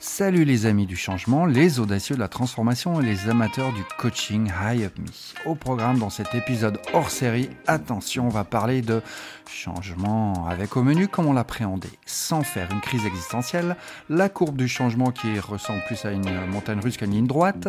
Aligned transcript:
Salut 0.00 0.44
les 0.44 0.66
amis 0.66 0.86
du 0.86 0.94
changement, 0.94 1.44
les 1.44 1.80
audacieux 1.80 2.14
de 2.14 2.20
la 2.20 2.28
transformation 2.28 3.00
et 3.00 3.04
les 3.04 3.28
amateurs 3.28 3.72
du 3.72 3.82
coaching 3.98 4.48
High 4.48 4.84
Up 4.84 4.96
Me. 4.96 5.06
Au 5.44 5.56
programme 5.56 5.98
dans 5.98 6.08
cet 6.08 6.36
épisode 6.36 6.78
hors 6.92 7.10
série, 7.10 7.50
attention, 7.66 8.26
on 8.26 8.28
va 8.28 8.44
parler 8.44 8.80
de 8.80 9.02
changement 9.50 10.46
avec 10.46 10.76
au 10.76 10.84
menu 10.84 11.08
comment 11.08 11.32
l'appréhender 11.32 11.88
sans 12.06 12.44
faire 12.44 12.70
une 12.70 12.80
crise 12.80 13.04
existentielle, 13.06 13.74
la 14.08 14.28
courbe 14.28 14.56
du 14.56 14.68
changement 14.68 15.10
qui 15.10 15.40
ressemble 15.40 15.82
plus 15.88 16.04
à 16.04 16.12
une 16.12 16.46
montagne 16.46 16.78
russe 16.78 16.96
qu'à 16.96 17.06
une 17.06 17.14
ligne 17.14 17.26
droite, 17.26 17.66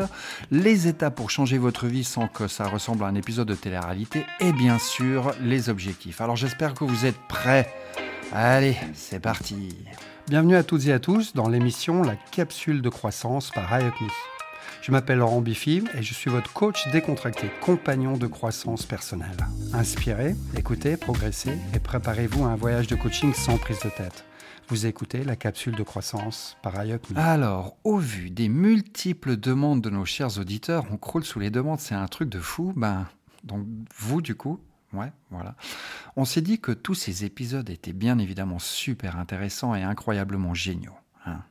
les 0.51 0.87
étapes 0.87 1.15
pour 1.15 1.31
changer 1.31 1.57
votre 1.57 1.87
vie 1.87 2.03
sans 2.03 2.27
que 2.27 2.47
ça 2.47 2.67
ressemble 2.67 3.05
à 3.05 3.07
un 3.07 3.15
épisode 3.15 3.47
de 3.47 3.55
télé-réalité 3.55 4.23
et 4.39 4.53
bien 4.53 4.77
sûr 4.77 5.31
les 5.41 5.69
objectifs. 5.69 6.21
Alors 6.21 6.35
j'espère 6.35 6.75
que 6.75 6.83
vous 6.83 7.07
êtes 7.07 7.19
prêts. 7.27 7.73
Allez, 8.31 8.77
c'est 8.93 9.19
parti. 9.19 9.75
Bienvenue 10.29 10.57
à 10.57 10.63
toutes 10.63 10.85
et 10.85 10.93
à 10.93 10.99
tous 10.99 11.33
dans 11.33 11.49
l'émission 11.49 12.03
La 12.03 12.15
capsule 12.15 12.83
de 12.83 12.89
croissance 12.89 13.49
par 13.49 13.67
Me. 13.71 13.91
Je 14.79 14.91
m'appelle 14.91 15.17
Laurent 15.17 15.41
Biffy 15.41 15.83
et 15.97 16.03
je 16.03 16.13
suis 16.13 16.29
votre 16.29 16.53
coach 16.53 16.87
décontracté, 16.91 17.49
compagnon 17.61 18.15
de 18.15 18.27
croissance 18.27 18.85
personnelle. 18.85 19.37
Inspirez, 19.73 20.35
écoutez, 20.55 20.97
progressez 20.97 21.57
et 21.73 21.79
préparez-vous 21.79 22.45
à 22.45 22.49
un 22.49 22.55
voyage 22.55 22.85
de 22.85 22.95
coaching 22.95 23.33
sans 23.33 23.57
prise 23.57 23.79
de 23.79 23.89
tête. 23.89 24.23
Vous 24.67 24.85
écoutez 24.85 25.23
la 25.23 25.35
capsule 25.35 25.75
de 25.75 25.81
croissance 25.81 26.57
par 26.61 26.75
Me. 26.75 26.99
Alors, 27.15 27.75
au 27.83 27.97
vu 27.97 28.29
des 28.29 28.49
multiples 28.49 29.35
demandes 29.35 29.81
de 29.81 29.89
nos 29.89 30.05
chers 30.05 30.37
auditeurs, 30.37 30.85
on 30.91 30.97
croule 30.97 31.25
sous 31.25 31.39
les 31.39 31.49
demandes, 31.49 31.79
c'est 31.79 31.95
un 31.95 32.07
truc 32.07 32.29
de 32.29 32.39
fou. 32.39 32.71
Ben, 32.75 33.07
donc 33.43 33.65
vous, 33.97 34.21
du 34.21 34.35
coup, 34.35 34.59
Ouais, 34.93 35.11
voilà. 35.29 35.55
On 36.15 36.25
s'est 36.25 36.41
dit 36.41 36.59
que 36.59 36.71
tous 36.71 36.95
ces 36.95 37.23
épisodes 37.23 37.69
étaient 37.69 37.93
bien 37.93 38.17
évidemment 38.17 38.59
super 38.59 39.17
intéressants 39.17 39.75
et 39.75 39.83
incroyablement 39.83 40.53
géniaux. 40.53 40.97
Hein. 41.25 41.43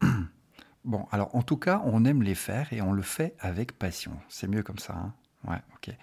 bon, 0.84 1.06
alors 1.12 1.34
en 1.34 1.42
tout 1.42 1.58
cas, 1.58 1.82
on 1.84 2.04
aime 2.04 2.22
les 2.22 2.34
faire 2.34 2.72
et 2.72 2.80
on 2.80 2.92
le 2.92 3.02
fait 3.02 3.34
avec 3.40 3.78
passion. 3.78 4.12
C'est 4.28 4.48
mieux 4.48 4.62
comme 4.62 4.78
ça. 4.78 4.94
Hein 4.94 5.12
ouais, 5.48 5.62
ok. 5.74 5.94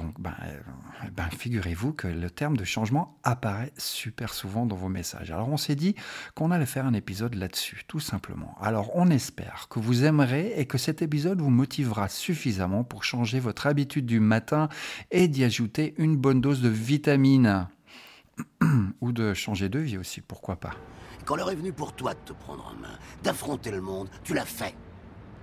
Donc, 0.00 0.18
ben, 0.18 0.34
euh, 0.44 1.08
ben, 1.14 1.28
figurez-vous 1.30 1.92
que 1.92 2.06
le 2.06 2.30
terme 2.30 2.56
de 2.56 2.64
changement 2.64 3.18
apparaît 3.22 3.72
super 3.76 4.32
souvent 4.32 4.64
dans 4.64 4.76
vos 4.76 4.88
messages. 4.88 5.30
Alors, 5.30 5.48
on 5.50 5.58
s'est 5.58 5.74
dit 5.74 5.94
qu'on 6.34 6.50
allait 6.50 6.64
faire 6.64 6.86
un 6.86 6.94
épisode 6.94 7.34
là-dessus, 7.34 7.84
tout 7.86 8.00
simplement. 8.00 8.56
Alors, 8.60 8.96
on 8.96 9.10
espère 9.10 9.66
que 9.68 9.78
vous 9.78 10.04
aimerez 10.04 10.54
et 10.56 10.64
que 10.64 10.78
cet 10.78 11.02
épisode 11.02 11.42
vous 11.42 11.50
motivera 11.50 12.08
suffisamment 12.08 12.82
pour 12.82 13.04
changer 13.04 13.40
votre 13.40 13.66
habitude 13.66 14.06
du 14.06 14.20
matin 14.20 14.70
et 15.10 15.28
d'y 15.28 15.44
ajouter 15.44 15.94
une 15.98 16.16
bonne 16.16 16.40
dose 16.40 16.62
de 16.62 16.70
vitamines. 16.70 17.68
Ou 19.02 19.12
de 19.12 19.34
changer 19.34 19.68
de 19.68 19.80
vie 19.80 19.98
aussi, 19.98 20.22
pourquoi 20.22 20.56
pas. 20.56 20.72
Quand 21.26 21.36
l'heure 21.36 21.50
est 21.50 21.56
venue 21.56 21.74
pour 21.74 21.92
toi 21.92 22.14
de 22.14 22.20
te 22.20 22.32
prendre 22.32 22.66
en 22.66 22.80
main, 22.80 22.98
d'affronter 23.22 23.70
le 23.70 23.82
monde, 23.82 24.08
tu 24.24 24.32
l'as 24.32 24.46
fait. 24.46 24.74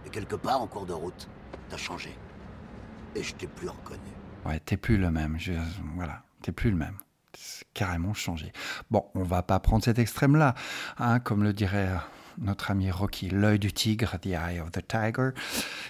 Et 0.07 0.09
quelque 0.09 0.35
part, 0.35 0.61
en 0.61 0.67
cours 0.67 0.87
de 0.87 0.93
route, 0.93 1.29
t'as 1.69 1.77
changé. 1.77 2.17
Et 3.15 3.21
je 3.21 3.35
t'ai 3.35 3.45
plus 3.45 3.69
reconnu. 3.69 4.16
Ouais, 4.47 4.61
t'es 4.61 4.77
plus 4.77 4.97
le 4.97 5.11
même. 5.11 5.35
Je, 5.37 5.51
voilà, 5.95 6.23
t'es 6.41 6.53
plus 6.53 6.71
le 6.71 6.77
même. 6.77 6.95
C'est 7.37 7.67
carrément 7.73 8.13
changé. 8.13 8.53
Bon, 8.89 9.05
on 9.13 9.23
va 9.23 9.43
pas 9.43 9.59
prendre 9.59 9.83
cet 9.83 9.99
extrême-là, 9.99 10.55
hein, 10.97 11.19
comme 11.19 11.43
le 11.43 11.51
dirait 11.51 11.89
euh, 11.89 11.97
notre 12.37 12.71
ami 12.71 12.89
Rocky, 12.89 13.29
l'œil 13.29 13.59
du 13.59 13.73
tigre, 13.73 14.17
the 14.21 14.27
eye 14.27 14.61
of 14.61 14.71
the 14.71 14.87
tiger. 14.87 15.31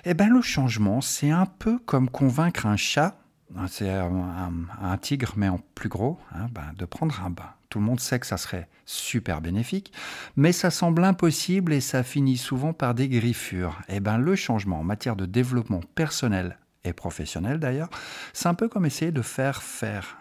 Eh 0.06 0.16
bien, 0.16 0.30
le 0.30 0.42
changement, 0.42 1.02
c'est 1.02 1.30
un 1.30 1.46
peu 1.46 1.78
comme 1.78 2.10
convaincre 2.10 2.66
un 2.66 2.78
chat, 2.78 3.20
hein, 3.56 3.68
c'est 3.70 3.92
un, 3.92 4.98
tigre 4.98 5.34
mais 5.36 5.50
en 5.50 5.60
plus 5.76 5.90
gros, 5.90 6.20
hein, 6.34 6.48
ben, 6.52 6.74
de 6.76 6.86
prendre 6.86 7.22
un 7.24 7.30
bain. 7.30 7.52
Tout 7.70 7.80
le 7.80 7.86
monde 7.86 8.00
sait 8.00 8.20
que 8.20 8.26
ça 8.26 8.38
serait 8.38 8.70
super 8.86 9.40
bénéfique, 9.42 9.94
mais 10.36 10.52
ça 10.52 10.72
semble 10.72 11.04
impossible 11.04 11.74
et 11.74 11.82
ça 11.82 12.02
finit 12.02 12.38
souvent 12.38 12.74
par 12.74 12.96
des 12.96 13.08
griffures. 13.08 13.78
Eh 13.88 14.00
bien, 14.00 14.18
le 14.18 14.36
changement 14.36 14.80
en 14.80 14.84
matière 14.84 15.16
de 15.16 15.28
développement 15.28 15.82
personnel 15.94 16.58
et 16.88 16.94
professionnel 16.94 17.60
d'ailleurs, 17.60 17.90
c'est 18.34 18.48
un 18.48 18.54
peu 18.54 18.68
comme 18.68 18.86
essayer 18.86 19.12
de 19.12 19.22
faire 19.22 19.62
faire 19.62 20.18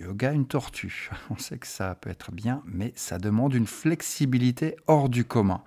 yoga 0.00 0.32
une 0.32 0.46
tortue. 0.46 1.10
On 1.30 1.36
sait 1.36 1.58
que 1.58 1.66
ça 1.66 1.94
peut 1.94 2.10
être 2.10 2.32
bien, 2.32 2.62
mais 2.64 2.92
ça 2.94 3.18
demande 3.18 3.54
une 3.54 3.66
flexibilité 3.66 4.76
hors 4.86 5.08
du 5.08 5.24
commun. 5.24 5.62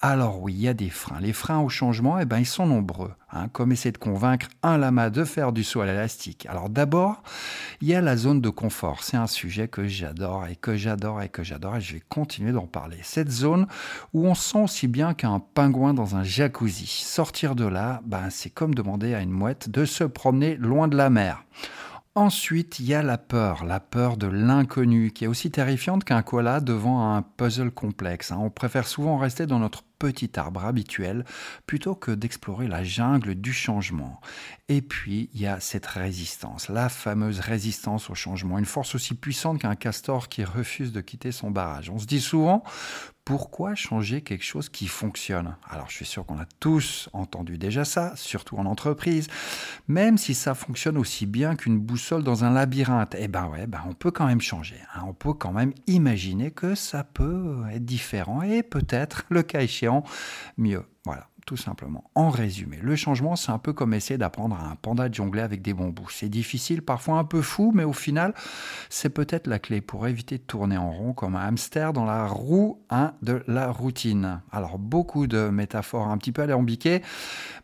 Alors 0.00 0.40
oui, 0.40 0.54
il 0.54 0.60
y 0.60 0.68
a 0.68 0.74
des 0.74 0.90
freins. 0.90 1.20
Les 1.20 1.32
freins 1.32 1.60
au 1.60 1.68
changement, 1.68 2.18
eh 2.18 2.24
ben, 2.24 2.38
ils 2.38 2.46
sont 2.46 2.66
nombreux. 2.66 3.12
Hein, 3.32 3.48
comme 3.48 3.72
essayer 3.72 3.92
de 3.92 3.98
convaincre 3.98 4.46
un 4.62 4.78
lama 4.78 5.10
de 5.10 5.24
faire 5.24 5.52
du 5.52 5.64
saut 5.64 5.80
à 5.80 5.86
l'élastique. 5.86 6.46
Alors 6.46 6.70
d'abord, 6.70 7.22
il 7.80 7.88
y 7.88 7.94
a 7.94 8.00
la 8.00 8.16
zone 8.16 8.40
de 8.40 8.48
confort. 8.50 9.02
C'est 9.02 9.16
un 9.16 9.26
sujet 9.26 9.68
que 9.68 9.86
j'adore 9.86 10.46
et 10.46 10.56
que 10.56 10.76
j'adore 10.76 11.20
et 11.22 11.28
que 11.28 11.42
j'adore 11.42 11.76
et 11.76 11.80
je 11.80 11.94
vais 11.94 12.02
continuer 12.08 12.52
d'en 12.52 12.66
parler. 12.66 12.98
Cette 13.02 13.30
zone 13.30 13.66
où 14.12 14.26
on 14.26 14.34
sent 14.34 14.62
aussi 14.62 14.88
bien 14.88 15.12
qu'un 15.12 15.40
pingouin 15.40 15.92
dans 15.92 16.14
un 16.14 16.22
jacuzzi. 16.22 16.86
Sortir 16.86 17.56
de 17.56 17.66
là, 17.66 18.00
ben, 18.06 18.30
c'est 18.30 18.50
comme 18.50 18.74
demander 18.74 19.12
à 19.12 19.20
une 19.20 19.30
mouette 19.30 19.68
de 19.68 19.84
se 19.84 20.04
promener 20.04 20.56
loin 20.56 20.88
de 20.88 20.96
la 20.96 21.10
mer. 21.10 21.42
Ensuite, 22.16 22.80
il 22.80 22.86
y 22.86 22.94
a 22.94 23.02
la 23.02 23.18
peur, 23.18 23.66
la 23.66 23.78
peur 23.78 24.16
de 24.16 24.26
l'inconnu, 24.26 25.10
qui 25.12 25.24
est 25.24 25.26
aussi 25.26 25.50
terrifiante 25.50 26.02
qu'un 26.02 26.22
koala 26.22 26.60
devant 26.60 27.14
un 27.14 27.20
puzzle 27.20 27.70
complexe. 27.70 28.32
Hein. 28.32 28.38
On 28.40 28.48
préfère 28.48 28.86
souvent 28.86 29.18
rester 29.18 29.44
dans 29.44 29.58
notre 29.58 29.82
petit 29.98 30.30
arbre 30.36 30.64
habituel 30.64 31.26
plutôt 31.66 31.94
que 31.94 32.10
d'explorer 32.10 32.68
la 32.68 32.84
jungle 32.84 33.34
du 33.34 33.52
changement. 33.52 34.18
Et 34.70 34.80
puis, 34.80 35.28
il 35.34 35.42
y 35.42 35.46
a 35.46 35.60
cette 35.60 35.84
résistance, 35.84 36.70
la 36.70 36.88
fameuse 36.88 37.40
résistance 37.40 38.08
au 38.08 38.14
changement, 38.14 38.58
une 38.58 38.64
force 38.64 38.94
aussi 38.94 39.12
puissante 39.12 39.60
qu'un 39.60 39.74
castor 39.74 40.30
qui 40.30 40.42
refuse 40.42 40.92
de 40.92 41.02
quitter 41.02 41.32
son 41.32 41.50
barrage. 41.50 41.90
On 41.90 41.98
se 41.98 42.06
dit 42.06 42.22
souvent, 42.22 42.64
pourquoi 43.26 43.74
changer 43.74 44.22
quelque 44.22 44.44
chose 44.44 44.68
qui 44.68 44.86
fonctionne? 44.86 45.56
Alors 45.68 45.90
je 45.90 45.96
suis 45.96 46.06
sûr 46.06 46.24
qu'on 46.24 46.38
a 46.38 46.46
tous 46.60 47.10
entendu 47.12 47.58
déjà 47.58 47.84
ça, 47.84 48.14
surtout 48.14 48.56
en 48.56 48.66
entreprise. 48.66 49.26
Même 49.88 50.16
si 50.16 50.32
ça 50.32 50.54
fonctionne 50.54 50.96
aussi 50.96 51.26
bien 51.26 51.56
qu'une 51.56 51.76
boussole 51.76 52.22
dans 52.22 52.44
un 52.44 52.52
labyrinthe, 52.52 53.16
eh 53.18 53.26
ben 53.26 53.48
ouais, 53.48 53.66
ben 53.66 53.82
on 53.84 53.94
peut 53.94 54.12
quand 54.12 54.26
même 54.26 54.40
changer. 54.40 54.78
Hein. 54.94 55.02
On 55.08 55.12
peut 55.12 55.34
quand 55.34 55.52
même 55.52 55.72
imaginer 55.88 56.52
que 56.52 56.76
ça 56.76 57.02
peut 57.02 57.64
être 57.72 57.84
différent 57.84 58.42
et 58.42 58.62
peut-être, 58.62 59.24
le 59.28 59.42
cas 59.42 59.60
échéant, 59.60 60.04
mieux. 60.56 60.84
Tout 61.46 61.56
simplement. 61.56 62.10
En 62.16 62.28
résumé, 62.28 62.80
le 62.82 62.96
changement, 62.96 63.36
c'est 63.36 63.52
un 63.52 63.58
peu 63.58 63.72
comme 63.72 63.94
essayer 63.94 64.18
d'apprendre 64.18 64.56
à 64.56 64.68
un 64.68 64.74
panda 64.74 65.08
de 65.08 65.14
jongler 65.14 65.42
avec 65.42 65.62
des 65.62 65.74
bambous. 65.74 66.10
C'est 66.10 66.28
difficile, 66.28 66.82
parfois 66.82 67.18
un 67.18 67.24
peu 67.24 67.40
fou, 67.40 67.70
mais 67.72 67.84
au 67.84 67.92
final, 67.92 68.34
c'est 68.90 69.10
peut-être 69.10 69.46
la 69.46 69.60
clé 69.60 69.80
pour 69.80 70.08
éviter 70.08 70.38
de 70.38 70.42
tourner 70.42 70.76
en 70.76 70.90
rond 70.90 71.12
comme 71.12 71.36
un 71.36 71.46
hamster 71.46 71.92
dans 71.92 72.04
la 72.04 72.26
roue 72.26 72.82
hein, 72.90 73.14
de 73.22 73.44
la 73.46 73.70
routine. 73.70 74.42
Alors, 74.50 74.76
beaucoup 74.76 75.28
de 75.28 75.48
métaphores 75.48 76.08
un 76.08 76.18
petit 76.18 76.32
peu 76.32 76.42
alambiquées, 76.42 77.00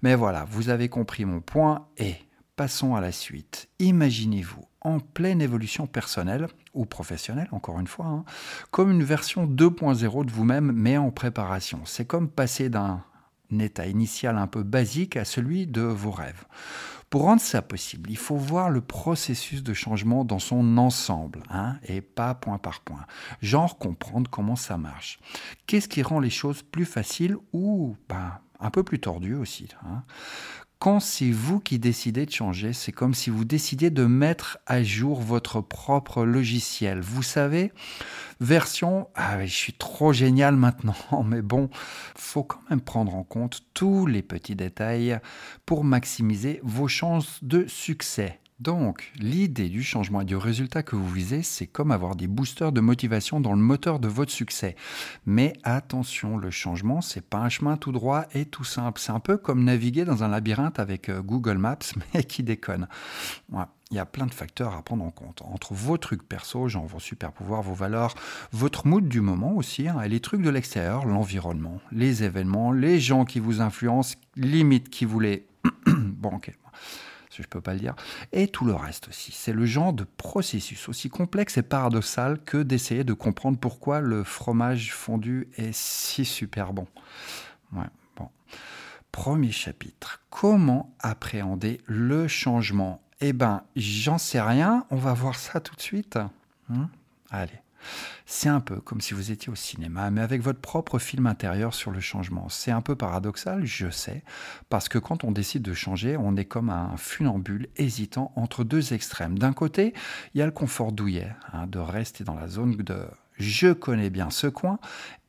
mais 0.02 0.14
voilà, 0.14 0.44
vous 0.48 0.68
avez 0.68 0.88
compris 0.88 1.24
mon 1.24 1.40
point 1.40 1.88
et 1.98 2.14
passons 2.54 2.94
à 2.94 3.00
la 3.00 3.10
suite. 3.10 3.68
Imaginez-vous 3.80 4.64
en 4.82 5.00
pleine 5.00 5.42
évolution 5.42 5.88
personnelle 5.88 6.46
ou 6.72 6.84
professionnelle, 6.84 7.48
encore 7.50 7.80
une 7.80 7.88
fois, 7.88 8.06
hein, 8.06 8.24
comme 8.70 8.92
une 8.92 9.02
version 9.02 9.44
2.0 9.48 10.24
de 10.24 10.30
vous-même, 10.30 10.70
mais 10.70 10.98
en 10.98 11.10
préparation. 11.10 11.80
C'est 11.84 12.04
comme 12.04 12.28
passer 12.28 12.68
d'un 12.68 13.02
état 13.60 13.86
initial 13.86 14.38
un 14.38 14.46
peu 14.46 14.62
basique 14.62 15.16
à 15.16 15.24
celui 15.24 15.66
de 15.66 15.82
vos 15.82 16.10
rêves. 16.10 16.44
Pour 17.10 17.24
rendre 17.24 17.42
ça 17.42 17.60
possible, 17.60 18.10
il 18.10 18.16
faut 18.16 18.36
voir 18.36 18.70
le 18.70 18.80
processus 18.80 19.62
de 19.62 19.74
changement 19.74 20.24
dans 20.24 20.38
son 20.38 20.78
ensemble, 20.78 21.42
hein, 21.50 21.76
et 21.84 22.00
pas 22.00 22.34
point 22.34 22.56
par 22.56 22.80
point. 22.80 23.04
Genre 23.42 23.76
comprendre 23.76 24.30
comment 24.30 24.56
ça 24.56 24.78
marche. 24.78 25.20
Qu'est-ce 25.66 25.88
qui 25.88 26.02
rend 26.02 26.20
les 26.20 26.30
choses 26.30 26.62
plus 26.62 26.86
faciles 26.86 27.36
ou 27.52 27.96
ben, 28.08 28.38
un 28.60 28.70
peu 28.70 28.82
plus 28.82 28.98
tordues 28.98 29.34
aussi. 29.34 29.68
Hein 29.84 30.04
quand 30.82 30.98
c'est 30.98 31.30
vous 31.30 31.60
qui 31.60 31.78
décidez 31.78 32.26
de 32.26 32.32
changer, 32.32 32.72
c'est 32.72 32.90
comme 32.90 33.14
si 33.14 33.30
vous 33.30 33.44
décidiez 33.44 33.90
de 33.90 34.04
mettre 34.04 34.58
à 34.66 34.82
jour 34.82 35.20
votre 35.20 35.60
propre 35.60 36.24
logiciel. 36.24 36.98
Vous 36.98 37.22
savez, 37.22 37.70
version, 38.40 39.06
ah 39.14 39.46
je 39.46 39.54
suis 39.54 39.74
trop 39.74 40.12
génial 40.12 40.56
maintenant, 40.56 40.96
mais 41.24 41.40
bon, 41.40 41.70
faut 42.16 42.42
quand 42.42 42.62
même 42.68 42.80
prendre 42.80 43.14
en 43.14 43.22
compte 43.22 43.60
tous 43.74 44.06
les 44.06 44.22
petits 44.22 44.56
détails 44.56 45.20
pour 45.66 45.84
maximiser 45.84 46.58
vos 46.64 46.88
chances 46.88 47.38
de 47.44 47.64
succès. 47.68 48.40
Donc, 48.62 49.10
l'idée 49.18 49.68
du 49.68 49.82
changement 49.82 50.20
et 50.20 50.24
du 50.24 50.36
résultat 50.36 50.84
que 50.84 50.94
vous 50.94 51.08
visez, 51.08 51.42
c'est 51.42 51.66
comme 51.66 51.90
avoir 51.90 52.14
des 52.14 52.28
boosters 52.28 52.70
de 52.70 52.80
motivation 52.80 53.40
dans 53.40 53.54
le 53.54 53.58
moteur 53.58 53.98
de 53.98 54.06
votre 54.06 54.30
succès. 54.30 54.76
Mais 55.26 55.52
attention, 55.64 56.36
le 56.36 56.52
changement, 56.52 57.00
c'est 57.00 57.26
pas 57.28 57.38
un 57.38 57.48
chemin 57.48 57.76
tout 57.76 57.90
droit 57.90 58.24
et 58.34 58.44
tout 58.44 58.62
simple. 58.62 59.00
C'est 59.00 59.10
un 59.10 59.18
peu 59.18 59.36
comme 59.36 59.64
naviguer 59.64 60.04
dans 60.04 60.22
un 60.22 60.28
labyrinthe 60.28 60.78
avec 60.78 61.08
euh, 61.08 61.22
Google 61.22 61.58
Maps, 61.58 61.78
mais 62.14 62.22
qui 62.22 62.44
déconne. 62.44 62.86
il 63.90 63.96
y 63.96 63.98
a 63.98 64.06
plein 64.06 64.26
de 64.26 64.34
facteurs 64.34 64.76
à 64.76 64.82
prendre 64.82 65.04
en 65.04 65.10
compte. 65.10 65.42
Entre 65.42 65.74
vos 65.74 65.98
trucs 65.98 66.22
perso, 66.22 66.68
genre 66.68 66.86
vos 66.86 67.00
super 67.00 67.32
pouvoirs, 67.32 67.62
vos 67.62 67.74
valeurs, 67.74 68.14
votre 68.52 68.86
mood 68.86 69.08
du 69.08 69.20
moment 69.20 69.56
aussi, 69.56 69.88
hein, 69.88 70.00
et 70.02 70.08
les 70.08 70.20
trucs 70.20 70.42
de 70.42 70.50
l'extérieur, 70.50 71.04
l'environnement, 71.04 71.80
les 71.90 72.22
événements, 72.22 72.70
les 72.70 73.00
gens 73.00 73.24
qui 73.24 73.40
vous 73.40 73.60
influencent, 73.60 74.14
limite 74.36 74.88
qui 74.88 75.04
vous 75.04 75.18
les... 75.18 75.48
bon, 75.88 76.36
ok 76.36 76.56
si 77.32 77.42
je 77.42 77.48
peux 77.48 77.60
pas 77.60 77.72
le 77.72 77.80
dire, 77.80 77.94
et 78.32 78.48
tout 78.48 78.64
le 78.64 78.74
reste 78.74 79.08
aussi. 79.08 79.32
C'est 79.32 79.52
le 79.52 79.64
genre 79.64 79.92
de 79.92 80.04
processus 80.04 80.88
aussi 80.88 81.08
complexe 81.08 81.56
et 81.56 81.62
paradoxal 81.62 82.42
que 82.44 82.62
d'essayer 82.62 83.04
de 83.04 83.14
comprendre 83.14 83.58
pourquoi 83.58 84.00
le 84.00 84.22
fromage 84.22 84.92
fondu 84.92 85.48
est 85.56 85.72
si 85.72 86.24
super 86.24 86.72
bon. 86.72 86.86
Bon. 87.72 88.28
Premier 89.10 89.52
chapitre. 89.52 90.20
Comment 90.30 90.94
appréhender 91.00 91.80
le 91.86 92.28
changement? 92.28 93.02
Eh 93.20 93.32
ben, 93.32 93.62
j'en 93.76 94.18
sais 94.18 94.40
rien. 94.40 94.84
On 94.90 94.96
va 94.96 95.14
voir 95.14 95.36
ça 95.36 95.60
tout 95.60 95.74
de 95.74 95.80
suite. 95.80 96.18
Hmm? 96.68 96.86
Allez. 97.30 97.60
C'est 98.26 98.48
un 98.48 98.60
peu 98.60 98.76
comme 98.76 99.00
si 99.00 99.14
vous 99.14 99.30
étiez 99.30 99.52
au 99.52 99.56
cinéma, 99.56 100.10
mais 100.10 100.20
avec 100.20 100.42
votre 100.42 100.60
propre 100.60 100.98
film 100.98 101.26
intérieur 101.26 101.74
sur 101.74 101.90
le 101.90 102.00
changement. 102.00 102.48
C'est 102.48 102.70
un 102.70 102.80
peu 102.80 102.96
paradoxal, 102.96 103.64
je 103.64 103.90
sais, 103.90 104.22
parce 104.68 104.88
que 104.88 104.98
quand 104.98 105.24
on 105.24 105.32
décide 105.32 105.62
de 105.62 105.74
changer, 105.74 106.16
on 106.16 106.36
est 106.36 106.44
comme 106.44 106.70
un 106.70 106.96
funambule 106.96 107.68
hésitant 107.76 108.32
entre 108.36 108.64
deux 108.64 108.92
extrêmes. 108.92 109.38
D'un 109.38 109.52
côté, 109.52 109.92
il 110.34 110.38
y 110.38 110.42
a 110.42 110.46
le 110.46 110.52
confort 110.52 110.92
douillet, 110.92 111.34
hein, 111.52 111.66
de 111.66 111.78
rester 111.78 112.24
dans 112.24 112.34
la 112.34 112.48
zone 112.48 112.76
de 112.76 113.06
je 113.38 113.72
connais 113.72 114.10
bien 114.10 114.30
ce 114.30 114.46
coin, 114.46 114.78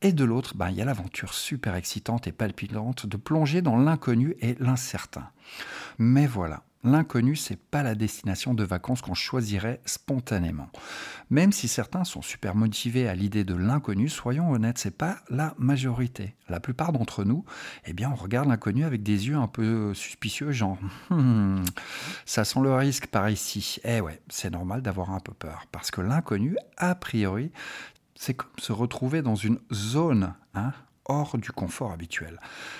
et 0.02 0.12
de 0.12 0.24
l'autre, 0.24 0.56
ben, 0.56 0.70
il 0.70 0.76
y 0.76 0.82
a 0.82 0.84
l'aventure 0.84 1.34
super 1.34 1.74
excitante 1.74 2.26
et 2.26 2.32
palpitante 2.32 3.06
de 3.06 3.16
plonger 3.16 3.62
dans 3.62 3.76
l'inconnu 3.76 4.36
et 4.40 4.56
l'incertain. 4.60 5.28
Mais 5.98 6.26
voilà, 6.26 6.62
L'inconnu, 6.84 7.34
c'est 7.34 7.56
pas 7.56 7.82
la 7.82 7.94
destination 7.94 8.52
de 8.52 8.62
vacances 8.62 9.00
qu'on 9.00 9.14
choisirait 9.14 9.80
spontanément. 9.86 10.68
Même 11.30 11.50
si 11.50 11.66
certains 11.66 12.04
sont 12.04 12.20
super 12.20 12.54
motivés 12.54 13.08
à 13.08 13.14
l'idée 13.14 13.42
de 13.42 13.54
l'inconnu, 13.54 14.10
soyons 14.10 14.50
honnêtes, 14.50 14.76
c'est 14.76 14.96
pas 14.96 15.16
la 15.30 15.54
majorité. 15.56 16.34
La 16.50 16.60
plupart 16.60 16.92
d'entre 16.92 17.24
nous, 17.24 17.44
eh 17.86 17.94
bien, 17.94 18.10
on 18.10 18.14
regarde 18.14 18.48
l'inconnu 18.48 18.84
avec 18.84 19.02
des 19.02 19.28
yeux 19.28 19.36
un 19.36 19.48
peu 19.48 19.94
suspicieux, 19.94 20.52
genre, 20.52 20.78
hmm, 21.08 21.62
ça 22.26 22.44
sent 22.44 22.60
le 22.60 22.74
risque 22.74 23.06
par 23.06 23.30
ici. 23.30 23.78
Eh 23.84 24.02
ouais, 24.02 24.20
c'est 24.28 24.50
normal 24.50 24.82
d'avoir 24.82 25.10
un 25.10 25.20
peu 25.20 25.32
peur, 25.32 25.66
parce 25.72 25.90
que 25.90 26.02
l'inconnu, 26.02 26.56
a 26.76 26.94
priori, 26.94 27.50
c'est 28.14 28.34
comme 28.34 28.50
se 28.58 28.72
retrouver 28.72 29.22
dans 29.22 29.36
une 29.36 29.58
zone, 29.72 30.34
hein, 30.54 30.72
hors 31.06 31.36
du 31.38 31.50
confort 31.50 31.92
habituel. 31.92 32.38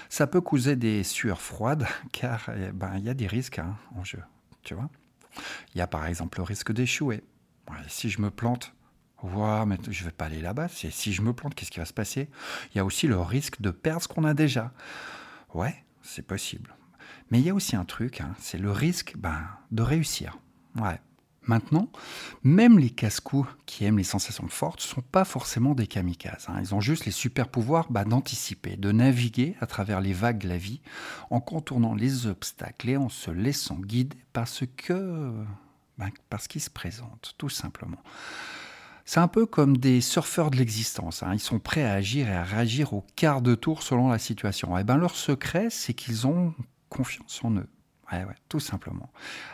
Ça 0.09 0.27
peut 0.27 0.41
causer 0.41 0.77
des 0.77 1.05
sueurs 1.05 1.41
froides 1.41 1.87
car 2.13 2.51
eh 2.57 2.73
ben, 2.73 2.97
il 2.97 3.05
y 3.05 3.09
a 3.11 3.15
des 3.15 3.27
risques 3.27 3.59
hein, 3.59 3.77
en 3.97 4.05
jeu. 4.05 4.23
Tu 4.63 4.75
vois 4.75 4.89
Il 5.75 5.79
y 5.79 5.81
a 5.81 5.87
par 5.87 6.07
exemple 6.07 6.39
le 6.39 6.45
risque 6.45 6.73
d'échouer. 6.73 7.23
si 7.89 8.11
je 8.11 8.21
me 8.21 8.31
plante, 8.31 8.75
mais 9.67 9.79
je 9.91 10.05
vais 10.05 10.11
pas 10.11 10.27
aller 10.27 10.41
là-bas. 10.41 10.69
Si 10.69 11.13
je 11.13 11.23
me 11.23 11.33
plante, 11.33 11.55
qu'est-ce 11.55 11.71
qui 11.71 11.79
va 11.79 11.85
se 11.85 11.93
passer? 11.93 12.29
Il 12.73 12.79
y 12.79 12.81
a 12.81 12.85
aussi 12.85 13.07
le 13.07 13.19
risque 13.19 13.61
de 13.61 13.71
perdre 13.71 14.03
ce 14.03 14.09
qu'on 14.09 14.25
a 14.25 14.35
déjà. 14.35 14.73
Ouais, 15.55 15.85
c'est 16.03 16.27
possible. 16.27 16.75
Mais 17.31 17.41
il 17.41 17.47
y 17.47 17.51
a 17.51 17.55
aussi 17.55 17.77
un 17.77 17.85
truc, 17.85 18.21
hein, 18.21 18.35
c'est 18.39 18.59
le 18.59 18.71
risque 18.71 19.15
ben, 19.17 19.49
de 19.71 19.83
réussir. 19.83 20.39
Ouais, 20.77 21.01
Maintenant, 21.47 21.91
même 22.43 22.79
les 22.79 22.91
casse-coups 22.91 23.49
qui 23.67 23.85
aiment 23.85 23.99
les 23.99 24.05
sensations 24.05 24.49
fortes 24.49 24.81
ne 24.81 24.87
sont 24.87 25.03
pas 25.03 25.25
forcément 25.25 25.75
des 25.75 25.87
kamikazes. 25.87 26.47
Hein. 26.49 26.59
Ils 26.61 26.75
ont 26.75 26.81
juste 26.81 27.05
les 27.05 27.13
super 27.13 27.49
pouvoirs 27.49 27.87
bah, 27.91 28.05
d'anticiper, 28.05 28.77
de 28.77 28.93
naviguer 28.93 29.57
à 29.61 29.67
travers 29.67 30.01
les 30.01 30.15
vagues 30.15 30.39
de 30.39 30.49
la 30.49 30.57
vie 30.57 30.81
en 31.31 31.41
contournant 31.41 31.95
les 31.95 32.27
obstacles 32.27 32.89
et 32.89 32.97
en 32.97 33.09
se 33.09 33.31
laissant 33.31 33.77
guider 33.77 34.17
parce 34.33 34.65
que 34.77 35.33
bah, 35.99 36.07
parce 36.31 36.49
qu'ils 36.49 36.63
se 36.63 36.71
présentent, 36.71 37.35
tout 37.39 37.51
simplement. 37.51 38.03
C'est 39.05 39.21
un 39.21 39.29
peu 39.29 39.45
comme 39.45 39.77
des 39.77 40.01
surfeurs 40.01 40.51
de 40.51 40.57
l'existence. 40.57 41.23
Hein. 41.23 41.35
Ils 41.35 41.41
sont 41.41 41.59
prêts 41.59 41.85
à 41.85 41.93
agir 41.93 42.29
et 42.29 42.35
à 42.35 42.43
réagir 42.43 42.95
au 42.95 43.05
quart 43.17 43.43
de 43.43 43.55
tour 43.55 43.83
selon 43.83 44.09
la 44.09 44.19
situation. 44.19 44.77
Et 44.77 44.81
eh 44.81 44.85
ben 44.85 44.97
leur 44.97 45.15
secret, 45.15 45.69
c'est 45.71 45.93
qu'ils 45.93 46.27
ont 46.27 46.55
confiance 46.89 47.41
en 47.45 47.53
eux. 47.57 47.69
Tout 48.49 48.61
simplement. 48.61 49.11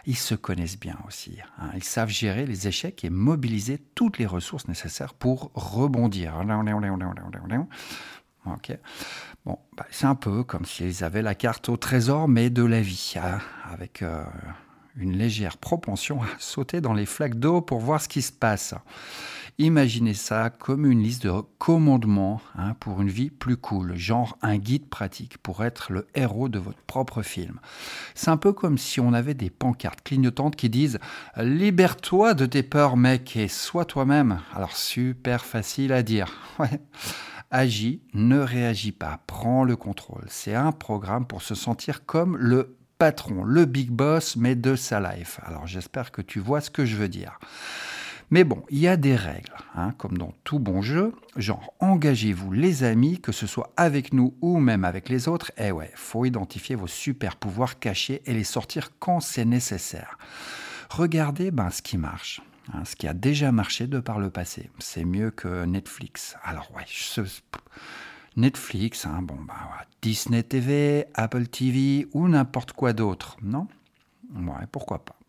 Ils 0.06 0.16
se 0.16 0.34
connaissent 0.34 0.78
bien 0.78 0.98
aussi. 1.06 1.38
Hein. 1.58 1.70
Ils 1.74 1.84
savent 1.84 2.10
gérer 2.10 2.46
les 2.46 2.68
échecs 2.68 3.04
et 3.04 3.10
mobiliser 3.10 3.78
toutes 3.94 4.18
les 4.18 4.26
ressources 4.26 4.68
nécessaires 4.68 5.14
pour 5.14 5.50
rebondir. 5.54 6.34
Bon, 9.44 9.58
c'est 9.90 10.06
un 10.06 10.14
peu 10.14 10.44
comme 10.44 10.64
s'ils 10.64 11.04
avaient 11.04 11.22
la 11.22 11.34
carte 11.34 11.68
au 11.68 11.76
trésor, 11.76 12.28
mais 12.28 12.50
de 12.50 12.64
la 12.64 12.80
vie, 12.80 13.14
hein, 13.16 13.38
avec 13.70 14.02
euh, 14.02 14.24
une 14.96 15.16
légère 15.16 15.58
propension 15.58 16.22
à 16.22 16.26
sauter 16.38 16.80
dans 16.80 16.94
les 16.94 17.06
flaques 17.06 17.38
d'eau 17.38 17.60
pour 17.60 17.80
voir 17.80 18.00
ce 18.00 18.08
qui 18.08 18.22
se 18.22 18.32
passe. 18.32 18.74
Imaginez 19.60 20.14
ça 20.14 20.48
comme 20.48 20.86
une 20.86 21.02
liste 21.02 21.24
de 21.24 21.32
commandements 21.58 22.40
hein, 22.56 22.72
pour 22.80 23.02
une 23.02 23.10
vie 23.10 23.28
plus 23.28 23.58
cool, 23.58 23.94
genre 23.94 24.38
un 24.40 24.56
guide 24.56 24.88
pratique 24.88 25.36
pour 25.36 25.62
être 25.62 25.92
le 25.92 26.06
héros 26.14 26.48
de 26.48 26.58
votre 26.58 26.80
propre 26.86 27.20
film. 27.20 27.60
C'est 28.14 28.30
un 28.30 28.38
peu 28.38 28.54
comme 28.54 28.78
si 28.78 29.00
on 29.00 29.12
avait 29.12 29.34
des 29.34 29.50
pancartes 29.50 30.00
clignotantes 30.00 30.56
qui 30.56 30.70
disent 30.70 30.98
Libère-toi 31.36 32.32
de 32.32 32.46
tes 32.46 32.62
peurs, 32.62 32.96
mec, 32.96 33.36
et 33.36 33.48
sois 33.48 33.84
toi-même. 33.84 34.40
Alors, 34.54 34.74
super 34.74 35.44
facile 35.44 35.92
à 35.92 36.02
dire. 36.02 36.32
Agis, 37.50 38.00
ne 38.14 38.38
réagis 38.38 38.92
pas, 38.92 39.20
prends 39.26 39.64
le 39.64 39.76
contrôle. 39.76 40.24
C'est 40.28 40.54
un 40.54 40.72
programme 40.72 41.26
pour 41.26 41.42
se 41.42 41.54
sentir 41.54 42.06
comme 42.06 42.34
le 42.38 42.78
patron, 42.96 43.44
le 43.44 43.66
big 43.66 43.90
boss, 43.90 44.36
mais 44.36 44.54
de 44.54 44.74
sa 44.74 45.00
life. 45.00 45.38
Alors 45.44 45.66
j'espère 45.66 46.12
que 46.12 46.22
tu 46.22 46.40
vois 46.40 46.62
ce 46.62 46.70
que 46.70 46.86
je 46.86 46.96
veux 46.96 47.08
dire. 47.08 47.38
Mais 48.30 48.44
bon, 48.44 48.62
il 48.70 48.78
y 48.78 48.86
a 48.86 48.96
des 48.96 49.16
règles, 49.16 49.54
hein, 49.74 49.92
comme 49.98 50.16
dans 50.16 50.32
tout 50.44 50.60
bon 50.60 50.82
jeu, 50.82 51.12
genre 51.36 51.74
engagez-vous 51.80 52.52
les 52.52 52.84
amis, 52.84 53.20
que 53.20 53.32
ce 53.32 53.48
soit 53.48 53.72
avec 53.76 54.12
nous 54.12 54.34
ou 54.40 54.58
même 54.58 54.84
avec 54.84 55.08
les 55.08 55.26
autres, 55.26 55.50
eh 55.58 55.72
ouais, 55.72 55.90
faut 55.96 56.24
identifier 56.24 56.76
vos 56.76 56.86
super 56.86 57.34
pouvoirs 57.34 57.80
cachés 57.80 58.22
et 58.26 58.32
les 58.32 58.44
sortir 58.44 58.90
quand 59.00 59.18
c'est 59.18 59.44
nécessaire. 59.44 60.16
Regardez 60.90 61.50
ben, 61.50 61.70
ce 61.70 61.82
qui 61.82 61.98
marche. 61.98 62.40
Hein, 62.72 62.84
ce 62.84 62.94
qui 62.94 63.08
a 63.08 63.14
déjà 63.14 63.50
marché 63.50 63.88
de 63.88 63.98
par 63.98 64.20
le 64.20 64.30
passé. 64.30 64.70
C'est 64.78 65.04
mieux 65.04 65.32
que 65.32 65.64
Netflix. 65.64 66.36
Alors 66.44 66.70
ouais, 66.76 66.84
Netflix, 68.36 69.06
hein, 69.06 69.22
bon, 69.22 69.38
bah, 69.46 69.54
Disney 70.02 70.44
TV, 70.44 71.06
Apple 71.14 71.46
TV 71.48 72.06
ou 72.12 72.28
n'importe 72.28 72.72
quoi 72.72 72.92
d'autre, 72.92 73.36
non? 73.42 73.66
Ouais, 74.34 74.66
pourquoi 74.70 75.04
pas 75.04 75.19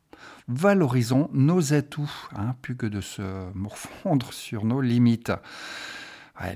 valorisons 0.47 1.29
nos 1.33 1.73
atouts, 1.73 2.11
hein, 2.35 2.55
plus 2.61 2.75
que 2.75 2.85
de 2.85 3.01
se 3.01 3.51
morfondre 3.53 4.33
sur 4.33 4.65
nos 4.65 4.81
limites. 4.81 5.31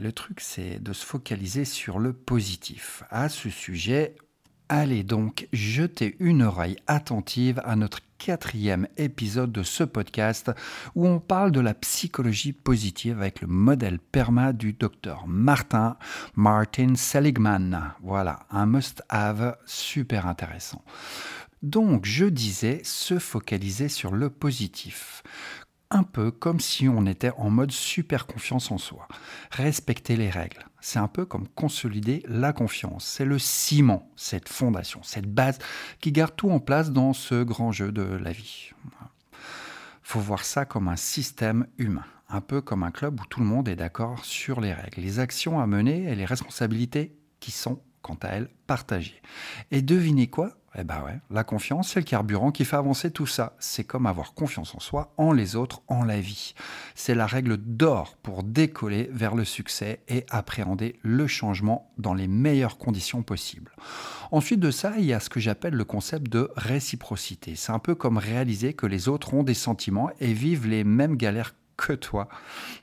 le 0.01 0.11
truc, 0.11 0.39
c'est 0.41 0.81
de 0.81 0.93
se 0.93 1.05
focaliser 1.05 1.65
sur 1.65 1.99
le 1.99 2.13
positif. 2.13 3.03
À 3.09 3.29
ce 3.29 3.49
sujet, 3.49 4.15
allez 4.69 5.03
donc 5.03 5.47
jeter 5.53 6.15
une 6.19 6.41
oreille 6.41 6.77
attentive 6.87 7.61
à 7.65 7.75
notre 7.75 7.99
quatrième 8.17 8.87
épisode 8.97 9.51
de 9.51 9.63
ce 9.63 9.83
podcast 9.83 10.51
où 10.95 11.07
on 11.07 11.19
parle 11.19 11.51
de 11.51 11.59
la 11.59 11.73
psychologie 11.73 12.53
positive 12.53 13.19
avec 13.19 13.41
le 13.41 13.47
modèle 13.47 13.99
PERMA 13.99 14.53
du 14.53 14.73
docteur 14.73 15.25
Martin 15.27 15.97
Martin 16.35 16.95
Seligman. 16.95 17.93
Voilà, 18.01 18.39
un 18.49 18.65
must-have 18.65 19.57
super 19.65 20.27
intéressant. 20.27 20.83
Donc, 21.65 22.05
je 22.05 22.25
disais, 22.25 22.81
se 22.83 23.17
focaliser 23.17 23.89
sur 23.89 24.11
le 24.11 24.29
positif. 24.29 25.23
Un 25.89 26.03
peu 26.03 26.29
comme 26.29 26.59
si 26.59 26.87
on 26.87 27.07
était 27.07 27.31
en 27.37 27.49
mode 27.49 27.71
super 27.71 28.27
confiance 28.27 28.69
en 28.69 28.77
soi. 28.77 29.07
Respecter 29.49 30.15
les 30.15 30.29
règles. 30.29 30.63
C'est 30.79 30.99
un 30.99 31.07
peu 31.07 31.25
comme 31.25 31.47
consolider 31.47 32.23
la 32.27 32.53
confiance. 32.53 33.03
C'est 33.03 33.25
le 33.25 33.39
ciment, 33.39 34.11
cette 34.15 34.47
fondation, 34.47 35.01
cette 35.01 35.25
base 35.25 35.57
qui 36.01 36.11
garde 36.11 36.35
tout 36.35 36.51
en 36.51 36.59
place 36.59 36.91
dans 36.91 37.13
ce 37.13 37.41
grand 37.41 37.71
jeu 37.71 37.91
de 37.91 38.03
la 38.03 38.31
vie. 38.31 38.69
Faut 40.03 40.19
voir 40.19 40.45
ça 40.45 40.65
comme 40.65 40.87
un 40.87 40.97
système 40.97 41.65
humain, 41.79 42.05
un 42.29 42.41
peu 42.41 42.61
comme 42.61 42.83
un 42.83 42.91
club 42.91 43.19
où 43.19 43.25
tout 43.25 43.39
le 43.39 43.47
monde 43.47 43.67
est 43.67 43.75
d'accord 43.75 44.23
sur 44.23 44.61
les 44.61 44.71
règles, 44.71 45.01
les 45.01 45.17
actions 45.17 45.59
à 45.59 45.65
mener 45.65 46.11
et 46.11 46.13
les 46.13 46.25
responsabilités 46.25 47.15
qui 47.39 47.49
sont, 47.49 47.81
quant 48.03 48.19
à 48.21 48.27
elles, 48.27 48.49
partagées. 48.67 49.19
Et 49.71 49.81
devinez 49.81 50.27
quoi? 50.27 50.55
Eh 50.77 50.83
ben 50.83 51.01
ouais, 51.05 51.19
la 51.29 51.43
confiance, 51.43 51.89
c'est 51.89 51.99
le 51.99 52.05
carburant 52.05 52.51
qui 52.51 52.65
fait 52.65 52.75
avancer 52.75 53.09
tout 53.09 53.27
ça. 53.27 53.55
C'est 53.59 53.85
comme 53.85 54.05
avoir 54.05 54.33
confiance 54.33 54.75
en 54.75 54.79
soi, 54.79 55.13
en 55.17 55.31
les 55.31 55.55
autres, 55.55 55.81
en 55.87 56.03
la 56.03 56.19
vie. 56.19 56.53
C'est 56.95 57.15
la 57.15 57.25
règle 57.25 57.57
d'or 57.57 58.17
pour 58.21 58.43
décoller 58.43 59.09
vers 59.11 59.35
le 59.35 59.45
succès 59.45 60.01
et 60.07 60.25
appréhender 60.29 60.99
le 61.01 61.27
changement 61.27 61.91
dans 61.97 62.13
les 62.13 62.27
meilleures 62.27 62.77
conditions 62.77 63.23
possibles. 63.23 63.71
Ensuite 64.31 64.59
de 64.59 64.71
ça, 64.71 64.93
il 64.97 65.05
y 65.05 65.13
a 65.13 65.19
ce 65.19 65.29
que 65.29 65.39
j'appelle 65.39 65.75
le 65.75 65.85
concept 65.85 66.29
de 66.31 66.51
réciprocité. 66.57 67.55
C'est 67.55 67.71
un 67.71 67.79
peu 67.79 67.95
comme 67.95 68.17
réaliser 68.17 68.73
que 68.73 68.85
les 68.85 69.07
autres 69.07 69.33
ont 69.33 69.43
des 69.43 69.53
sentiments 69.53 70.09
et 70.19 70.33
vivent 70.33 70.67
les 70.67 70.83
mêmes 70.83 71.15
galères 71.15 71.55
que 71.77 71.93
toi. 71.93 72.27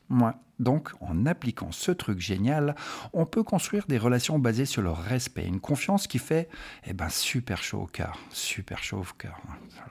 Moi, 0.09 0.35
donc, 0.63 0.91
en 1.01 1.27
appliquant 1.27 1.73
ce 1.73 1.93
truc 1.93 2.21
génial, 2.21 2.75
on 3.13 3.27
peut 3.27 3.43
construire 3.43 3.87
des 3.87 3.99
relations 3.99 4.39
basées 4.39 4.67
sur 4.67 4.83
le 4.83 4.91
respect, 4.91 5.47
une 5.47 5.61
confiance 5.61 6.07
qui 6.07 6.19
fait 6.19 6.49
eh 6.87 6.93
ben, 6.93 7.09
super 7.09 7.63
chaud 7.63 7.83
au 7.83 7.87
cœur, 7.87 8.19
super 8.31 8.83
chaud 8.83 8.99
au 8.99 9.15
cœur. 9.19 9.41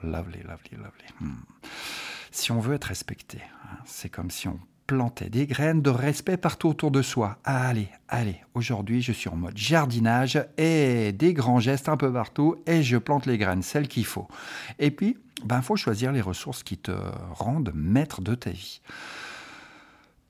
Lovely, 0.02 0.42
lovely, 0.42 0.72
lovely. 0.72 1.08
Hmm. 1.20 1.32
Si 2.30 2.50
on 2.50 2.60
veut 2.60 2.74
être 2.74 2.84
respecté, 2.84 3.38
hein, 3.64 3.76
c'est 3.84 4.08
comme 4.08 4.30
si 4.30 4.48
on 4.48 4.58
planter 4.86 5.30
des 5.30 5.46
graines 5.46 5.80
de 5.80 5.90
respect 5.90 6.36
partout 6.36 6.68
autour 6.68 6.90
de 6.90 7.02
soi. 7.02 7.38
Allez, 7.44 7.88
allez, 8.08 8.42
aujourd'hui 8.54 9.00
je 9.00 9.12
suis 9.12 9.28
en 9.28 9.36
mode 9.36 9.56
jardinage 9.56 10.44
et 10.58 11.12
des 11.12 11.32
grands 11.32 11.60
gestes 11.60 11.88
un 11.88 11.96
peu 11.96 12.12
partout 12.12 12.56
et 12.66 12.82
je 12.82 12.96
plante 12.96 13.26
les 13.26 13.38
graines, 13.38 13.62
celles 13.62 13.88
qu'il 13.88 14.04
faut. 14.04 14.28
Et 14.78 14.90
puis, 14.90 15.16
il 15.38 15.46
ben, 15.46 15.62
faut 15.62 15.76
choisir 15.76 16.12
les 16.12 16.20
ressources 16.20 16.62
qui 16.62 16.76
te 16.76 16.92
rendent 17.32 17.72
maître 17.74 18.20
de 18.20 18.34
ta 18.34 18.50
vie. 18.50 18.80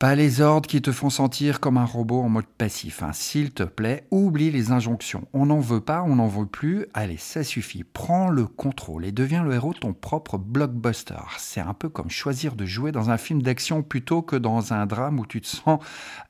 Pas 0.02 0.16
les 0.16 0.40
ordres 0.40 0.68
qui 0.68 0.82
te 0.82 0.90
font 0.90 1.10
sentir 1.10 1.60
comme 1.60 1.76
un 1.76 1.84
robot 1.84 2.22
en 2.22 2.28
mode 2.28 2.48
passif. 2.58 3.04
Hein. 3.04 3.12
S'il 3.12 3.52
te 3.52 3.62
plaît, 3.62 4.04
oublie 4.10 4.50
les 4.50 4.72
injonctions. 4.72 5.28
On 5.32 5.46
n'en 5.46 5.60
veut 5.60 5.80
pas, 5.80 6.02
on 6.02 6.16
n'en 6.16 6.26
veut 6.26 6.46
plus. 6.46 6.86
Allez, 6.92 7.18
ça 7.18 7.44
suffit. 7.44 7.84
Prends 7.84 8.28
le 8.28 8.48
contrôle 8.48 9.04
et 9.04 9.12
deviens 9.12 9.44
le 9.44 9.54
héros 9.54 9.74
de 9.74 9.78
ton 9.78 9.92
propre 9.92 10.38
blockbuster. 10.38 11.22
C'est 11.38 11.60
un 11.60 11.72
peu 11.72 11.88
comme 11.88 12.10
choisir 12.10 12.56
de 12.56 12.66
jouer 12.66 12.90
dans 12.90 13.10
un 13.10 13.16
film 13.16 13.42
d'action 13.42 13.84
plutôt 13.84 14.22
que 14.22 14.34
dans 14.34 14.72
un 14.72 14.86
drame 14.86 15.20
où 15.20 15.24
tu 15.24 15.40
te 15.40 15.46
sens 15.46 15.78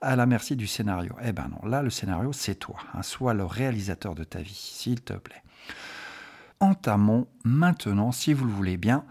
à 0.03 0.17
la 0.17 0.27
merci 0.27 0.55
du 0.55 0.67
scénario. 0.67 1.15
Eh 1.25 1.33
ben 1.33 1.49
non, 1.51 1.67
là 1.67 1.81
le 1.81 1.89
scénario 1.89 2.35
c'est 2.35 2.57
toi. 2.57 2.77
Hein. 2.93 3.01
Sois 3.01 3.33
le 3.33 3.47
réalisateur 3.47 4.15
de 4.15 4.25
ta 4.25 4.41
vie, 4.41 4.53
s'il 4.53 5.01
te 5.01 5.15
plaît 5.15 5.43
entamons 6.63 7.27
maintenant, 7.45 8.13
si 8.13 8.33
vous 8.33 8.47
le 8.47 8.53
voulez 8.53 8.77
bien, 8.77 9.05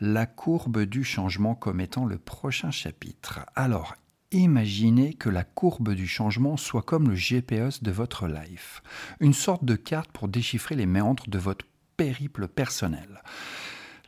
la 0.00 0.26
courbe 0.26 0.82
du 0.82 1.02
changement 1.02 1.54
comme 1.54 1.80
étant 1.80 2.04
le 2.04 2.18
prochain 2.18 2.70
chapitre. 2.70 3.40
Alors, 3.56 3.94
imaginez 4.32 5.14
que 5.14 5.30
la 5.30 5.42
courbe 5.42 5.94
du 5.94 6.06
changement 6.06 6.58
soit 6.58 6.82
comme 6.82 7.08
le 7.08 7.14
GPS 7.14 7.82
de 7.82 7.90
votre 7.90 8.28
life, 8.28 8.82
une 9.18 9.32
sorte 9.32 9.64
de 9.64 9.76
carte 9.76 10.12
pour 10.12 10.28
déchiffrer 10.28 10.76
les 10.76 10.86
méandres 10.86 11.24
de 11.26 11.38
votre 11.38 11.64
périple 11.96 12.48
personnel. 12.48 13.22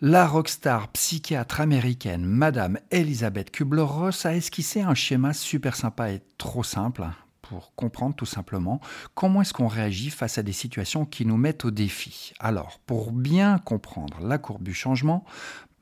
La 0.02 0.26
rockstar 0.26 0.88
psychiatre 0.88 1.60
américaine 1.60 2.26
Madame 2.26 2.78
Elizabeth 2.90 3.50
Kubler-Ross 3.50 4.26
a 4.26 4.34
esquissé 4.34 4.82
un 4.82 4.94
schéma 4.94 5.32
super 5.32 5.76
sympa 5.76 6.10
et 6.10 6.20
trop 6.36 6.62
simple 6.62 7.06
pour 7.42 7.74
comprendre 7.74 8.14
tout 8.14 8.26
simplement 8.26 8.80
comment 9.14 9.42
est-ce 9.42 9.52
qu'on 9.52 9.68
réagit 9.68 10.10
face 10.10 10.38
à 10.38 10.42
des 10.42 10.52
situations 10.52 11.04
qui 11.04 11.26
nous 11.26 11.36
mettent 11.36 11.64
au 11.64 11.70
défi. 11.70 12.32
Alors, 12.38 12.80
pour 12.86 13.12
bien 13.12 13.58
comprendre 13.58 14.20
la 14.20 14.38
courbe 14.38 14.62
du 14.62 14.72
changement, 14.72 15.24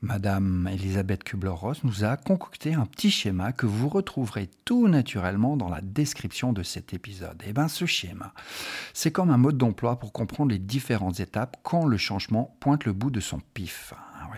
Madame 0.03 0.67
Elisabeth 0.73 1.23
Kubler-Ross 1.23 1.83
nous 1.83 2.03
a 2.03 2.17
concocté 2.17 2.73
un 2.73 2.87
petit 2.87 3.11
schéma 3.11 3.51
que 3.51 3.67
vous 3.67 3.87
retrouverez 3.87 4.49
tout 4.65 4.87
naturellement 4.87 5.55
dans 5.57 5.69
la 5.69 5.81
description 5.81 6.53
de 6.53 6.63
cet 6.63 6.95
épisode. 6.95 7.39
Et 7.43 7.49
eh 7.49 7.53
bien 7.53 7.67
ce 7.67 7.85
schéma, 7.85 8.33
c'est 8.95 9.11
comme 9.11 9.29
un 9.29 9.37
mode 9.37 9.59
d'emploi 9.59 9.99
pour 9.99 10.11
comprendre 10.11 10.49
les 10.49 10.57
différentes 10.57 11.19
étapes 11.19 11.57
quand 11.61 11.85
le 11.85 11.97
changement 11.97 12.57
pointe 12.59 12.85
le 12.85 12.93
bout 12.93 13.11
de 13.11 13.19
son 13.19 13.39
pif. 13.53 13.93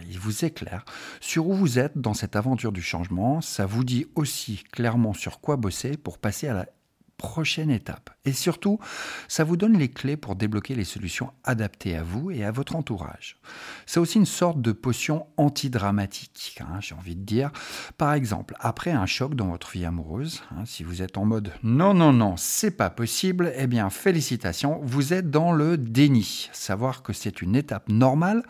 Il 0.10 0.20
vous 0.20 0.46
éclaire 0.46 0.86
sur 1.22 1.48
où 1.48 1.54
vous 1.54 1.80
êtes 1.80 1.98
dans 1.98 2.14
cette 2.14 2.36
aventure 2.36 2.72
du 2.72 2.82
changement. 2.82 3.42
Ça 3.42 3.66
vous 3.66 3.84
dit 3.84 4.08
aussi 4.16 4.64
clairement 4.72 5.14
sur 5.14 5.40
quoi 5.40 5.56
bosser 5.56 5.98
pour 5.98 6.18
passer 6.18 6.48
à 6.48 6.54
la 6.54 6.68
prochaine 7.18 7.70
étape. 7.70 8.10
Et 8.26 8.34
surtout, 8.34 8.80
ça 9.28 9.44
vous 9.44 9.58
donne 9.58 9.78
les 9.78 9.90
clés 9.90 10.18
pour 10.18 10.36
débloquer 10.36 10.76
les 10.76 10.84
solutions 10.84 11.32
adaptées 11.44 11.96
à 11.96 12.04
vous 12.04 12.32
et 12.32 12.44
à 12.44 12.52
votre 12.52 12.76
entourage. 12.76 13.38
C'est 13.86 14.00
aussi 14.00 14.18
une 14.18 14.26
sorte 14.26 14.62
de 14.62 14.72
potion 14.72 15.28
antidramatique, 15.38 16.60
hein, 16.62 16.80
j'ai 16.80 16.96
envie 16.96 17.16
de 17.16 17.24
dire. 17.24 17.52
Par 17.98 18.14
exemple, 18.14 18.56
après 18.60 18.92
un 18.92 19.06
choc 19.06 19.36
dans 19.36 19.48
votre 19.48 19.72
vie 19.72 19.86
amoureuse, 19.86 20.44
hein, 20.52 20.64
si 20.66 20.84
vous 20.84 21.02
êtes 21.02 21.18
en 21.18 21.26
mode 21.26 21.52
non, 21.64 21.94
non, 21.94 22.14
non, 22.14 22.36
c'est 22.38 22.72
pas 22.72 22.90
possible, 22.90 23.54
eh 23.58 23.68
bien 23.68 23.90
félicitations, 23.90 24.80
vous 24.84 25.14
êtes 25.14 25.30
dans 25.30 25.52
le 25.52 25.78
déni. 25.78 26.50
Savoir 26.54 27.04
que 27.04 27.14
c'est 27.14 27.42
une 27.42 27.56
étape 27.56 27.90
normale, 27.90 28.44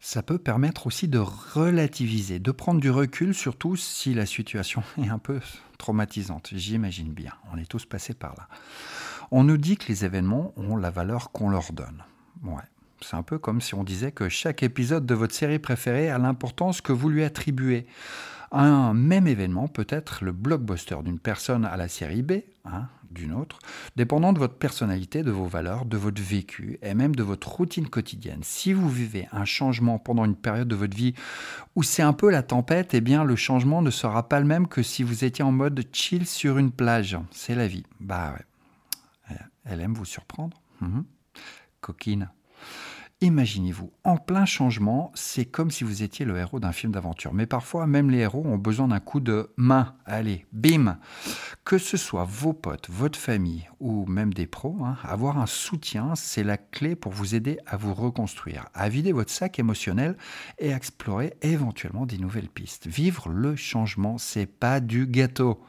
ça 0.00 0.22
peut 0.22 0.38
permettre 0.38 0.86
aussi 0.86 1.08
de 1.08 1.18
relativiser, 1.18 2.38
de 2.38 2.50
prendre 2.50 2.80
du 2.80 2.90
recul, 2.90 3.34
surtout 3.34 3.76
si 3.76 4.14
la 4.14 4.26
situation 4.26 4.82
est 5.02 5.08
un 5.08 5.18
peu 5.18 5.40
traumatisante, 5.78 6.50
j'imagine 6.52 7.12
bien. 7.12 7.32
On 7.52 7.58
est 7.58 7.68
tous 7.68 7.84
passés 7.84 8.14
par 8.14 8.34
là. 8.36 8.48
On 9.30 9.44
nous 9.44 9.56
dit 9.56 9.76
que 9.76 9.88
les 9.88 10.04
événements 10.04 10.52
ont 10.56 10.76
la 10.76 10.90
valeur 10.90 11.32
qu'on 11.32 11.48
leur 11.48 11.72
donne. 11.72 12.04
Ouais. 12.42 12.62
C'est 13.00 13.16
un 13.16 13.22
peu 13.22 13.38
comme 13.38 13.60
si 13.60 13.74
on 13.74 13.84
disait 13.84 14.12
que 14.12 14.28
chaque 14.28 14.62
épisode 14.62 15.04
de 15.04 15.14
votre 15.14 15.34
série 15.34 15.58
préférée 15.58 16.08
a 16.08 16.18
l'importance 16.18 16.80
que 16.80 16.92
vous 16.92 17.08
lui 17.08 17.22
attribuez. 17.22 17.86
Un 18.50 18.94
même 18.94 19.26
événement 19.26 19.68
peut 19.68 19.86
être 19.88 20.24
le 20.24 20.32
blockbuster 20.32 20.96
d'une 21.04 21.18
personne 21.18 21.64
à 21.64 21.76
la 21.76 21.88
série 21.88 22.22
B, 22.22 22.32
hein, 22.64 22.88
d'une 23.14 23.32
autre, 23.32 23.58
dépendant 23.96 24.32
de 24.32 24.38
votre 24.38 24.56
personnalité, 24.56 25.22
de 25.22 25.30
vos 25.30 25.46
valeurs, 25.46 25.84
de 25.84 25.96
votre 25.96 26.20
vécu 26.20 26.78
et 26.82 26.94
même 26.94 27.14
de 27.14 27.22
votre 27.22 27.50
routine 27.50 27.88
quotidienne. 27.88 28.40
Si 28.42 28.72
vous 28.72 28.90
vivez 28.90 29.28
un 29.32 29.44
changement 29.44 29.98
pendant 29.98 30.24
une 30.24 30.36
période 30.36 30.68
de 30.68 30.74
votre 30.74 30.96
vie 30.96 31.14
où 31.76 31.82
c'est 31.82 32.02
un 32.02 32.12
peu 32.12 32.30
la 32.30 32.42
tempête, 32.42 32.92
eh 32.92 33.00
bien 33.00 33.24
le 33.24 33.36
changement 33.36 33.80
ne 33.80 33.90
sera 33.90 34.28
pas 34.28 34.40
le 34.40 34.46
même 34.46 34.68
que 34.68 34.82
si 34.82 35.02
vous 35.02 35.24
étiez 35.24 35.44
en 35.44 35.52
mode 35.52 35.82
chill 35.92 36.26
sur 36.26 36.58
une 36.58 36.70
plage. 36.70 37.16
C'est 37.30 37.54
la 37.54 37.68
vie. 37.68 37.84
Bah. 38.00 38.34
Elle 39.64 39.80
aime 39.80 39.94
vous 39.94 40.04
surprendre. 40.04 40.60
Mhm. 40.80 41.04
Coquine. 41.80 42.30
Imaginez-vous, 43.24 43.90
en 44.04 44.18
plein 44.18 44.44
changement, 44.44 45.10
c'est 45.14 45.46
comme 45.46 45.70
si 45.70 45.82
vous 45.82 46.02
étiez 46.02 46.26
le 46.26 46.36
héros 46.36 46.60
d'un 46.60 46.72
film 46.72 46.92
d'aventure. 46.92 47.32
Mais 47.32 47.46
parfois, 47.46 47.86
même 47.86 48.10
les 48.10 48.18
héros 48.18 48.44
ont 48.44 48.58
besoin 48.58 48.88
d'un 48.88 49.00
coup 49.00 49.20
de 49.20 49.50
main. 49.56 49.94
Allez, 50.04 50.44
bim 50.52 50.98
Que 51.64 51.78
ce 51.78 51.96
soit 51.96 52.24
vos 52.24 52.52
potes, 52.52 52.90
votre 52.90 53.18
famille 53.18 53.66
ou 53.80 54.04
même 54.04 54.34
des 54.34 54.46
pros, 54.46 54.76
hein, 54.84 54.98
avoir 55.02 55.38
un 55.38 55.46
soutien, 55.46 56.14
c'est 56.16 56.44
la 56.44 56.58
clé 56.58 56.96
pour 56.96 57.12
vous 57.12 57.34
aider 57.34 57.58
à 57.64 57.78
vous 57.78 57.94
reconstruire, 57.94 58.66
à 58.74 58.90
vider 58.90 59.12
votre 59.12 59.30
sac 59.30 59.58
émotionnel 59.58 60.18
et 60.58 60.74
à 60.74 60.76
explorer 60.76 61.32
éventuellement 61.40 62.04
des 62.04 62.18
nouvelles 62.18 62.50
pistes. 62.50 62.86
Vivre 62.88 63.30
le 63.30 63.56
changement, 63.56 64.18
c'est 64.18 64.44
pas 64.44 64.80
du 64.80 65.06
gâteau. 65.06 65.64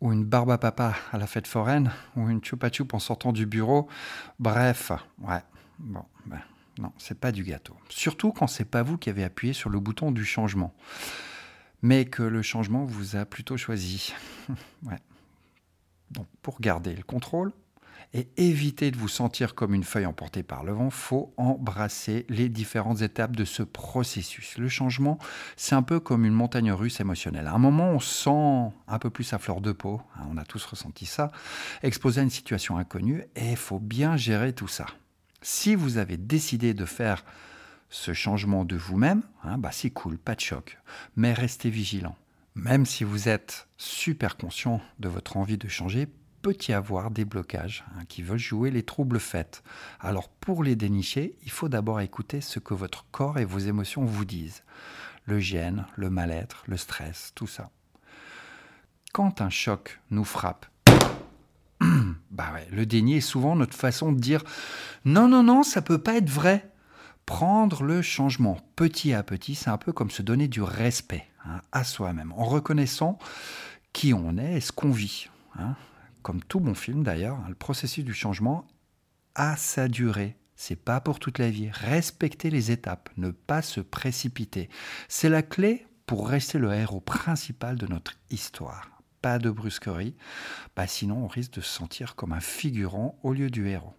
Ou 0.00 0.12
une 0.12 0.24
barbe 0.24 0.52
à 0.52 0.58
papa 0.58 0.94
à 1.10 1.18
la 1.18 1.26
fête 1.26 1.48
foraine, 1.48 1.90
ou 2.14 2.28
une 2.28 2.44
chupa 2.44 2.68
chup 2.70 2.94
en 2.94 3.00
sortant 3.00 3.32
du 3.32 3.44
bureau. 3.44 3.88
Bref, 4.38 4.92
ouais, 5.18 5.42
bon, 5.80 6.04
ben. 6.26 6.38
Non, 6.80 6.92
c'est 6.96 7.18
pas 7.18 7.30
du 7.30 7.44
gâteau. 7.44 7.76
Surtout 7.90 8.32
quand 8.32 8.46
c'est 8.46 8.64
pas 8.64 8.82
vous 8.82 8.96
qui 8.96 9.10
avez 9.10 9.22
appuyé 9.22 9.52
sur 9.52 9.68
le 9.68 9.78
bouton 9.78 10.12
du 10.12 10.24
changement, 10.24 10.74
mais 11.82 12.06
que 12.06 12.22
le 12.22 12.42
changement 12.42 12.84
vous 12.84 13.16
a 13.16 13.26
plutôt 13.26 13.56
choisi. 13.56 14.14
Donc 16.10 16.26
pour 16.42 16.60
garder 16.60 16.94
le 16.94 17.02
contrôle 17.02 17.52
et 18.12 18.28
éviter 18.36 18.90
de 18.90 18.96
vous 18.96 19.08
sentir 19.08 19.54
comme 19.54 19.74
une 19.74 19.84
feuille 19.84 20.06
emportée 20.06 20.42
par 20.42 20.64
le 20.64 20.72
vent, 20.72 20.90
faut 20.90 21.32
embrasser 21.36 22.26
les 22.28 22.48
différentes 22.48 23.02
étapes 23.02 23.36
de 23.36 23.44
ce 23.44 23.62
processus. 23.62 24.58
Le 24.58 24.68
changement, 24.68 25.18
c'est 25.56 25.76
un 25.76 25.82
peu 25.82 26.00
comme 26.00 26.24
une 26.24 26.32
montagne 26.32 26.72
russe 26.72 26.98
émotionnelle. 26.98 27.46
À 27.46 27.52
un 27.52 27.58
moment, 27.58 27.90
on 27.90 28.00
sent 28.00 28.74
un 28.88 28.98
peu 28.98 29.10
plus 29.10 29.32
à 29.32 29.38
fleur 29.38 29.60
de 29.60 29.70
peau, 29.70 30.00
hein, 30.16 30.26
on 30.28 30.38
a 30.38 30.44
tous 30.44 30.64
ressenti 30.64 31.06
ça, 31.06 31.30
exposé 31.82 32.20
à 32.20 32.24
une 32.24 32.30
situation 32.30 32.78
inconnue, 32.78 33.22
et 33.36 33.50
il 33.50 33.56
faut 33.56 33.78
bien 33.78 34.16
gérer 34.16 34.52
tout 34.52 34.68
ça. 34.68 34.86
Si 35.42 35.74
vous 35.74 35.96
avez 35.96 36.16
décidé 36.16 36.74
de 36.74 36.84
faire 36.84 37.24
ce 37.88 38.12
changement 38.12 38.64
de 38.64 38.76
vous-même, 38.76 39.22
hein, 39.42 39.58
bah 39.58 39.72
c'est 39.72 39.90
cool, 39.90 40.18
pas 40.18 40.34
de 40.34 40.40
choc. 40.40 40.78
Mais 41.16 41.32
restez 41.32 41.70
vigilant. 41.70 42.16
Même 42.54 42.84
si 42.84 43.04
vous 43.04 43.28
êtes 43.28 43.68
super 43.78 44.36
conscient 44.36 44.80
de 44.98 45.08
votre 45.08 45.36
envie 45.36 45.58
de 45.58 45.68
changer, 45.68 46.08
peut 46.42 46.56
y 46.68 46.72
avoir 46.72 47.10
des 47.10 47.24
blocages 47.24 47.84
hein, 47.96 48.04
qui 48.08 48.22
veulent 48.22 48.38
jouer 48.38 48.70
les 48.70 48.82
troubles 48.82 49.20
faits. 49.20 49.62
Alors 49.98 50.28
pour 50.28 50.62
les 50.62 50.76
dénicher, 50.76 51.36
il 51.42 51.50
faut 51.50 51.68
d'abord 51.68 52.00
écouter 52.00 52.40
ce 52.40 52.58
que 52.58 52.74
votre 52.74 53.06
corps 53.10 53.38
et 53.38 53.44
vos 53.44 53.58
émotions 53.58 54.04
vous 54.04 54.24
disent. 54.24 54.62
Le 55.24 55.38
gêne, 55.38 55.86
le 55.96 56.10
mal-être, 56.10 56.64
le 56.66 56.76
stress, 56.76 57.32
tout 57.34 57.46
ça. 57.46 57.70
Quand 59.12 59.40
un 59.40 59.50
choc 59.50 60.00
nous 60.10 60.24
frappe, 60.24 60.66
bah 62.40 62.60
le 62.70 62.86
déni 62.86 63.16
est 63.16 63.20
souvent 63.20 63.56
notre 63.56 63.76
façon 63.76 64.12
de 64.12 64.18
dire 64.18 64.42
non, 65.04 65.28
non, 65.28 65.42
non, 65.42 65.62
ça 65.62 65.82
peut 65.82 65.98
pas 65.98 66.16
être 66.16 66.30
vrai. 66.30 66.70
Prendre 67.26 67.82
le 67.84 68.02
changement 68.02 68.58
petit 68.76 69.12
à 69.12 69.22
petit, 69.22 69.54
c'est 69.54 69.70
un 69.70 69.78
peu 69.78 69.92
comme 69.92 70.10
se 70.10 70.22
donner 70.22 70.48
du 70.48 70.62
respect 70.62 71.26
hein, 71.44 71.60
à 71.70 71.84
soi-même, 71.84 72.32
en 72.32 72.44
reconnaissant 72.44 73.18
qui 73.92 74.14
on 74.14 74.36
est 74.36 74.54
et 74.56 74.60
ce 74.60 74.72
qu'on 74.72 74.90
vit. 74.90 75.28
Hein. 75.58 75.76
Comme 76.22 76.42
tout 76.42 76.60
bon 76.60 76.74
film 76.74 77.02
d'ailleurs, 77.02 77.36
hein, 77.36 77.46
le 77.48 77.54
processus 77.54 78.04
du 78.04 78.14
changement 78.14 78.66
a 79.34 79.56
sa 79.56 79.88
durée. 79.88 80.36
C'est 80.56 80.76
pas 80.76 81.00
pour 81.00 81.20
toute 81.20 81.38
la 81.38 81.50
vie. 81.50 81.70
Respecter 81.70 82.50
les 82.50 82.70
étapes, 82.70 83.08
ne 83.16 83.30
pas 83.30 83.62
se 83.62 83.80
précipiter. 83.80 84.68
C'est 85.08 85.30
la 85.30 85.42
clé 85.42 85.86
pour 86.06 86.28
rester 86.28 86.58
le 86.58 86.72
héros 86.72 87.00
principal 87.00 87.76
de 87.76 87.86
notre 87.86 88.14
histoire 88.30 88.99
pas 89.20 89.38
de 89.38 89.50
brusquerie, 89.50 90.14
bah 90.76 90.86
sinon 90.86 91.24
on 91.24 91.28
risque 91.28 91.54
de 91.54 91.60
se 91.60 91.72
sentir 91.72 92.14
comme 92.14 92.32
un 92.32 92.40
figurant 92.40 93.18
au 93.22 93.32
lieu 93.32 93.50
du 93.50 93.68
héros. 93.68 93.94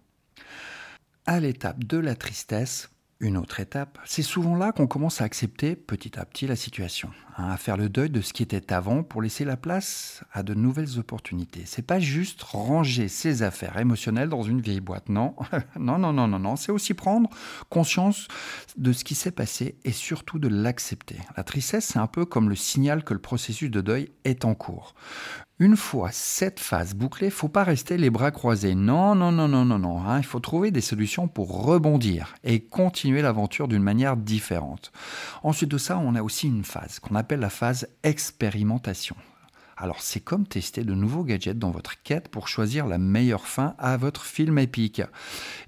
À 1.26 1.40
l'étape 1.40 1.84
de 1.84 1.98
la 1.98 2.16
tristesse, 2.16 2.90
une 3.22 3.36
autre 3.36 3.60
étape, 3.60 3.98
c'est 4.04 4.22
souvent 4.22 4.56
là 4.56 4.72
qu'on 4.72 4.88
commence 4.88 5.20
à 5.20 5.24
accepter 5.24 5.76
petit 5.76 6.18
à 6.18 6.24
petit 6.24 6.48
la 6.48 6.56
situation, 6.56 7.08
hein, 7.38 7.50
à 7.50 7.56
faire 7.56 7.76
le 7.76 7.88
deuil 7.88 8.10
de 8.10 8.20
ce 8.20 8.32
qui 8.32 8.42
était 8.42 8.72
avant 8.72 9.04
pour 9.04 9.22
laisser 9.22 9.44
la 9.44 9.56
place 9.56 10.24
à 10.32 10.42
de 10.42 10.54
nouvelles 10.54 10.98
opportunités. 10.98 11.62
C'est 11.64 11.86
pas 11.86 12.00
juste 12.00 12.42
ranger 12.42 13.06
ses 13.06 13.44
affaires 13.44 13.78
émotionnelles 13.78 14.28
dans 14.28 14.42
une 14.42 14.60
vieille 14.60 14.80
boîte, 14.80 15.08
non, 15.08 15.36
non, 15.78 15.98
non, 15.98 16.12
non, 16.12 16.26
non, 16.26 16.40
non. 16.40 16.56
C'est 16.56 16.72
aussi 16.72 16.94
prendre 16.94 17.30
conscience 17.70 18.26
de 18.76 18.92
ce 18.92 19.04
qui 19.04 19.14
s'est 19.14 19.30
passé 19.30 19.76
et 19.84 19.92
surtout 19.92 20.40
de 20.40 20.48
l'accepter. 20.48 21.18
La 21.36 21.44
tristesse, 21.44 21.86
c'est 21.86 22.00
un 22.00 22.08
peu 22.08 22.24
comme 22.24 22.48
le 22.48 22.56
signal 22.56 23.04
que 23.04 23.14
le 23.14 23.20
processus 23.20 23.70
de 23.70 23.80
deuil 23.80 24.10
est 24.24 24.44
en 24.44 24.54
cours. 24.54 24.94
Une 25.62 25.76
fois 25.76 26.08
cette 26.10 26.58
phase 26.58 26.92
bouclée, 26.92 27.30
faut 27.30 27.46
pas 27.46 27.62
rester 27.62 27.96
les 27.96 28.10
bras 28.10 28.32
croisés. 28.32 28.74
Non, 28.74 29.14
non, 29.14 29.30
non, 29.30 29.46
non, 29.46 29.64
non, 29.64 29.78
non. 29.78 30.00
Hein. 30.00 30.18
Il 30.18 30.24
faut 30.24 30.40
trouver 30.40 30.72
des 30.72 30.80
solutions 30.80 31.28
pour 31.28 31.64
rebondir 31.64 32.34
et 32.42 32.58
continuer 32.58 33.22
l'aventure 33.22 33.68
d'une 33.68 33.80
manière 33.80 34.16
différente. 34.16 34.90
Ensuite 35.44 35.70
de 35.70 35.78
ça, 35.78 35.98
on 35.98 36.16
a 36.16 36.22
aussi 36.22 36.48
une 36.48 36.64
phase 36.64 36.98
qu'on 36.98 37.14
appelle 37.14 37.38
la 37.38 37.48
phase 37.48 37.86
expérimentation. 38.02 39.14
Alors 39.76 40.00
c'est 40.00 40.20
comme 40.20 40.46
tester 40.46 40.84
de 40.84 40.94
nouveaux 40.94 41.24
gadgets 41.24 41.58
dans 41.58 41.70
votre 41.70 42.02
quête 42.02 42.28
pour 42.28 42.48
choisir 42.48 42.86
la 42.86 42.98
meilleure 42.98 43.46
fin 43.46 43.74
à 43.78 43.96
votre 43.96 44.24
film 44.24 44.58
épique. 44.58 45.02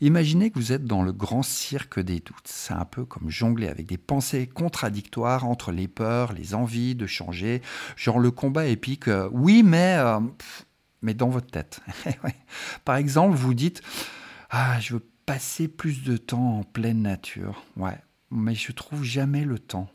Imaginez 0.00 0.50
que 0.50 0.58
vous 0.58 0.72
êtes 0.72 0.84
dans 0.84 1.02
le 1.02 1.12
grand 1.12 1.42
cirque 1.42 2.00
des 2.00 2.20
doutes. 2.20 2.46
C'est 2.46 2.74
un 2.74 2.84
peu 2.84 3.04
comme 3.04 3.30
jongler 3.30 3.68
avec 3.68 3.86
des 3.86 3.98
pensées 3.98 4.46
contradictoires 4.46 5.44
entre 5.44 5.72
les 5.72 5.88
peurs, 5.88 6.32
les 6.32 6.54
envies 6.54 6.94
de 6.94 7.06
changer, 7.06 7.62
genre 7.96 8.18
le 8.18 8.30
combat 8.30 8.66
épique. 8.66 9.08
Euh, 9.08 9.28
oui, 9.32 9.62
mais 9.62 9.96
euh, 9.98 10.20
mais 11.02 11.14
dans 11.14 11.28
votre 11.28 11.50
tête. 11.50 11.80
Par 12.84 12.96
exemple, 12.96 13.36
vous 13.36 13.54
dites 13.54 13.82
ah 14.50 14.78
je 14.80 14.94
veux 14.94 15.06
passer 15.26 15.68
plus 15.68 16.02
de 16.02 16.16
temps 16.16 16.58
en 16.58 16.62
pleine 16.62 17.02
nature. 17.02 17.64
Ouais, 17.76 17.98
mais 18.30 18.54
je 18.54 18.72
trouve 18.72 19.02
jamais 19.02 19.44
le 19.44 19.58
temps. 19.58 19.88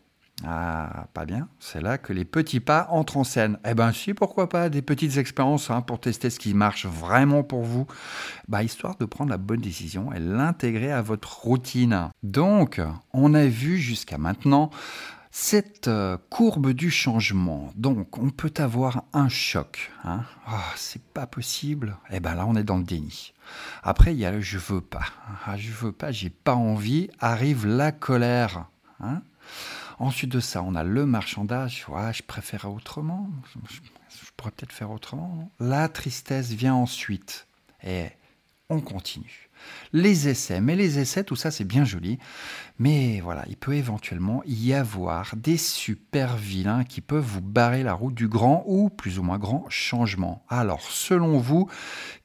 Ah, 0.45 1.07
pas 1.13 1.25
bien. 1.25 1.47
C'est 1.59 1.81
là 1.81 1.97
que 1.97 2.13
les 2.13 2.25
petits 2.25 2.59
pas 2.59 2.87
entrent 2.91 3.17
en 3.17 3.23
scène. 3.23 3.57
Eh 3.65 3.73
ben 3.73 3.91
si, 3.91 4.13
pourquoi 4.13 4.47
pas, 4.47 4.69
des 4.69 4.81
petites 4.81 5.17
expériences 5.17 5.69
hein, 5.69 5.81
pour 5.81 5.99
tester 5.99 6.29
ce 6.29 6.39
qui 6.39 6.53
marche 6.53 6.85
vraiment 6.85 7.43
pour 7.43 7.63
vous, 7.63 7.87
bah, 8.47 8.63
histoire 8.63 8.95
de 8.97 9.05
prendre 9.05 9.31
la 9.31 9.37
bonne 9.37 9.61
décision 9.61 10.13
et 10.13 10.19
l'intégrer 10.19 10.91
à 10.91 11.01
votre 11.01 11.41
routine. 11.41 12.09
Donc, 12.23 12.81
on 13.13 13.33
a 13.33 13.45
vu 13.45 13.77
jusqu'à 13.77 14.17
maintenant 14.17 14.69
cette 15.31 15.87
euh, 15.87 16.17
courbe 16.29 16.71
du 16.71 16.89
changement. 16.89 17.71
Donc, 17.75 18.17
on 18.17 18.29
peut 18.29 18.53
avoir 18.57 19.03
un 19.13 19.29
choc. 19.29 19.91
Hein. 20.03 20.23
Oh, 20.49 20.55
c'est 20.75 21.03
pas 21.03 21.27
possible. 21.27 21.97
Eh 22.09 22.19
ben 22.19 22.33
là, 22.33 22.45
on 22.47 22.55
est 22.55 22.63
dans 22.63 22.77
le 22.77 22.83
déni. 22.83 23.33
Après, 23.83 24.13
il 24.13 24.19
y 24.19 24.25
a 24.25 24.31
le 24.31 24.41
je 24.41 24.57
veux 24.57 24.81
pas. 24.81 25.05
Ah, 25.45 25.57
je 25.57 25.71
veux 25.71 25.91
pas, 25.91 26.11
j'ai 26.11 26.29
pas 26.29 26.55
envie. 26.55 27.09
Arrive 27.19 27.67
la 27.67 27.91
colère. 27.91 28.65
Hein. 29.01 29.21
Ensuite 29.99 30.31
de 30.31 30.39
ça, 30.39 30.63
on 30.63 30.75
a 30.75 30.83
le 30.83 31.05
marchandage. 31.05 31.85
je 32.13 32.23
préfère 32.23 32.73
autrement. 32.73 33.29
Je, 33.69 34.31
pourrais 34.37 34.51
peut-être 34.51 34.71
faire 34.71 34.91
autrement. 34.91 35.51
La 35.59 35.89
tristesse 35.89 36.51
vient 36.51 36.75
ensuite. 36.75 37.47
Et 37.83 38.05
on 38.69 38.79
continue. 38.79 39.49
Les 39.91 40.29
essais, 40.29 40.61
mais 40.61 40.77
les 40.77 40.99
essais, 40.99 41.25
tout 41.25 41.35
ça 41.35 41.51
c'est 41.51 41.65
bien 41.65 41.83
joli, 41.83 42.17
mais 42.77 43.19
voilà, 43.19 43.43
il 43.49 43.57
peut 43.57 43.73
éventuellement 43.73 44.41
y 44.45 44.73
avoir 44.73 45.35
des 45.35 45.57
super 45.57 46.37
vilains 46.37 46.85
qui 46.85 47.01
peuvent 47.01 47.25
vous 47.25 47.41
barrer 47.41 47.83
la 47.83 47.93
route 47.93 48.13
du 48.13 48.29
grand 48.29 48.63
ou 48.67 48.89
plus 48.89 49.19
ou 49.19 49.23
moins 49.23 49.37
grand 49.37 49.65
changement. 49.69 50.45
Alors, 50.47 50.81
selon 50.81 51.39
vous, 51.39 51.67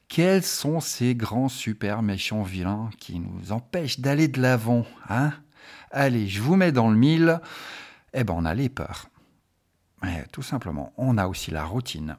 quels 0.07 0.43
sont 0.43 0.79
ces 0.79 1.13
grands 1.13 1.49
super 1.49 2.01
méchants 2.01 2.43
vilains 2.43 2.89
qui 2.99 3.19
nous 3.19 3.51
empêchent 3.51 3.99
d'aller 3.99 4.29
de 4.29 4.41
l'avant 4.41 4.85
hein? 5.09 5.33
Allez, 5.91 6.27
je 6.27 6.41
vous 6.41 6.55
mets 6.55 6.71
dans 6.71 6.89
le 6.89 6.97
mille. 6.97 7.39
Eh 8.13 8.23
ben, 8.23 8.33
on 8.37 8.45
a 8.45 8.53
les 8.53 8.69
peurs. 8.69 9.09
tout 10.31 10.43
simplement, 10.43 10.93
on 10.97 11.17
a 11.17 11.27
aussi 11.27 11.51
la 11.51 11.65
routine. 11.65 12.17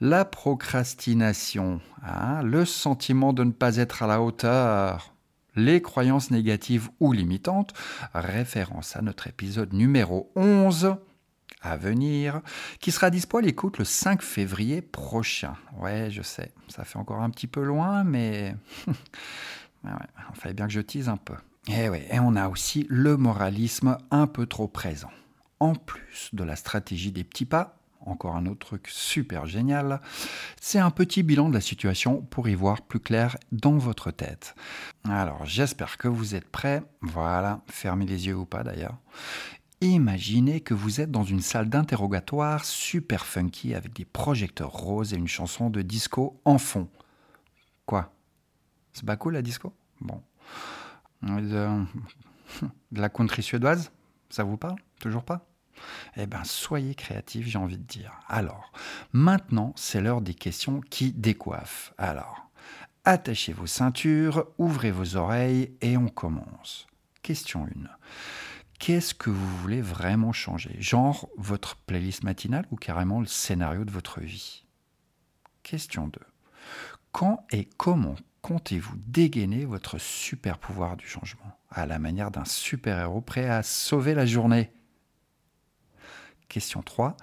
La 0.00 0.24
procrastination, 0.24 1.80
hein, 2.04 2.42
le 2.42 2.64
sentiment 2.64 3.32
de 3.32 3.44
ne 3.44 3.50
pas 3.50 3.76
être 3.76 4.02
à 4.02 4.06
la 4.06 4.22
hauteur, 4.22 5.12
les 5.56 5.82
croyances 5.82 6.30
négatives 6.30 6.88
ou 7.00 7.12
limitantes, 7.12 7.74
référence 8.14 8.96
à 8.96 9.02
notre 9.02 9.26
épisode 9.26 9.72
numéro 9.72 10.30
11 10.36 10.96
à 11.60 11.76
venir, 11.76 12.40
qui 12.80 12.92
sera 12.92 13.10
dispo 13.10 13.38
à 13.38 13.42
l'écoute 13.42 13.78
le 13.78 13.84
5 13.84 14.22
février 14.22 14.80
prochain. 14.80 15.54
Ouais, 15.76 16.08
je 16.10 16.22
sais, 16.22 16.52
ça 16.68 16.84
fait 16.84 16.98
encore 16.98 17.20
un 17.20 17.30
petit 17.30 17.48
peu 17.48 17.62
loin, 17.62 18.04
mais 18.04 18.54
il 19.84 19.90
fallait 20.34 20.54
bien 20.54 20.66
que 20.66 20.72
je 20.72 20.80
tease 20.80 21.08
un 21.08 21.16
peu. 21.16 21.34
Et, 21.68 21.74
eh 21.74 22.14
et 22.14 22.20
on 22.20 22.34
a 22.34 22.48
aussi 22.48 22.86
le 22.88 23.16
moralisme 23.16 23.98
un 24.10 24.26
peu 24.26 24.46
trop 24.46 24.68
présent. 24.68 25.10
En 25.60 25.74
plus 25.74 26.30
de 26.32 26.44
la 26.44 26.56
stratégie 26.56 27.12
des 27.12 27.24
petits 27.24 27.44
pas, 27.44 27.78
encore 28.00 28.36
un 28.36 28.46
autre 28.46 28.66
truc 28.66 28.88
super 28.88 29.46
génial, 29.46 30.00
c'est 30.60 30.78
un 30.78 30.90
petit 30.90 31.22
bilan 31.22 31.48
de 31.48 31.54
la 31.54 31.60
situation 31.60 32.22
pour 32.22 32.48
y 32.48 32.54
voir 32.54 32.82
plus 32.82 33.00
clair 33.00 33.36
dans 33.52 33.76
votre 33.76 34.10
tête. 34.10 34.54
Alors 35.08 35.44
j'espère 35.44 35.98
que 35.98 36.08
vous 36.08 36.34
êtes 36.34 36.48
prêts. 36.48 36.82
Voilà, 37.02 37.60
fermez 37.66 38.06
les 38.06 38.26
yeux 38.26 38.36
ou 38.36 38.46
pas 38.46 38.62
d'ailleurs. 38.62 38.96
Imaginez 39.80 40.60
que 40.60 40.74
vous 40.74 41.00
êtes 41.00 41.10
dans 41.10 41.22
une 41.22 41.40
salle 41.40 41.68
d'interrogatoire 41.68 42.64
super 42.64 43.26
funky 43.26 43.74
avec 43.74 43.92
des 43.92 44.04
projecteurs 44.04 44.72
roses 44.72 45.12
et 45.12 45.16
une 45.16 45.28
chanson 45.28 45.70
de 45.70 45.82
disco 45.82 46.40
en 46.44 46.58
fond. 46.58 46.88
Quoi? 47.86 48.12
C'est 48.92 49.06
pas 49.06 49.16
cool 49.16 49.34
la 49.34 49.42
disco? 49.42 49.72
Bon. 50.00 50.20
De, 51.22 53.00
la 53.00 53.08
country 53.08 53.42
suédoise 53.42 53.90
Ça 54.30 54.44
vous 54.44 54.56
parle 54.56 54.76
Toujours 55.00 55.24
pas? 55.24 55.46
Eh 56.16 56.26
bien, 56.26 56.42
soyez 56.44 56.94
créatifs, 56.94 57.46
j'ai 57.46 57.58
envie 57.58 57.78
de 57.78 57.84
dire. 57.84 58.18
Alors, 58.26 58.72
maintenant, 59.12 59.72
c'est 59.76 60.00
l'heure 60.00 60.22
des 60.22 60.34
questions 60.34 60.80
qui 60.80 61.12
décoiffent. 61.12 61.92
Alors, 61.98 62.50
attachez 63.04 63.52
vos 63.52 63.66
ceintures, 63.66 64.46
ouvrez 64.58 64.90
vos 64.90 65.16
oreilles 65.16 65.76
et 65.80 65.96
on 65.96 66.08
commence. 66.08 66.88
Question 67.22 67.64
1. 67.64 67.68
Qu'est-ce 68.78 69.14
que 69.14 69.30
vous 69.30 69.56
voulez 69.58 69.80
vraiment 69.80 70.32
changer? 70.32 70.76
Genre 70.80 71.28
votre 71.36 71.76
playlist 71.76 72.22
matinale 72.22 72.66
ou 72.70 72.76
carrément 72.76 73.20
le 73.20 73.26
scénario 73.26 73.84
de 73.84 73.90
votre 73.90 74.20
vie? 74.20 74.64
Question 75.62 76.08
2. 76.08 76.20
Quand 77.12 77.44
et 77.50 77.68
comment 77.76 78.16
comptez-vous 78.48 78.96
dégainer 79.06 79.66
votre 79.66 79.98
super 79.98 80.56
pouvoir 80.56 80.96
du 80.96 81.06
changement, 81.06 81.58
à 81.70 81.84
la 81.84 81.98
manière 81.98 82.30
d'un 82.30 82.46
super-héros 82.46 83.20
prêt 83.20 83.46
à 83.46 83.62
sauver 83.62 84.14
la 84.14 84.24
journée? 84.24 84.72
Question 86.48 86.80
3. 86.80 87.14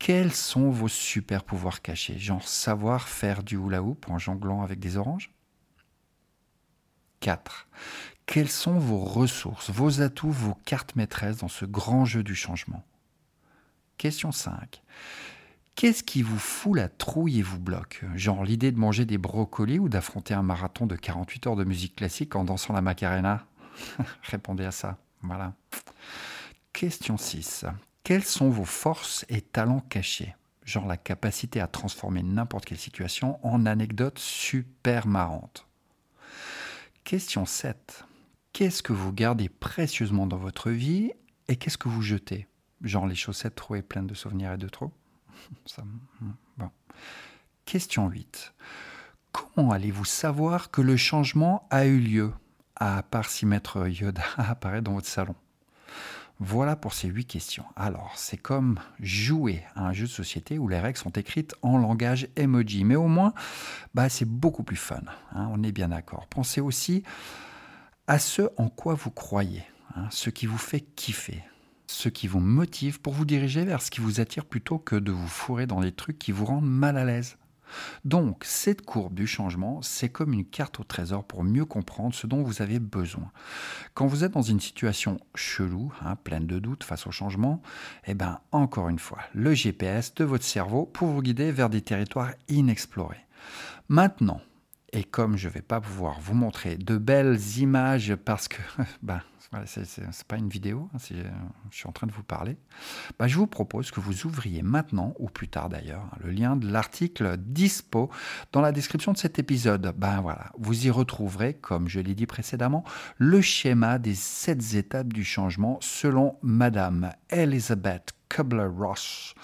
Quels 0.00 0.32
sont 0.32 0.70
vos 0.70 0.88
super 0.88 1.44
pouvoirs 1.44 1.80
cachés? 1.80 2.18
Genre 2.18 2.42
savoir 2.48 3.08
faire 3.08 3.44
du 3.44 3.54
hula 3.56 3.84
hoop 3.84 4.10
en 4.10 4.18
jonglant 4.18 4.62
avec 4.62 4.80
des 4.80 4.96
oranges? 4.96 5.30
4. 7.20 7.68
Quelles 8.26 8.50
sont 8.50 8.76
vos 8.76 8.98
ressources, 8.98 9.70
vos 9.70 10.00
atouts, 10.00 10.32
vos 10.32 10.56
cartes 10.64 10.96
maîtresses 10.96 11.36
dans 11.36 11.48
ce 11.48 11.66
grand 11.66 12.04
jeu 12.04 12.24
du 12.24 12.34
changement? 12.34 12.82
Question 13.96 14.32
5. 14.32 14.82
Qu'est-ce 15.74 16.04
qui 16.04 16.22
vous 16.22 16.38
fout 16.38 16.76
la 16.76 16.88
trouille 16.88 17.40
et 17.40 17.42
vous 17.42 17.58
bloque? 17.58 18.04
Genre 18.14 18.44
l'idée 18.44 18.70
de 18.70 18.78
manger 18.78 19.04
des 19.04 19.18
brocolis 19.18 19.80
ou 19.80 19.88
d'affronter 19.88 20.32
un 20.32 20.42
marathon 20.42 20.86
de 20.86 20.94
48 20.94 21.48
heures 21.48 21.56
de 21.56 21.64
musique 21.64 21.96
classique 21.96 22.36
en 22.36 22.44
dansant 22.44 22.74
la 22.74 22.80
Macarena? 22.80 23.44
Répondez 24.22 24.64
à 24.64 24.70
ça. 24.70 24.98
Voilà. 25.22 25.54
Question 26.72 27.16
6. 27.16 27.66
Quelles 28.04 28.24
sont 28.24 28.50
vos 28.50 28.64
forces 28.64 29.24
et 29.28 29.40
talents 29.40 29.84
cachés? 29.88 30.36
Genre 30.64 30.86
la 30.86 30.96
capacité 30.96 31.60
à 31.60 31.66
transformer 31.66 32.22
n'importe 32.22 32.66
quelle 32.66 32.78
situation 32.78 33.44
en 33.44 33.66
anecdote 33.66 34.18
super 34.18 35.08
marrante. 35.08 35.66
Question 37.02 37.46
7. 37.46 38.04
Qu'est-ce 38.52 38.82
que 38.82 38.92
vous 38.92 39.12
gardez 39.12 39.48
précieusement 39.48 40.28
dans 40.28 40.36
votre 40.36 40.70
vie 40.70 41.10
et 41.48 41.56
qu'est-ce 41.56 41.78
que 41.78 41.88
vous 41.88 42.02
jetez? 42.02 42.46
Genre 42.82 43.08
les 43.08 43.16
chaussettes 43.16 43.56
trouées 43.56 43.82
pleines 43.82 44.06
de 44.06 44.14
souvenirs 44.14 44.52
et 44.52 44.58
de 44.58 44.68
trop? 44.68 44.92
Hmm, 46.58 46.66
Question 47.64 48.08
8. 48.08 48.54
Comment 49.32 49.72
allez-vous 49.72 50.04
savoir 50.04 50.70
que 50.70 50.80
le 50.80 50.96
changement 50.96 51.66
a 51.70 51.86
eu 51.86 51.98
lieu, 51.98 52.32
à 52.76 53.02
part 53.02 53.28
si 53.28 53.46
Maître 53.46 53.88
Yoda 53.88 54.22
apparaît 54.36 54.82
dans 54.82 54.92
votre 54.92 55.08
salon 55.08 55.34
Voilà 56.38 56.76
pour 56.76 56.94
ces 56.94 57.08
huit 57.08 57.24
questions. 57.24 57.64
Alors, 57.74 58.12
c'est 58.16 58.36
comme 58.36 58.78
jouer 59.00 59.64
à 59.74 59.86
un 59.86 59.92
jeu 59.92 60.06
de 60.06 60.10
société 60.10 60.58
où 60.58 60.68
les 60.68 60.78
règles 60.78 60.98
sont 60.98 61.10
écrites 61.10 61.54
en 61.62 61.78
langage 61.78 62.28
emoji, 62.36 62.84
mais 62.84 62.96
au 62.96 63.08
moins, 63.08 63.32
bah, 63.94 64.08
c'est 64.08 64.28
beaucoup 64.28 64.62
plus 64.62 64.76
fun. 64.76 65.00
Hein, 65.32 65.48
on 65.50 65.62
est 65.62 65.72
bien 65.72 65.88
d'accord. 65.88 66.26
Pensez 66.28 66.60
aussi 66.60 67.02
à 68.06 68.18
ce 68.18 68.42
en 68.58 68.68
quoi 68.68 68.94
vous 68.94 69.10
croyez, 69.10 69.64
hein, 69.96 70.06
ce 70.10 70.30
qui 70.30 70.46
vous 70.46 70.58
fait 70.58 70.80
kiffer 70.80 71.42
ce 71.94 72.08
qui 72.08 72.26
vous 72.26 72.40
motive 72.40 73.00
pour 73.00 73.12
vous 73.12 73.24
diriger 73.24 73.64
vers 73.64 73.80
ce 73.80 73.90
qui 73.90 74.00
vous 74.00 74.20
attire 74.20 74.44
plutôt 74.44 74.78
que 74.78 74.96
de 74.96 75.12
vous 75.12 75.28
fourrer 75.28 75.66
dans 75.66 75.80
des 75.80 75.92
trucs 75.92 76.18
qui 76.18 76.32
vous 76.32 76.44
rendent 76.44 76.68
mal 76.68 76.98
à 76.98 77.04
l'aise. 77.04 77.36
Donc, 78.04 78.44
cette 78.44 78.82
courbe 78.82 79.14
du 79.14 79.26
changement, 79.26 79.80
c'est 79.82 80.08
comme 80.08 80.32
une 80.32 80.44
carte 80.44 80.80
au 80.80 80.84
trésor 80.84 81.24
pour 81.24 81.42
mieux 81.44 81.64
comprendre 81.64 82.14
ce 82.14 82.26
dont 82.26 82.42
vous 82.42 82.62
avez 82.62 82.78
besoin. 82.78 83.30
Quand 83.94 84.06
vous 84.06 84.22
êtes 84.22 84.32
dans 84.32 84.42
une 84.42 84.60
situation 84.60 85.18
chelou, 85.34 85.92
hein, 86.04 86.16
pleine 86.16 86.46
de 86.46 86.58
doutes 86.58 86.84
face 86.84 87.06
au 87.06 87.10
changement, 87.10 87.62
eh 88.06 88.14
bien, 88.14 88.40
encore 88.52 88.88
une 88.88 88.98
fois, 88.98 89.20
le 89.32 89.54
GPS 89.54 90.14
de 90.14 90.24
votre 90.24 90.44
cerveau 90.44 90.86
pour 90.86 91.08
vous 91.08 91.22
guider 91.22 91.52
vers 91.52 91.70
des 91.70 91.80
territoires 91.80 92.32
inexplorés. 92.48 93.24
Maintenant, 93.88 94.40
et 94.92 95.04
comme 95.04 95.36
je 95.36 95.48
ne 95.48 95.52
vais 95.52 95.62
pas 95.62 95.80
pouvoir 95.80 96.20
vous 96.20 96.34
montrer 96.34 96.76
de 96.76 96.96
belles 96.96 97.38
images 97.58 98.14
parce 98.14 98.46
que 98.48 98.60
ben, 99.02 99.20
ce 99.66 99.80
n'est 99.80 100.06
pas 100.26 100.36
une 100.36 100.48
vidéo, 100.48 100.88
hein, 100.94 100.98
euh, 101.12 101.30
je 101.70 101.76
suis 101.76 101.88
en 101.88 101.92
train 101.92 102.06
de 102.06 102.12
vous 102.12 102.22
parler, 102.22 102.56
ben, 103.18 103.26
je 103.26 103.36
vous 103.36 103.46
propose 103.46 103.90
que 103.90 104.00
vous 104.00 104.26
ouvriez 104.26 104.62
maintenant, 104.62 105.14
ou 105.18 105.28
plus 105.28 105.48
tard 105.48 105.68
d'ailleurs, 105.68 106.06
le 106.22 106.30
lien 106.30 106.56
de 106.56 106.70
l'article 106.70 107.36
dispo 107.38 108.10
dans 108.52 108.60
la 108.60 108.72
description 108.72 109.12
de 109.12 109.18
cet 109.18 109.38
épisode. 109.38 109.94
Ben 109.96 110.20
voilà, 110.20 110.52
vous 110.58 110.86
y 110.86 110.90
retrouverez, 110.90 111.54
comme 111.54 111.88
je 111.88 112.00
l'ai 112.00 112.14
dit 112.14 112.26
précédemment, 112.26 112.84
le 113.18 113.40
schéma 113.40 113.98
des 113.98 114.14
sept 114.14 114.74
étapes 114.74 115.12
du 115.12 115.24
changement 115.24 115.78
selon 115.80 116.36
Madame 116.42 117.12
Elizabeth 117.30 118.12
Kubler-Ross. 118.28 119.34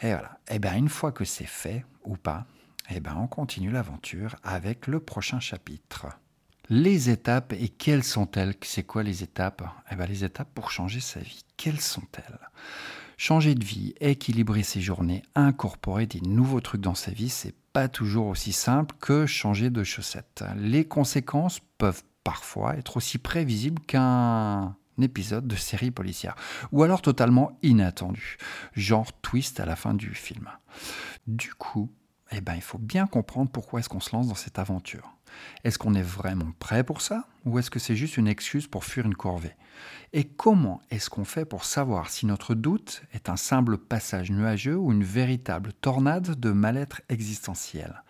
Et 0.00 0.12
voilà, 0.12 0.38
et 0.50 0.58
bien 0.58 0.76
une 0.76 0.88
fois 0.88 1.12
que 1.12 1.24
c'est 1.24 1.46
fait, 1.46 1.84
ou 2.04 2.16
pas, 2.16 2.46
eh 2.90 3.00
bien, 3.00 3.16
on 3.16 3.26
continue 3.26 3.70
l'aventure 3.70 4.36
avec 4.42 4.86
le 4.86 5.00
prochain 5.00 5.40
chapitre. 5.40 6.06
Les 6.70 7.10
étapes, 7.10 7.52
et 7.52 7.68
quelles 7.68 8.04
sont-elles? 8.04 8.54
C'est 8.62 8.84
quoi 8.84 9.02
les 9.02 9.22
étapes? 9.22 9.62
Eh 9.90 9.96
bien, 9.96 10.06
les 10.06 10.24
étapes 10.24 10.48
pour 10.54 10.70
changer 10.70 11.00
sa 11.00 11.20
vie, 11.20 11.44
quelles 11.58 11.80
sont-elles? 11.80 12.38
Changer 13.18 13.54
de 13.54 13.64
vie, 13.64 13.94
équilibrer 14.00 14.62
ses 14.62 14.80
journées, 14.80 15.22
incorporer 15.34 16.06
des 16.06 16.20
nouveaux 16.22 16.62
trucs 16.62 16.80
dans 16.80 16.94
sa 16.94 17.10
vie, 17.10 17.28
c'est 17.28 17.54
pas 17.74 17.88
toujours 17.88 18.28
aussi 18.28 18.52
simple 18.52 18.94
que 18.98 19.26
changer 19.26 19.68
de 19.68 19.84
chaussettes. 19.84 20.42
Les 20.56 20.86
conséquences 20.86 21.60
peuvent 21.76 22.02
parfois 22.24 22.76
être 22.76 22.96
aussi 22.96 23.18
prévisibles 23.18 23.82
qu'un 23.82 24.74
épisode 25.00 25.46
de 25.46 25.56
série 25.56 25.90
policière, 25.90 26.34
ou 26.72 26.82
alors 26.82 27.02
totalement 27.02 27.58
inattendu, 27.62 28.38
genre 28.72 29.12
twist 29.20 29.60
à 29.60 29.66
la 29.66 29.76
fin 29.76 29.92
du 29.92 30.14
film. 30.14 30.48
Du 31.26 31.52
coup, 31.52 31.90
eh 32.36 32.40
ben, 32.40 32.54
il 32.54 32.62
faut 32.62 32.78
bien 32.78 33.06
comprendre 33.06 33.50
pourquoi 33.50 33.80
est-ce 33.80 33.88
qu'on 33.88 34.00
se 34.00 34.14
lance 34.14 34.28
dans 34.28 34.34
cette 34.34 34.58
aventure. 34.58 35.14
Est-ce 35.64 35.78
qu'on 35.78 35.94
est 35.94 36.02
vraiment 36.02 36.52
prêt 36.58 36.84
pour 36.84 37.00
ça 37.00 37.26
ou 37.44 37.58
est-ce 37.58 37.70
que 37.70 37.78
c'est 37.78 37.96
juste 37.96 38.16
une 38.16 38.28
excuse 38.28 38.66
pour 38.66 38.84
fuir 38.84 39.06
une 39.06 39.14
corvée? 39.14 39.54
Et 40.12 40.24
comment 40.24 40.80
est-ce 40.90 41.10
qu'on 41.10 41.24
fait 41.24 41.44
pour 41.44 41.64
savoir 41.64 42.08
si 42.08 42.24
notre 42.26 42.54
doute 42.54 43.02
est 43.12 43.28
un 43.28 43.36
simple 43.36 43.76
passage 43.76 44.30
nuageux 44.30 44.76
ou 44.76 44.92
une 44.92 45.02
véritable 45.02 45.72
tornade 45.72 46.38
de 46.38 46.52
mal-être 46.52 47.02
existentiel? 47.08 48.02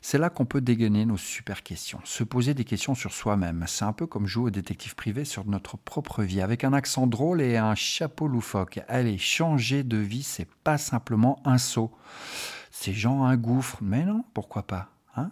C'est 0.00 0.16
là 0.16 0.30
qu'on 0.30 0.46
peut 0.46 0.62
dégainer 0.62 1.04
nos 1.04 1.18
super 1.18 1.62
questions, 1.62 2.00
se 2.04 2.24
poser 2.24 2.54
des 2.54 2.64
questions 2.64 2.94
sur 2.94 3.12
soi-même. 3.12 3.64
C'est 3.68 3.84
un 3.84 3.92
peu 3.92 4.06
comme 4.06 4.26
jouer 4.26 4.44
au 4.44 4.50
détective 4.50 4.94
privé 4.94 5.26
sur 5.26 5.44
notre 5.46 5.76
propre 5.76 6.22
vie, 6.22 6.40
avec 6.40 6.64
un 6.64 6.72
accent 6.72 7.06
drôle 7.06 7.42
et 7.42 7.58
un 7.58 7.74
chapeau 7.74 8.26
loufoque. 8.26 8.80
Allez, 8.88 9.18
changer 9.18 9.84
de 9.84 9.98
vie, 9.98 10.22
c'est 10.22 10.48
pas 10.64 10.78
simplement 10.78 11.40
un 11.44 11.58
saut. 11.58 11.92
Ces 12.70 12.92
gens 12.92 13.24
un 13.24 13.36
gouffre. 13.36 13.78
Mais 13.80 14.04
non, 14.04 14.24
pourquoi 14.34 14.62
pas 14.62 14.88
hein? 15.16 15.30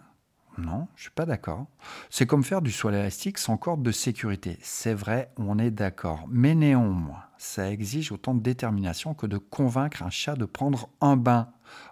Non, 0.57 0.87
je 0.95 1.03
suis 1.03 1.11
pas 1.11 1.25
d'accord. 1.25 1.67
C'est 2.09 2.25
comme 2.25 2.43
faire 2.43 2.61
du 2.61 2.71
soin 2.71 2.91
élastique 2.91 3.37
sans 3.37 3.55
corde 3.55 3.81
de 3.81 3.91
sécurité. 3.91 4.57
C'est 4.61 4.93
vrai, 4.93 5.31
on 5.37 5.57
est 5.57 5.71
d'accord. 5.71 6.25
Mais 6.29 6.53
néanmoins, 6.53 7.23
ça 7.37 7.71
exige 7.71 8.11
autant 8.11 8.33
de 8.33 8.41
détermination 8.41 9.13
que 9.13 9.25
de 9.25 9.37
convaincre 9.37 10.03
un 10.03 10.09
chat 10.09 10.35
de 10.35 10.45
prendre 10.45 10.89
un 10.99 11.15
bain. 11.15 11.49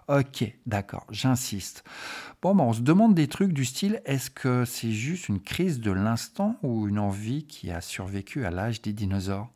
Ok, 0.08 0.52
d'accord, 0.66 1.06
j'insiste. 1.10 1.82
Bon, 2.42 2.54
ben, 2.54 2.64
on 2.64 2.72
se 2.72 2.80
demande 2.80 3.14
des 3.14 3.28
trucs 3.28 3.52
du 3.52 3.64
style 3.64 4.02
est-ce 4.04 4.30
que 4.30 4.64
c'est 4.64 4.92
juste 4.92 5.28
une 5.28 5.40
crise 5.40 5.80
de 5.80 5.92
l'instant 5.92 6.56
ou 6.62 6.88
une 6.88 6.98
envie 6.98 7.46
qui 7.46 7.70
a 7.70 7.80
survécu 7.80 8.44
à 8.44 8.50
l'âge 8.50 8.82
des 8.82 8.92
dinosaures? 8.92 9.50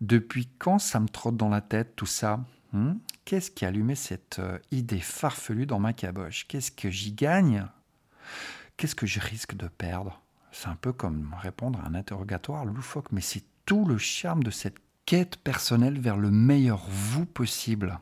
Depuis 0.00 0.48
quand 0.58 0.78
ça 0.78 1.00
me 1.00 1.08
trotte 1.08 1.36
dans 1.36 1.48
la 1.48 1.60
tête 1.60 1.94
tout 1.96 2.06
ça? 2.06 2.40
Hmm? 2.72 2.94
Qu'est-ce 3.24 3.50
qui 3.50 3.64
a 3.64 3.68
allumé 3.68 3.94
cette 3.94 4.38
euh, 4.38 4.58
idée 4.70 5.00
farfelue 5.00 5.66
dans 5.66 5.78
ma 5.78 5.92
caboche? 5.92 6.46
Qu'est-ce 6.48 6.72
que 6.72 6.90
j'y 6.90 7.12
gagne? 7.12 7.66
Qu'est-ce 8.76 8.94
que 8.94 9.06
je 9.06 9.20
risque 9.20 9.54
de 9.54 9.68
perdre? 9.68 10.20
C'est 10.50 10.68
un 10.68 10.76
peu 10.76 10.92
comme 10.92 11.34
répondre 11.40 11.80
à 11.80 11.88
un 11.88 11.94
interrogatoire 11.94 12.64
loufoque, 12.64 13.12
mais 13.12 13.20
c'est 13.20 13.44
tout 13.64 13.84
le 13.84 13.96
charme 13.96 14.42
de 14.42 14.50
cette 14.50 14.78
quête 15.06 15.36
personnelle 15.36 15.98
vers 15.98 16.16
le 16.16 16.30
meilleur 16.30 16.84
vous 16.88 17.26
possible. 17.26 17.98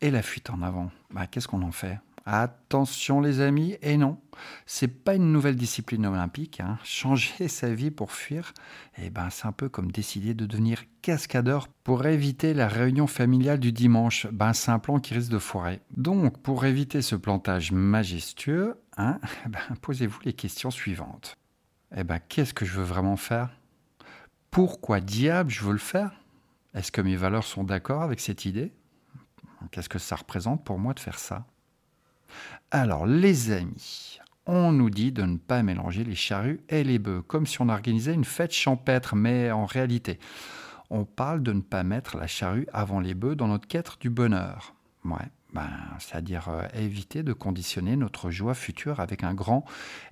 Et 0.00 0.10
la 0.10 0.22
fuite 0.22 0.50
en 0.50 0.62
avant, 0.62 0.90
bah, 1.10 1.26
qu'est-ce 1.26 1.48
qu'on 1.48 1.62
en 1.62 1.72
fait? 1.72 1.98
Attention 2.24 3.20
les 3.20 3.40
amis, 3.40 3.76
et 3.82 3.96
non, 3.96 4.20
c'est 4.64 4.86
pas 4.86 5.16
une 5.16 5.32
nouvelle 5.32 5.56
discipline 5.56 6.06
olympique. 6.06 6.60
Hein. 6.60 6.78
Changer 6.84 7.48
sa 7.48 7.74
vie 7.74 7.90
pour 7.90 8.12
fuir, 8.12 8.52
eh 8.98 9.10
ben, 9.10 9.28
c'est 9.30 9.46
un 9.46 9.52
peu 9.52 9.68
comme 9.68 9.90
décider 9.90 10.32
de 10.32 10.46
devenir 10.46 10.84
cascadeur 11.02 11.66
pour 11.82 12.06
éviter 12.06 12.54
la 12.54 12.68
réunion 12.68 13.08
familiale 13.08 13.58
du 13.58 13.72
dimanche. 13.72 14.28
Ben, 14.30 14.52
c'est 14.52 14.70
un 14.70 14.78
plan 14.78 15.00
qui 15.00 15.14
risque 15.14 15.32
de 15.32 15.38
foirer. 15.38 15.80
Donc, 15.96 16.38
pour 16.38 16.64
éviter 16.64 17.02
ce 17.02 17.16
plantage 17.16 17.72
majestueux, 17.72 18.80
hein, 18.96 19.18
ben, 19.48 19.76
posez-vous 19.80 20.20
les 20.24 20.32
questions 20.32 20.70
suivantes. 20.70 21.36
Eh 21.96 22.04
ben, 22.04 22.20
qu'est-ce 22.20 22.54
que 22.54 22.64
je 22.64 22.74
veux 22.74 22.84
vraiment 22.84 23.16
faire? 23.16 23.50
Pourquoi 24.52 25.00
diable 25.00 25.50
je 25.50 25.64
veux 25.64 25.72
le 25.72 25.78
faire? 25.78 26.12
Est-ce 26.74 26.92
que 26.92 27.02
mes 27.02 27.16
valeurs 27.16 27.44
sont 27.44 27.64
d'accord 27.64 28.02
avec 28.02 28.20
cette 28.20 28.44
idée? 28.44 28.72
Qu'est-ce 29.70 29.88
que 29.88 29.98
ça 29.98 30.16
représente 30.16 30.64
pour 30.64 30.78
moi 30.78 30.94
de 30.94 31.00
faire 31.00 31.18
ça? 31.18 31.46
Alors, 32.70 33.06
les 33.06 33.52
amis, 33.52 34.18
on 34.46 34.72
nous 34.72 34.90
dit 34.90 35.12
de 35.12 35.22
ne 35.22 35.36
pas 35.36 35.62
mélanger 35.62 36.04
les 36.04 36.14
charrues 36.14 36.60
et 36.68 36.84
les 36.84 36.98
bœufs, 36.98 37.22
comme 37.22 37.46
si 37.46 37.60
on 37.60 37.68
organisait 37.68 38.14
une 38.14 38.24
fête 38.24 38.52
champêtre, 38.52 39.14
mais 39.14 39.50
en 39.50 39.66
réalité, 39.66 40.18
on 40.90 41.04
parle 41.04 41.42
de 41.42 41.52
ne 41.52 41.60
pas 41.60 41.84
mettre 41.84 42.16
la 42.16 42.26
charrue 42.26 42.66
avant 42.72 43.00
les 43.00 43.14
bœufs 43.14 43.36
dans 43.36 43.48
notre 43.48 43.68
quête 43.68 43.98
du 44.00 44.10
bonheur. 44.10 44.74
Ouais, 45.04 45.28
ben, 45.52 45.68
c'est-à-dire 45.98 46.48
euh, 46.48 46.62
éviter 46.74 47.22
de 47.22 47.32
conditionner 47.32 47.96
notre 47.96 48.30
joie 48.30 48.54
future 48.54 49.00
avec 49.00 49.22
un 49.22 49.34
grand 49.34 49.64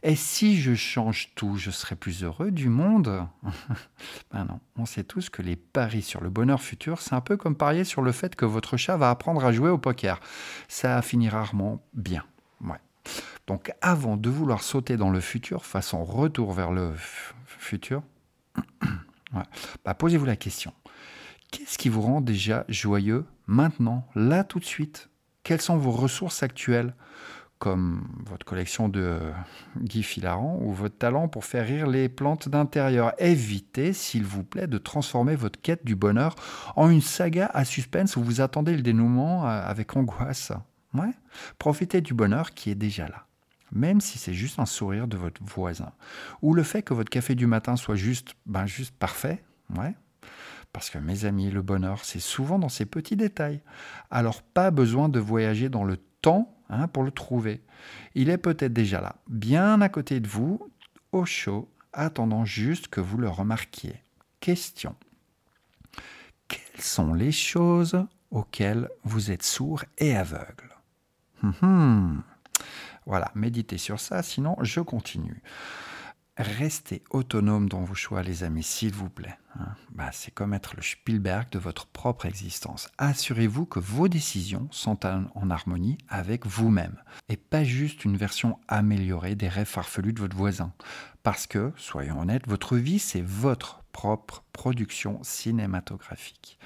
Et 0.02 0.16
si 0.16 0.60
je 0.60 0.74
change 0.74 1.30
tout, 1.34 1.56
je 1.56 1.70
serai 1.70 1.96
plus 1.96 2.24
heureux 2.24 2.50
du 2.50 2.68
monde? 2.68 3.26
Ben 4.32 4.44
non, 4.44 4.60
on 4.76 4.86
sait 4.86 5.02
tous 5.04 5.28
que 5.28 5.42
les 5.42 5.56
paris 5.56 6.02
sur 6.02 6.20
le 6.20 6.30
bonheur 6.30 6.62
futur, 6.62 7.00
c'est 7.00 7.14
un 7.14 7.20
peu 7.20 7.36
comme 7.36 7.56
parier 7.56 7.84
sur 7.84 8.00
le 8.00 8.12
fait 8.12 8.36
que 8.36 8.44
votre 8.44 8.76
chat 8.76 8.96
va 8.96 9.10
apprendre 9.10 9.44
à 9.44 9.52
jouer 9.52 9.70
au 9.70 9.78
poker. 9.78 10.20
Ça 10.68 11.02
finit 11.02 11.28
rarement 11.28 11.82
bien. 11.92 12.24
Donc 13.50 13.72
avant 13.80 14.16
de 14.16 14.30
vouloir 14.30 14.62
sauter 14.62 14.96
dans 14.96 15.10
le 15.10 15.20
futur, 15.20 15.66
façon 15.66 16.04
retour 16.04 16.52
vers 16.52 16.70
le 16.70 16.94
futur, 17.46 18.00
bah, 19.84 19.94
posez-vous 19.94 20.24
la 20.24 20.36
question. 20.36 20.72
Qu'est-ce 21.50 21.76
qui 21.76 21.88
vous 21.88 22.00
rend 22.00 22.20
déjà 22.20 22.64
joyeux 22.68 23.26
maintenant, 23.48 24.06
là 24.14 24.44
tout 24.44 24.60
de 24.60 24.64
suite? 24.64 25.09
Quelles 25.42 25.60
sont 25.60 25.76
vos 25.76 25.90
ressources 25.90 26.42
actuelles 26.42 26.94
comme 27.58 28.08
votre 28.24 28.46
collection 28.46 28.88
de 28.88 29.20
Guy 29.76 30.02
Filaran 30.02 30.58
ou 30.62 30.72
votre 30.72 30.96
talent 30.96 31.28
pour 31.28 31.44
faire 31.44 31.66
rire 31.66 31.86
les 31.86 32.08
plantes 32.08 32.48
d'intérieur? 32.48 33.12
Évitez, 33.18 33.92
s'il 33.92 34.24
vous 34.24 34.44
plaît, 34.44 34.66
de 34.66 34.78
transformer 34.78 35.36
votre 35.36 35.60
quête 35.60 35.84
du 35.84 35.94
bonheur 35.94 36.34
en 36.76 36.88
une 36.88 37.02
saga 37.02 37.50
à 37.52 37.64
suspense 37.64 38.16
où 38.16 38.22
vous 38.22 38.40
attendez 38.40 38.74
le 38.74 38.82
dénouement 38.82 39.46
euh, 39.46 39.62
avec 39.62 39.96
angoisse. 39.96 40.52
Profitez 41.58 42.00
du 42.00 42.14
bonheur 42.14 42.52
qui 42.52 42.70
est 42.70 42.74
déjà 42.74 43.06
là. 43.08 43.26
Même 43.72 44.00
si 44.00 44.18
c'est 44.18 44.34
juste 44.34 44.58
un 44.58 44.66
sourire 44.66 45.06
de 45.06 45.16
votre 45.16 45.40
voisin. 45.44 45.92
Ou 46.42 46.54
le 46.54 46.64
fait 46.64 46.82
que 46.82 46.94
votre 46.94 47.10
café 47.10 47.34
du 47.34 47.46
matin 47.46 47.76
soit 47.76 47.94
juste, 47.94 48.34
ben 48.46 48.66
juste 48.66 48.94
parfait. 48.96 49.44
Parce 50.72 50.90
que 50.90 50.98
mes 50.98 51.24
amis, 51.24 51.50
le 51.50 51.62
bonheur, 51.62 52.04
c'est 52.04 52.20
souvent 52.20 52.58
dans 52.58 52.68
ces 52.68 52.86
petits 52.86 53.16
détails. 53.16 53.60
Alors 54.10 54.42
pas 54.42 54.70
besoin 54.70 55.08
de 55.08 55.18
voyager 55.18 55.68
dans 55.68 55.84
le 55.84 55.96
temps 55.96 56.56
hein, 56.68 56.86
pour 56.88 57.02
le 57.02 57.10
trouver. 57.10 57.62
Il 58.14 58.30
est 58.30 58.38
peut-être 58.38 58.72
déjà 58.72 59.00
là, 59.00 59.16
bien 59.28 59.80
à 59.80 59.88
côté 59.88 60.20
de 60.20 60.28
vous, 60.28 60.70
au 61.12 61.24
chaud, 61.24 61.68
attendant 61.92 62.44
juste 62.44 62.88
que 62.88 63.00
vous 63.00 63.18
le 63.18 63.28
remarquiez. 63.28 64.02
Question. 64.38 64.94
Quelles 66.48 66.82
sont 66.82 67.14
les 67.14 67.32
choses 67.32 68.06
auxquelles 68.30 68.88
vous 69.04 69.30
êtes 69.30 69.42
sourd 69.42 69.84
et 69.98 70.16
aveugle? 70.16 70.76
Hum, 71.42 71.54
hum. 71.62 72.22
Voilà, 73.06 73.32
méditez 73.34 73.78
sur 73.78 73.98
ça, 73.98 74.22
sinon 74.22 74.56
je 74.60 74.80
continue. 74.80 75.42
Restez 76.40 77.02
autonome 77.10 77.68
dans 77.68 77.82
vos 77.82 77.94
choix, 77.94 78.22
les 78.22 78.44
amis, 78.44 78.62
s'il 78.62 78.92
vous 78.92 79.10
plaît. 79.10 79.36
Hein. 79.58 79.74
Bah, 79.90 80.10
c'est 80.12 80.30
comme 80.30 80.54
être 80.54 80.74
le 80.74 80.82
Spielberg 80.82 81.50
de 81.50 81.58
votre 81.58 81.86
propre 81.86 82.24
existence. 82.24 82.88
Assurez-vous 82.96 83.66
que 83.66 83.78
vos 83.78 84.08
décisions 84.08 84.66
sont 84.70 85.04
en 85.06 85.50
harmonie 85.50 85.98
avec 86.08 86.46
vous-même 86.46 86.96
et 87.28 87.36
pas 87.36 87.62
juste 87.62 88.04
une 88.04 88.16
version 88.16 88.58
améliorée 88.68 89.34
des 89.34 89.48
rêves 89.48 89.66
farfelus 89.66 90.14
de 90.14 90.20
votre 90.20 90.36
voisin. 90.36 90.72
Parce 91.22 91.46
que, 91.46 91.72
soyons 91.76 92.20
honnêtes, 92.20 92.48
votre 92.48 92.76
vie, 92.76 92.98
c'est 92.98 93.22
votre 93.22 93.82
propre 93.92 94.42
production 94.52 95.22
cinématographique. 95.22 96.58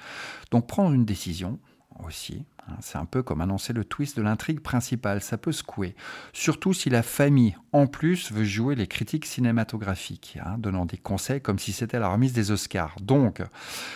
Donc 0.51 0.67
prendre 0.67 0.93
une 0.93 1.05
décision, 1.05 1.59
aussi. 2.03 2.45
Hein. 2.67 2.75
C'est 2.81 2.97
un 2.97 3.05
peu 3.05 3.23
comme 3.23 3.41
annoncer 3.41 3.73
le 3.73 3.85
twist 3.85 4.17
de 4.17 4.21
l'intrigue 4.21 4.59
principale, 4.59 5.21
ça 5.21 5.37
peut 5.37 5.51
secouer. 5.51 5.95
Surtout 6.33 6.73
si 6.73 6.89
la 6.89 7.03
famille, 7.03 7.55
en 7.71 7.87
plus, 7.87 8.31
veut 8.31 8.43
jouer 8.43 8.75
les 8.75 8.87
critiques 8.87 9.25
cinématographiques, 9.25 10.37
hein, 10.43 10.57
donnant 10.57 10.85
des 10.85 10.97
conseils 10.97 11.41
comme 11.41 11.59
si 11.59 11.73
c'était 11.73 11.99
la 11.99 12.09
remise 12.09 12.33
des 12.33 12.51
Oscars. 12.51 12.95
Donc, 13.01 13.41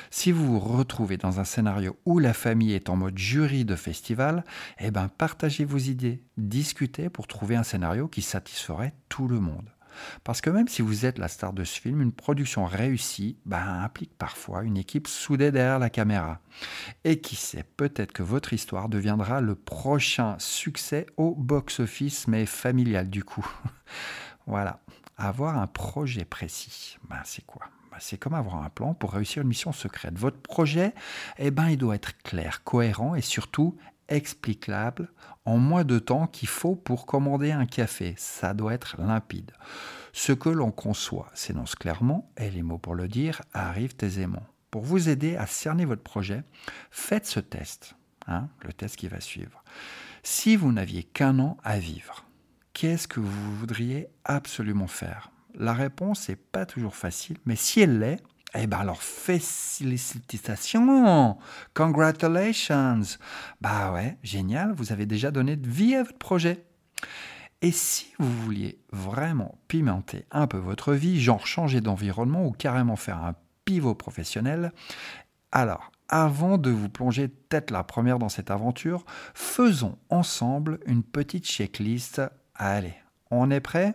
si 0.09 0.31
vous 0.31 0.45
vous 0.45 0.59
retrouvez 0.59 1.17
dans 1.17 1.39
un 1.39 1.45
scénario 1.45 1.97
où 2.05 2.19
la 2.19 2.33
famille 2.33 2.73
est 2.73 2.89
en 2.89 2.95
mode 2.95 3.17
jury 3.17 3.65
de 3.65 3.75
festival, 3.75 4.43
eh 4.79 4.91
ben, 4.91 5.09
partagez 5.09 5.65
vos 5.65 5.77
idées, 5.77 6.21
discutez 6.37 7.09
pour 7.09 7.27
trouver 7.27 7.55
un 7.55 7.63
scénario 7.63 8.07
qui 8.07 8.21
satisferait 8.21 8.93
tout 9.09 9.27
le 9.27 9.39
monde. 9.39 9.69
Parce 10.23 10.41
que 10.41 10.49
même 10.49 10.67
si 10.67 10.81
vous 10.81 11.05
êtes 11.05 11.17
la 11.17 11.27
star 11.27 11.53
de 11.53 11.63
ce 11.63 11.79
film, 11.79 12.01
une 12.01 12.11
production 12.11 12.65
réussie 12.65 13.37
ben, 13.45 13.81
implique 13.83 14.17
parfois 14.17 14.63
une 14.63 14.77
équipe 14.77 15.07
soudée 15.07 15.51
derrière 15.51 15.79
la 15.79 15.89
caméra. 15.89 16.39
Et 17.03 17.19
qui 17.19 17.35
sait, 17.35 17.63
peut-être 17.77 18.11
que 18.11 18.23
votre 18.23 18.53
histoire 18.53 18.89
deviendra 18.89 19.41
le 19.41 19.55
prochain 19.55 20.35
succès 20.39 21.05
au 21.17 21.35
box-office, 21.35 22.27
mais 22.27 22.45
familial 22.45 23.09
du 23.09 23.23
coup. 23.23 23.47
voilà, 24.47 24.79
avoir 25.17 25.57
un 25.57 25.67
projet 25.67 26.25
précis, 26.25 26.97
ben, 27.09 27.21
c'est 27.23 27.45
quoi? 27.45 27.63
Ben, 27.91 27.97
c'est 27.99 28.17
comme 28.17 28.33
avoir 28.33 28.63
un 28.63 28.69
plan 28.69 28.93
pour 28.93 29.11
réussir 29.11 29.41
une 29.41 29.49
mission 29.49 29.71
secrète. 29.71 30.17
Votre 30.17 30.41
projet, 30.41 30.93
eh 31.37 31.51
ben, 31.51 31.69
il 31.69 31.77
doit 31.77 31.95
être 31.95 32.17
clair, 32.23 32.63
cohérent 32.63 33.15
et 33.15 33.21
surtout 33.21 33.77
explicable 34.09 35.11
en 35.45 35.57
moins 35.57 35.83
de 35.83 35.99
temps 35.99 36.27
qu'il 36.27 36.47
faut 36.47 36.75
pour 36.75 37.05
commander 37.05 37.51
un 37.51 37.65
café. 37.65 38.13
Ça 38.17 38.53
doit 38.53 38.73
être 38.73 38.97
limpide. 38.99 39.51
Ce 40.13 40.33
que 40.33 40.49
l'on 40.49 40.71
conçoit 40.71 41.29
s'énonce 41.33 41.75
clairement 41.75 42.31
et 42.37 42.49
les 42.49 42.63
mots 42.63 42.77
pour 42.77 42.95
le 42.95 43.07
dire 43.07 43.41
arrivent 43.53 43.95
aisément. 44.01 44.43
Pour 44.71 44.83
vous 44.83 45.09
aider 45.09 45.35
à 45.35 45.47
cerner 45.47 45.85
votre 45.85 46.03
projet, 46.03 46.43
faites 46.91 47.25
ce 47.25 47.39
test, 47.39 47.95
hein, 48.27 48.49
le 48.63 48.73
test 48.73 48.95
qui 48.95 49.07
va 49.07 49.19
suivre. 49.19 49.63
Si 50.23 50.55
vous 50.55 50.71
n'aviez 50.71 51.03
qu'un 51.03 51.39
an 51.39 51.57
à 51.63 51.79
vivre, 51.79 52.25
qu'est-ce 52.73 53.07
que 53.07 53.19
vous 53.19 53.55
voudriez 53.57 54.07
absolument 54.25 54.87
faire? 54.87 55.31
La 55.55 55.73
réponse 55.73 56.29
n'est 56.29 56.35
pas 56.35 56.65
toujours 56.65 56.95
facile, 56.95 57.37
mais 57.45 57.55
si 57.55 57.81
elle 57.81 57.99
l'est, 57.99 58.21
eh 58.55 58.67
bien 58.67 58.79
alors 58.79 59.01
félicitations, 59.01 61.37
congratulations. 61.73 63.01
Bah 63.61 63.91
ouais, 63.91 64.17
génial, 64.23 64.73
vous 64.73 64.91
avez 64.91 65.05
déjà 65.05 65.31
donné 65.31 65.55
vie 65.55 65.95
à 65.95 66.03
votre 66.03 66.17
projet. 66.17 66.65
Et 67.61 67.71
si 67.71 68.13
vous 68.19 68.31
vouliez 68.43 68.79
vraiment 68.91 69.59
pimenter 69.67 70.25
un 70.31 70.47
peu 70.47 70.57
votre 70.57 70.93
vie, 70.93 71.21
genre 71.21 71.45
changer 71.45 71.81
d'environnement 71.81 72.45
ou 72.45 72.51
carrément 72.51 72.95
faire 72.95 73.23
un 73.23 73.35
pivot 73.65 73.95
professionnel, 73.95 74.71
alors 75.51 75.91
avant 76.07 76.57
de 76.57 76.71
vous 76.71 76.89
plonger 76.89 77.29
tête 77.29 77.69
la 77.69 77.83
première 77.83 78.17
dans 78.17 78.29
cette 78.29 78.49
aventure, 78.49 79.05
faisons 79.33 79.97
ensemble 80.09 80.79
une 80.85 81.03
petite 81.03 81.45
checklist. 81.45 82.21
Allez, 82.55 82.95
on 83.29 83.51
est 83.51 83.59
prêt? 83.59 83.93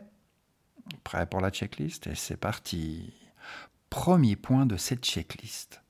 Prêt 1.03 1.27
pour 1.27 1.41
la 1.41 1.51
checklist 1.51 2.07
et 2.07 2.15
c'est 2.15 2.37
parti. 2.37 3.24
Premier 3.95 4.35
point 4.35 4.67
de 4.67 4.77
cette 4.77 5.05
checklist. 5.05 5.81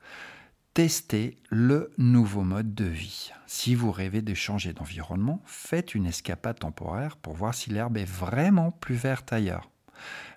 Testez 0.75 1.39
le 1.49 1.91
nouveau 1.97 2.43
mode 2.43 2.75
de 2.75 2.85
vie. 2.85 3.33
Si 3.47 3.75
vous 3.75 3.91
rêvez 3.91 4.21
de 4.21 4.35
changer 4.35 4.75
d'environnement, 4.75 5.41
faites 5.47 5.95
une 5.95 6.05
escapade 6.05 6.59
temporaire 6.59 7.17
pour 7.17 7.33
voir 7.33 7.55
si 7.55 7.71
l'herbe 7.71 7.97
est 7.97 8.05
vraiment 8.05 8.73
plus 8.73 8.95
verte 8.95 9.33
ailleurs. 9.33 9.71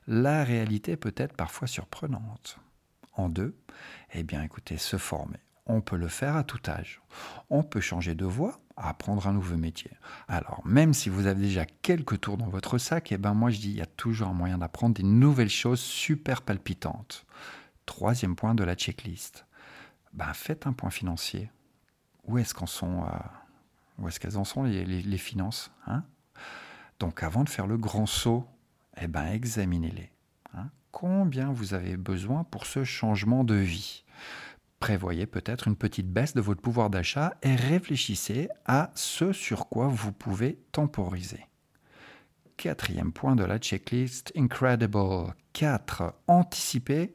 La 0.07 0.45
réalité 0.45 0.95
peut 0.95 1.13
être 1.17 1.35
parfois 1.35 1.67
surprenante. 1.67 2.57
En 3.11 3.27
deux, 3.27 3.53
eh 4.13 4.23
bien 4.23 4.41
écoutez, 4.43 4.77
se 4.77 4.95
former. 4.95 5.39
On 5.65 5.81
peut 5.81 5.97
le 5.97 6.07
faire 6.07 6.37
à 6.37 6.45
tout 6.45 6.61
âge. 6.69 7.01
On 7.49 7.63
peut 7.63 7.81
changer 7.81 8.15
de 8.15 8.25
voie, 8.25 8.61
apprendre 8.77 9.27
un 9.27 9.33
nouveau 9.33 9.57
métier. 9.57 9.91
Alors, 10.27 10.61
même 10.63 10.93
si 10.93 11.09
vous 11.09 11.25
avez 11.25 11.41
déjà 11.41 11.65
quelques 11.65 12.21
tours 12.21 12.37
dans 12.37 12.47
votre 12.47 12.77
sac, 12.77 13.11
eh 13.11 13.17
ben 13.17 13.33
moi 13.33 13.49
je 13.49 13.59
dis, 13.59 13.71
il 13.71 13.77
y 13.77 13.81
a 13.81 13.87
toujours 13.87 14.27
un 14.27 14.33
moyen 14.33 14.59
d'apprendre 14.59 14.95
des 14.95 15.03
nouvelles 15.03 15.49
choses 15.49 15.79
super 15.79 16.43
palpitantes. 16.43 17.25
Troisième 17.85 18.35
point 18.35 18.53
de 18.53 18.63
la 18.63 18.75
checklist. 18.75 19.45
Ben, 20.13 20.31
faites 20.33 20.67
un 20.67 20.73
point 20.73 20.91
financier. 20.91 21.51
Où 22.25 22.37
est-ce 22.37 22.53
euh, 22.53 24.09
qu'elles 24.19 24.37
en 24.37 24.43
sont 24.43 24.63
les, 24.63 25.17
finances 25.17 25.71
hein? 25.87 26.03
Donc 26.99 27.23
avant 27.23 27.43
de 27.43 27.49
faire 27.49 27.67
le 27.67 27.77
grand 27.77 28.05
saut, 28.05 28.45
eh 28.99 29.07
ben, 29.07 29.25
examinez-les. 29.25 30.11
Hein? 30.53 30.69
Combien 30.91 31.51
vous 31.51 31.73
avez 31.73 31.97
besoin 31.97 32.43
pour 32.43 32.65
ce 32.65 32.83
changement 32.83 33.43
de 33.43 33.55
vie? 33.55 34.03
Prévoyez 34.79 35.25
peut-être 35.25 35.67
une 35.67 35.75
petite 35.75 36.11
baisse 36.11 36.33
de 36.33 36.41
votre 36.41 36.61
pouvoir 36.61 36.89
d'achat 36.89 37.35
et 37.41 37.55
réfléchissez 37.55 38.49
à 38.65 38.91
ce 38.95 39.33
sur 39.33 39.67
quoi 39.67 39.87
vous 39.87 40.11
pouvez 40.11 40.59
temporiser. 40.71 41.45
Quatrième 42.57 43.11
point 43.11 43.35
de 43.35 43.43
la 43.43 43.57
checklist, 43.57 44.31
Incredible 44.35 45.33
4. 45.53 46.13
Anticiper 46.27 47.13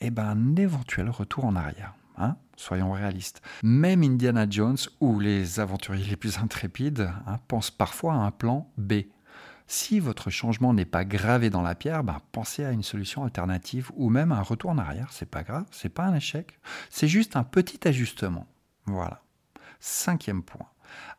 eh 0.00 0.10
ben, 0.10 0.24
un 0.24 0.56
éventuel 0.56 1.08
retour 1.08 1.44
en 1.44 1.56
arrière. 1.56 1.94
Hein 2.16 2.36
Soyons 2.56 2.92
réalistes. 2.92 3.42
Même 3.62 4.02
Indiana 4.02 4.46
Jones 4.48 4.76
ou 5.00 5.18
les 5.18 5.60
aventuriers 5.60 6.04
les 6.04 6.16
plus 6.16 6.38
intrépides 6.38 7.10
hein, 7.26 7.38
pensent 7.48 7.70
parfois 7.70 8.14
à 8.14 8.18
un 8.18 8.30
plan 8.30 8.70
B. 8.76 9.04
Si 9.66 9.98
votre 9.98 10.30
changement 10.30 10.74
n'est 10.74 10.84
pas 10.84 11.04
gravé 11.04 11.50
dans 11.50 11.62
la 11.62 11.74
pierre, 11.74 12.04
ben, 12.04 12.20
pensez 12.32 12.64
à 12.64 12.72
une 12.72 12.82
solution 12.82 13.24
alternative 13.24 13.90
ou 13.94 14.10
même 14.10 14.32
un 14.32 14.42
retour 14.42 14.70
en 14.70 14.78
arrière. 14.78 15.08
C'est 15.12 15.30
pas 15.30 15.42
grave, 15.42 15.64
c'est 15.70 15.88
pas 15.88 16.04
un 16.04 16.14
échec. 16.14 16.58
C'est 16.90 17.08
juste 17.08 17.36
un 17.36 17.44
petit 17.44 17.86
ajustement. 17.88 18.46
Voilà. 18.86 19.22
Cinquième 19.80 20.42
point. 20.42 20.68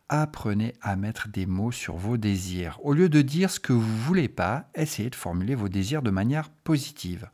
Apprenez 0.10 0.73
à 0.81 0.95
mettre 0.95 1.27
des 1.27 1.47
mots 1.47 1.71
sur 1.71 1.95
vos 1.95 2.17
désirs. 2.17 2.79
Au 2.84 2.93
lieu 2.93 3.10
de 3.10 3.23
dire 3.23 3.49
ce 3.49 3.60
que 3.60 3.73
vous 3.73 3.97
voulez 3.97 4.27
pas, 4.27 4.69
essayez 4.75 5.10
de 5.10 5.15
formuler 5.15 5.55
vos 5.55 5.69
désirs 5.69 6.03
de 6.03 6.12
manière 6.12 6.49
positive. 6.49 7.29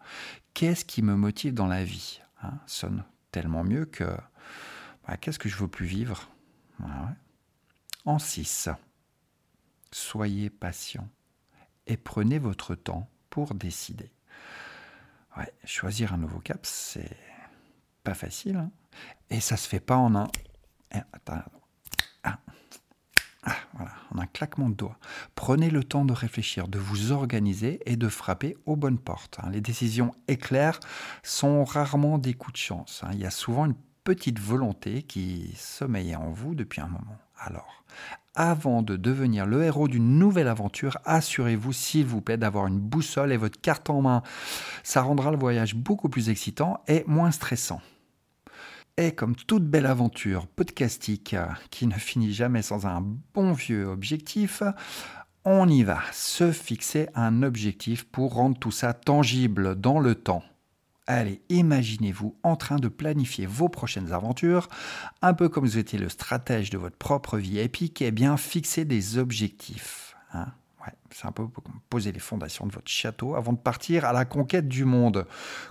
Qu'est-ce 0.53 0.85
qui 0.85 1.01
me 1.01 1.15
motive 1.15 1.53
dans 1.53 1.67
la 1.67 1.83
vie? 1.83 2.21
Hein, 2.41 2.53
Sonne 2.65 3.03
tellement 3.31 3.63
mieux 3.63 3.85
que 3.85 4.05
bah, 5.07 5.17
qu'est-ce 5.17 5.39
que 5.39 5.49
je 5.49 5.57
veux 5.57 5.67
plus 5.67 5.85
vivre? 5.85 6.29
En 8.05 8.17
6, 8.17 8.69
soyez 9.91 10.49
patient 10.49 11.07
et 11.87 11.97
prenez 11.97 12.39
votre 12.39 12.75
temps 12.75 13.09
pour 13.29 13.53
décider. 13.53 14.11
choisir 15.65 16.13
un 16.13 16.17
nouveau 16.17 16.39
cap, 16.39 16.65
c'est 16.65 17.17
pas 18.03 18.13
facile. 18.13 18.57
Hein. 18.57 18.71
et 19.29 19.39
ça 19.39 19.57
se 19.57 19.67
fait 19.67 19.79
pas 19.79 19.97
en 19.97 20.15
un. 20.15 20.27
Eh, 20.93 20.99
attends, 21.13 21.41
ah, 23.43 23.55
voilà, 23.73 23.91
en 24.11 24.19
un 24.19 24.27
claquement 24.27 24.69
de 24.69 24.75
doigts. 24.75 24.99
Prenez 25.33 25.71
le 25.71 25.83
temps 25.83 26.05
de 26.05 26.13
réfléchir, 26.13 26.67
de 26.67 26.77
vous 26.77 27.11
organiser 27.11 27.79
et 27.87 27.95
de 27.95 28.07
frapper 28.07 28.55
aux 28.67 28.75
bonnes 28.75 28.99
portes. 28.99 29.39
Hein. 29.41 29.49
Les 29.49 29.61
décisions 29.61 30.13
éclairs 30.27 30.79
sont 31.23 31.63
rarement 31.63 32.19
des 32.19 32.35
coups 32.35 32.53
de 32.53 32.57
chance. 32.57 33.01
Hein. 33.03 33.09
Il 33.13 33.19
y 33.19 33.25
a 33.25 33.31
souvent 33.31 33.65
une 33.65 33.75
petite 34.03 34.39
volonté 34.39 35.01
qui 35.01 35.55
sommeille 35.57 36.15
en 36.15 36.29
vous 36.29 36.53
depuis 36.53 36.81
un 36.81 36.87
moment. 36.87 37.17
Alors, 37.39 37.83
avant 38.35 38.81
de 38.81 38.95
devenir 38.95 39.45
le 39.45 39.63
héros 39.63 39.87
d'une 39.87 40.17
nouvelle 40.17 40.47
aventure, 40.47 40.97
assurez-vous, 41.05 41.73
s'il 41.73 42.05
vous 42.05 42.21
plaît, 42.21 42.37
d'avoir 42.37 42.67
une 42.67 42.79
boussole 42.79 43.31
et 43.31 43.37
votre 43.37 43.59
carte 43.59 43.89
en 43.89 44.01
main. 44.01 44.23
Ça 44.83 45.01
rendra 45.01 45.31
le 45.31 45.37
voyage 45.37 45.75
beaucoup 45.75 46.09
plus 46.09 46.29
excitant 46.29 46.81
et 46.87 47.03
moins 47.07 47.31
stressant. 47.31 47.81
Et 48.97 49.13
comme 49.13 49.35
toute 49.35 49.65
belle 49.65 49.85
aventure 49.85 50.47
podcastique 50.47 51.35
qui 51.69 51.87
ne 51.87 51.93
finit 51.93 52.33
jamais 52.33 52.61
sans 52.61 52.85
un 52.85 53.03
bon 53.33 53.53
vieux 53.53 53.85
objectif, 53.85 54.63
on 55.43 55.67
y 55.67 55.83
va, 55.83 55.99
se 56.11 56.51
fixer 56.51 57.07
un 57.15 57.41
objectif 57.41 58.03
pour 58.03 58.35
rendre 58.35 58.59
tout 58.59 58.71
ça 58.71 58.93
tangible 58.93 59.79
dans 59.79 59.99
le 59.99 60.15
temps. 60.15 60.43
Allez, 61.07 61.41
imaginez-vous 61.49 62.35
en 62.43 62.55
train 62.55 62.77
de 62.77 62.87
planifier 62.87 63.45
vos 63.45 63.69
prochaines 63.69 64.13
aventures, 64.13 64.69
un 65.21 65.33
peu 65.33 65.49
comme 65.49 65.65
vous 65.65 65.77
étiez 65.77 65.99
le 65.99 66.09
stratège 66.09 66.69
de 66.69 66.77
votre 66.77 66.97
propre 66.97 67.37
vie 67.37 67.59
épique, 67.59 68.01
et 68.01 68.11
bien 68.11 68.37
fixez 68.37 68.85
des 68.85 69.17
objectifs. 69.17 70.15
Hein 70.33 70.47
c'est 71.11 71.27
un 71.27 71.31
peu 71.31 71.47
poser 71.89 72.11
les 72.11 72.19
fondations 72.19 72.65
de 72.65 72.71
votre 72.71 72.89
château 72.89 73.35
avant 73.35 73.53
de 73.53 73.57
partir 73.57 74.05
à 74.05 74.13
la 74.13 74.25
conquête 74.25 74.67
du 74.67 74.85
monde. 74.85 75.27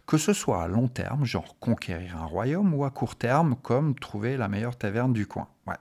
Que 0.07 0.19
ce 0.19 0.33
soit 0.33 0.63
à 0.63 0.69
long 0.69 0.89
terme, 0.89 1.25
genre 1.25 1.59
conquérir 1.59 2.17
un 2.17 2.27
royaume, 2.27 2.75
ou 2.75 2.85
à 2.85 2.91
court 2.91 3.17
terme, 3.17 3.57
comme 3.57 3.95
trouver 3.95 4.37
la 4.37 4.49
meilleure 4.49 4.77
taverne 4.77 5.13
du 5.13 5.27
coin. 5.27 5.49
Ben. 5.67 5.77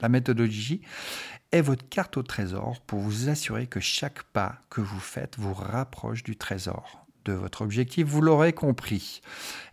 La 0.00 0.08
méthodologie 0.08 0.80
est 1.52 1.60
votre 1.60 1.86
carte 1.88 2.16
au 2.16 2.22
trésor 2.22 2.80
pour 2.86 3.00
vous 3.00 3.28
assurer 3.28 3.66
que 3.66 3.80
chaque 3.80 4.22
pas 4.22 4.56
que 4.70 4.80
vous 4.80 4.98
faites 4.98 5.38
vous 5.38 5.52
rapproche 5.52 6.22
du 6.22 6.36
trésor 6.36 7.01
de 7.24 7.32
votre 7.32 7.62
objectif, 7.62 8.06
vous 8.06 8.20
l'aurez 8.20 8.52
compris. 8.52 9.20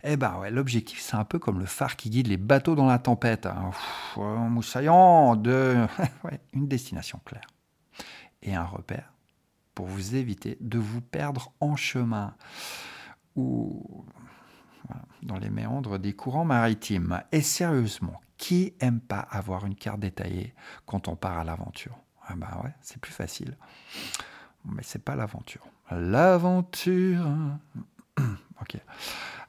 Eh 0.04 0.16
ben 0.16 0.38
ouais, 0.38 0.50
l'objectif 0.50 1.00
c'est 1.00 1.16
un 1.16 1.24
peu 1.24 1.38
comme 1.38 1.58
le 1.58 1.66
phare 1.66 1.96
qui 1.96 2.10
guide 2.10 2.28
les 2.28 2.36
bateaux 2.36 2.74
dans 2.74 2.86
la 2.86 2.98
tempête. 2.98 3.46
Hein. 3.46 3.70
moussaillant 4.16 5.36
de 5.36 5.76
une 6.54 6.68
destination 6.68 7.20
claire 7.24 7.46
et 8.42 8.54
un 8.54 8.64
repère 8.64 9.12
pour 9.74 9.86
vous 9.86 10.14
éviter 10.14 10.56
de 10.60 10.78
vous 10.78 11.00
perdre 11.00 11.52
en 11.60 11.76
chemin 11.76 12.34
ou 13.36 14.04
dans 15.22 15.38
les 15.38 15.50
méandres 15.50 15.98
des 15.98 16.12
courants 16.12 16.44
maritimes. 16.44 17.22
Et 17.32 17.42
sérieusement, 17.42 18.20
Qui 18.36 18.72
aime 18.80 19.00
pas 19.00 19.20
avoir 19.20 19.66
une 19.66 19.74
carte 19.74 20.00
détaillée 20.00 20.54
quand 20.86 21.08
on 21.08 21.16
part 21.16 21.38
à 21.38 21.44
l'aventure? 21.44 21.98
Ah 22.26 22.34
bah 22.36 22.60
ouais, 22.64 22.72
c'est 22.80 22.98
plus 22.98 23.12
facile. 23.12 23.54
Mais 24.64 24.82
c'est 24.82 25.04
pas 25.04 25.14
l'aventure. 25.14 25.66
L'aventure. 25.90 27.26
ok. 28.60 28.76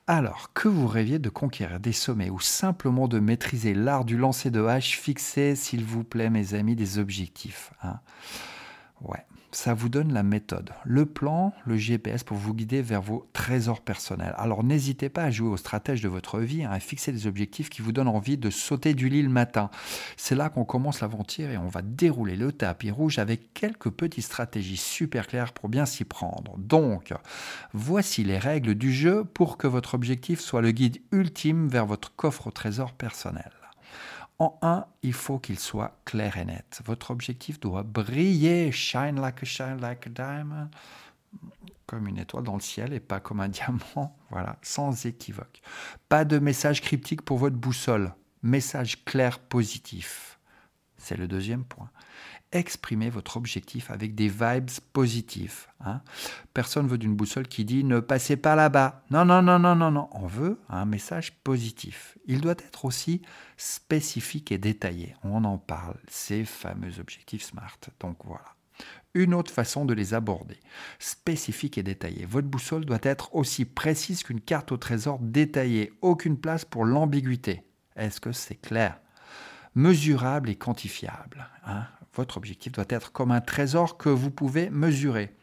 Alors, 0.08 0.52
que 0.54 0.68
vous 0.68 0.88
rêviez 0.88 1.20
de 1.20 1.30
conquérir 1.30 1.80
des 1.80 1.94
sommets 1.94 2.30
ou 2.30 2.40
simplement 2.40 3.08
de 3.08 3.20
maîtriser 3.20 3.74
l'art 3.74 4.04
du 4.04 4.18
lancer 4.18 4.52
de 4.52 4.64
hache, 4.64 4.98
fixez, 4.98 5.56
s'il 5.56 5.86
vous 5.86 6.04
plaît, 6.04 6.30
mes 6.30 6.54
amis, 6.54 6.76
des 6.76 6.98
objectifs. 6.98 7.72
Hein? 7.84 8.00
Ouais 9.04 9.26
ça 9.52 9.74
vous 9.74 9.90
donne 9.90 10.14
la 10.14 10.24
méthode, 10.24 10.72
le 10.86 11.06
plan, 11.06 11.54
le 11.66 11.78
GPS 11.78 12.24
pour 12.24 12.38
vous 12.38 12.54
guider 12.54 12.82
vers 12.82 13.02
vos 13.02 13.28
trésors 13.34 13.82
personnels. 13.82 14.34
Alors 14.38 14.64
n'hésitez 14.64 15.10
pas 15.10 15.24
à 15.24 15.32
jouer 15.32 15.50
au 15.50 15.58
stratège 15.58 16.02
de 16.02 16.08
votre 16.08 16.40
vie, 16.40 16.64
hein, 16.64 16.72
à 16.72 16.80
fixer 16.80 17.12
des 17.12 17.28
objectifs 17.28 17.70
qui 17.70 17.82
vous 17.82 17.92
donnent 17.92 18.08
envie 18.08 18.38
de 18.38 18.50
sauter 18.50 18.94
du 18.94 19.10
lit 19.10 19.22
le 19.22 19.30
matin. 19.30 19.70
C'est 20.16 20.36
là 20.36 20.50
qu'on 20.50 20.64
commence 20.64 21.02
l'aventure 21.02 21.50
et 21.50 21.58
on 21.58 21.68
va 21.68 21.82
dérouler 21.82 22.36
le 22.36 22.52
tapis 22.52 22.92
rouge 22.92 23.20
avec 23.20 23.54
quelques 23.54 23.90
petites 23.90 24.24
stratégies 24.24 24.78
super 24.78 25.28
claires 25.28 25.54
pour 25.54 25.70
bien 25.70 25.86
s'y 25.86 26.06
prendre. 26.06 26.58
Donc, 26.58 27.14
voici 27.74 28.24
les 28.24 28.38
règles 28.38 28.76
du 28.76 28.94
jeu 28.94 29.26
pour 29.26 29.58
que 29.58 29.68
votre 29.68 29.96
objectif 29.96 30.40
soit 30.40 30.62
le 30.62 30.72
guide 30.72 31.02
ultime 31.12 31.68
vers 31.68 31.86
votre 31.86 32.16
coffre 32.16 32.48
au 32.48 32.52
trésor 32.52 32.94
personnel. 32.94 33.52
En 34.42 34.58
un, 34.64 34.88
il 35.04 35.14
faut 35.14 35.38
qu'il 35.38 35.60
soit 35.60 36.02
clair 36.04 36.36
et 36.36 36.46
net. 36.46 36.82
Votre 36.86 37.12
objectif 37.12 37.60
doit 37.60 37.84
briller, 37.84 38.72
shine 38.72 39.22
like 39.22 39.44
a 39.44 39.46
shine 39.46 39.78
like 39.80 40.08
a 40.08 40.10
diamond, 40.10 40.68
comme 41.86 42.08
une 42.08 42.18
étoile 42.18 42.46
dans 42.46 42.56
le 42.56 42.60
ciel 42.60 42.92
et 42.92 43.00
pas 43.00 43.20
comme 43.20 43.40
un 43.40 43.50
diamant, 43.50 44.18
voilà, 44.32 44.58
sans 44.64 45.06
équivoque. 45.06 45.62
Pas 46.10 46.26
de 46.26 46.40
message 46.40 46.82
cryptique 46.82 47.22
pour 47.22 47.38
votre 47.38 47.56
boussole, 47.56 48.16
message 48.42 49.06
clair 49.06 49.38
positif. 49.38 50.40
C'est 50.98 51.18
le 51.18 51.28
deuxième 51.28 51.64
point 51.64 51.92
exprimez 52.52 53.10
votre 53.10 53.38
objectif 53.38 53.92
avec 53.92 54.16
des 54.16 54.28
vibes 54.28 54.70
positives. 54.94 55.68
Hein. 55.84 56.02
Personne 56.54 56.88
veut 56.88 56.98
d'une 56.98 57.16
boussole 57.16 57.48
qui 57.48 57.66
dit 57.66 57.84
ne 57.84 58.00
passez 58.00 58.36
pas 58.36 58.56
là-bas. 58.56 59.04
Non, 59.10 59.26
non, 59.26 59.42
non, 59.42 59.60
non, 59.60 59.76
non, 59.76 59.92
non. 59.92 60.10
On 60.12 60.28
veut 60.28 60.60
un 60.70 60.86
message 60.86 61.32
positif. 61.44 62.18
Il 62.26 62.42
doit 62.42 62.52
être 62.52 62.86
aussi 62.86 63.22
spécifique 63.58 64.52
et 64.52 64.58
détaillé. 64.58 65.16
On 65.24 65.44
en 65.44 65.58
parle, 65.58 65.98
ces 66.10 66.46
fameux 66.46 67.00
objectifs 67.00 67.44
SMART. 67.44 67.80
Donc 68.00 68.18
voilà. 68.26 68.56
Une 69.14 69.34
autre 69.34 69.52
façon 69.52 69.86
de 69.86 69.94
les 69.94 70.14
aborder, 70.14 70.58
spécifique 70.98 71.78
et 71.78 71.84
détaillé. 71.84 72.26
Votre 72.26 72.48
boussole 72.48 72.86
doit 72.86 73.00
être 73.04 73.36
aussi 73.36 73.66
précise 73.66 74.24
qu'une 74.24 74.40
carte 74.40 74.72
au 74.72 74.78
trésor 74.78 75.20
détaillée. 75.20 75.92
Aucune 76.02 76.38
place 76.38 76.64
pour 76.64 76.86
l'ambiguïté. 76.86 77.64
Est-ce 77.96 78.22
que 78.22 78.32
c'est 78.32 78.56
clair? 78.56 79.00
Mesurable 79.76 80.50
et 80.50 80.56
quantifiable. 80.56 81.48
Hein 81.66 81.86
votre 82.16 82.38
objectif 82.38 82.72
doit 82.72 82.86
être 82.90 83.12
comme 83.12 83.32
un 83.32 83.42
trésor 83.42 83.98
que 83.98 84.10
vous 84.10 84.32
pouvez 84.32 84.70
mesurer, 84.70 85.36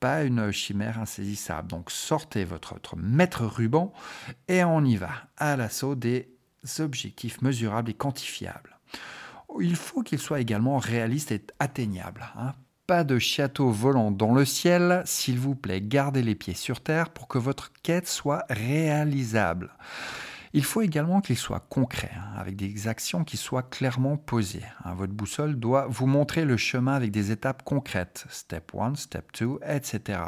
pas 0.00 0.22
une 0.24 0.50
chimère 0.50 0.98
insaisissable. 0.98 1.68
Donc 1.68 1.90
sortez 1.90 2.44
votre, 2.44 2.96
maître 2.96 3.44
ruban 3.44 3.92
et 4.48 4.64
on 4.64 4.84
y 4.84 4.96
va 4.96 5.10
à 5.36 5.56
l'assaut 5.56 5.94
des 5.94 6.28
objectifs 6.78 7.42
mesurables 7.42 7.90
et 7.90 7.94
quantifiables. 7.94 8.78
Il 9.60 9.76
faut 9.76 10.02
qu'ils 10.02 10.18
soient 10.18 10.40
également 10.40 10.78
réalistes 10.78 11.32
et 11.32 11.44
atteignables. 11.58 12.24
Hein. 12.36 12.54
Pas 12.86 13.04
de 13.04 13.18
château 13.18 13.70
volant 13.70 14.10
dans 14.10 14.34
le 14.34 14.44
ciel, 14.44 15.02
s'il 15.04 15.38
vous 15.38 15.54
plaît, 15.54 15.80
gardez 15.80 16.22
les 16.22 16.34
pieds 16.34 16.54
sur 16.54 16.80
terre 16.80 17.10
pour 17.10 17.28
que 17.28 17.38
votre 17.38 17.72
quête 17.82 18.08
soit 18.08 18.44
réalisable. 18.48 19.70
Il 20.52 20.64
faut 20.64 20.82
également 20.82 21.20
qu'il 21.20 21.36
soit 21.36 21.60
concret, 21.60 22.10
hein, 22.16 22.32
avec 22.36 22.56
des 22.56 22.88
actions 22.88 23.22
qui 23.22 23.36
soient 23.36 23.62
clairement 23.62 24.16
posées. 24.16 24.64
Hein. 24.84 24.94
Votre 24.94 25.12
boussole 25.12 25.60
doit 25.60 25.86
vous 25.86 26.06
montrer 26.06 26.44
le 26.44 26.56
chemin 26.56 26.94
avec 26.94 27.12
des 27.12 27.30
étapes 27.30 27.62
concrètes, 27.62 28.26
step 28.28 28.72
1, 28.74 28.96
step 28.96 29.30
2, 29.38 29.60
etc. 29.64 30.20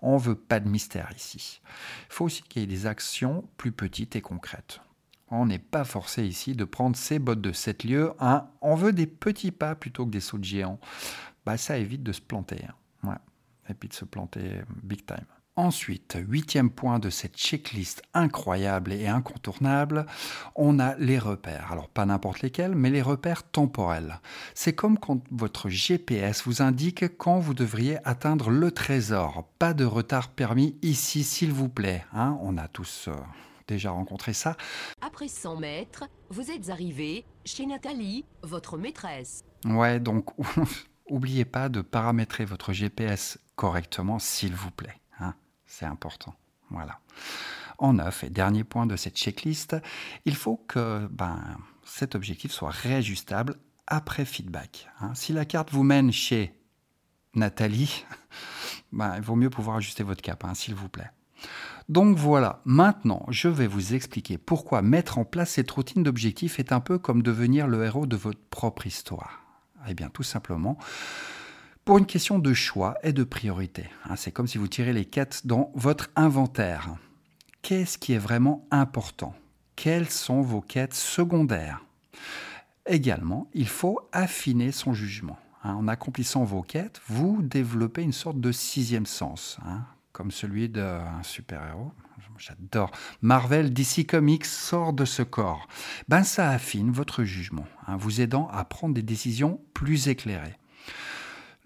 On 0.00 0.14
ne 0.14 0.20
veut 0.20 0.34
pas 0.34 0.60
de 0.60 0.68
mystère 0.68 1.10
ici. 1.14 1.60
Il 2.08 2.12
faut 2.12 2.24
aussi 2.24 2.42
qu'il 2.42 2.62
y 2.62 2.64
ait 2.64 2.68
des 2.68 2.86
actions 2.86 3.44
plus 3.58 3.72
petites 3.72 4.16
et 4.16 4.22
concrètes. 4.22 4.80
On 5.28 5.44
n'est 5.44 5.58
pas 5.58 5.84
forcé 5.84 6.24
ici 6.24 6.54
de 6.54 6.64
prendre 6.64 6.96
ses 6.96 7.18
bottes 7.18 7.40
de 7.40 7.52
7 7.52 7.84
lieux. 7.84 8.12
Hein. 8.18 8.48
On 8.62 8.76
veut 8.76 8.92
des 8.92 9.06
petits 9.06 9.50
pas 9.50 9.74
plutôt 9.74 10.06
que 10.06 10.10
des 10.10 10.20
sauts 10.20 10.38
de 10.38 10.44
géants. 10.44 10.80
Bah, 11.44 11.58
ça 11.58 11.76
évite 11.76 12.02
de 12.02 12.12
se 12.12 12.20
planter. 12.20 12.64
Et 13.68 13.74
puis 13.74 13.88
de 13.88 13.94
se 13.94 14.04
planter 14.04 14.62
big 14.82 15.04
time. 15.04 15.26
Ensuite, 15.56 16.18
huitième 16.28 16.70
point 16.70 16.98
de 16.98 17.08
cette 17.08 17.36
checklist 17.36 18.02
incroyable 18.12 18.92
et 18.92 19.06
incontournable, 19.06 20.04
on 20.54 20.78
a 20.78 20.94
les 20.96 21.18
repères. 21.18 21.72
Alors 21.72 21.88
pas 21.88 22.04
n'importe 22.04 22.42
lesquels, 22.42 22.74
mais 22.74 22.90
les 22.90 23.00
repères 23.00 23.42
temporels. 23.42 24.20
C'est 24.54 24.74
comme 24.74 24.98
quand 24.98 25.22
votre 25.30 25.70
GPS 25.70 26.44
vous 26.44 26.60
indique 26.60 27.16
quand 27.16 27.38
vous 27.38 27.54
devriez 27.54 27.98
atteindre 28.06 28.50
le 28.50 28.70
trésor. 28.70 29.48
Pas 29.58 29.72
de 29.72 29.86
retard 29.86 30.28
permis 30.28 30.76
ici, 30.82 31.24
s'il 31.24 31.52
vous 31.52 31.70
plaît. 31.70 32.04
Hein. 32.12 32.38
on 32.42 32.58
a 32.58 32.68
tous... 32.68 33.08
Euh, 33.08 33.14
déjà 33.66 33.90
rencontré 33.90 34.32
ça. 34.32 34.56
Après 35.00 35.28
100 35.28 35.56
mètres, 35.56 36.04
vous 36.28 36.50
êtes 36.50 36.70
arrivé 36.70 37.24
chez 37.44 37.66
Nathalie, 37.66 38.24
votre 38.42 38.76
maîtresse. 38.76 39.44
Ouais, 39.64 40.00
donc 40.00 40.30
oubliez 41.10 41.44
pas 41.44 41.68
de 41.68 41.80
paramétrer 41.80 42.44
votre 42.44 42.72
GPS 42.72 43.38
correctement, 43.56 44.18
s'il 44.18 44.54
vous 44.54 44.70
plaît. 44.70 45.00
C'est 45.78 45.84
important. 45.84 46.34
Voilà. 46.70 47.00
En 47.76 47.92
neuf, 47.92 48.24
et 48.24 48.30
dernier 48.30 48.64
point 48.64 48.86
de 48.86 48.96
cette 48.96 49.18
checklist, 49.18 49.76
il 50.24 50.34
faut 50.34 50.56
que 50.68 51.06
ben, 51.08 51.58
cet 51.84 52.14
objectif 52.14 52.50
soit 52.50 52.70
réajustable 52.70 53.56
après 53.86 54.24
feedback. 54.24 54.88
Hein. 55.00 55.14
Si 55.14 55.34
la 55.34 55.44
carte 55.44 55.70
vous 55.72 55.82
mène 55.82 56.12
chez 56.12 56.58
Nathalie, 57.34 58.06
ben, 58.92 59.16
il 59.16 59.20
vaut 59.20 59.36
mieux 59.36 59.50
pouvoir 59.50 59.76
ajuster 59.76 60.02
votre 60.02 60.22
cap, 60.22 60.46
hein, 60.46 60.54
s'il 60.54 60.74
vous 60.74 60.88
plaît. 60.88 61.10
Donc 61.90 62.16
voilà, 62.16 62.62
maintenant 62.64 63.26
je 63.28 63.48
vais 63.48 63.66
vous 63.66 63.92
expliquer 63.92 64.38
pourquoi 64.38 64.80
mettre 64.80 65.18
en 65.18 65.26
place 65.26 65.50
cette 65.50 65.70
routine 65.70 66.02
d'objectifs 66.02 66.58
est 66.58 66.72
un 66.72 66.80
peu 66.80 66.98
comme 66.98 67.22
devenir 67.22 67.66
le 67.66 67.84
héros 67.84 68.06
de 68.06 68.16
votre 68.16 68.40
propre 68.48 68.86
histoire. 68.86 69.42
Eh 69.86 69.92
bien 69.92 70.08
tout 70.08 70.22
simplement, 70.22 70.78
pour 71.86 71.98
une 71.98 72.06
question 72.06 72.40
de 72.40 72.52
choix 72.52 72.98
et 73.04 73.12
de 73.12 73.22
priorité. 73.22 73.84
Hein, 74.04 74.16
c'est 74.16 74.32
comme 74.32 74.48
si 74.48 74.58
vous 74.58 74.66
tirez 74.66 74.92
les 74.92 75.04
quêtes 75.04 75.46
dans 75.46 75.70
votre 75.74 76.10
inventaire. 76.16 76.96
Qu'est-ce 77.62 77.96
qui 77.96 78.12
est 78.12 78.18
vraiment 78.18 78.66
important? 78.72 79.36
Quelles 79.76 80.10
sont 80.10 80.42
vos 80.42 80.60
quêtes 80.60 80.94
secondaires? 80.94 81.84
Également, 82.86 83.48
il 83.54 83.68
faut 83.68 84.00
affiner 84.10 84.72
son 84.72 84.94
jugement. 84.94 85.38
Hein, 85.62 85.74
en 85.74 85.86
accomplissant 85.86 86.42
vos 86.42 86.62
quêtes, 86.62 87.00
vous 87.06 87.40
développez 87.40 88.02
une 88.02 88.12
sorte 88.12 88.40
de 88.40 88.50
sixième 88.50 89.06
sens, 89.06 89.58
hein, 89.64 89.84
comme 90.10 90.32
celui 90.32 90.68
d'un 90.68 91.22
super-héros. 91.22 91.92
J'adore. 92.36 92.90
Marvel, 93.22 93.72
DC 93.72 94.06
Comics 94.06 94.44
sort 94.44 94.92
de 94.92 95.04
ce 95.04 95.22
corps. 95.22 95.68
Ben, 96.08 96.22
ça 96.22 96.50
affine 96.50 96.90
votre 96.90 97.22
jugement, 97.22 97.66
vous 97.96 98.20
aidant 98.20 98.48
à 98.48 98.64
prendre 98.64 98.92
des 98.92 99.02
décisions 99.02 99.60
plus 99.72 100.08
éclairées. 100.08 100.58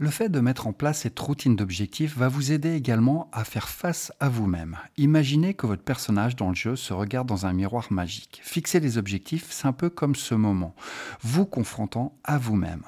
Le 0.00 0.08
fait 0.08 0.30
de 0.30 0.40
mettre 0.40 0.66
en 0.66 0.72
place 0.72 1.00
cette 1.00 1.18
routine 1.20 1.56
d'objectifs 1.56 2.16
va 2.16 2.28
vous 2.28 2.52
aider 2.52 2.72
également 2.72 3.28
à 3.34 3.44
faire 3.44 3.68
face 3.68 4.14
à 4.18 4.30
vous-même. 4.30 4.78
Imaginez 4.96 5.52
que 5.52 5.66
votre 5.66 5.82
personnage 5.82 6.36
dans 6.36 6.48
le 6.48 6.54
jeu 6.54 6.74
se 6.74 6.94
regarde 6.94 7.28
dans 7.28 7.44
un 7.44 7.52
miroir 7.52 7.86
magique. 7.92 8.40
Fixer 8.42 8.80
les 8.80 8.96
objectifs, 8.96 9.48
c'est 9.50 9.66
un 9.66 9.74
peu 9.74 9.90
comme 9.90 10.14
ce 10.14 10.34
moment, 10.34 10.74
vous 11.20 11.44
confrontant 11.44 12.16
à 12.24 12.38
vous-même. 12.38 12.84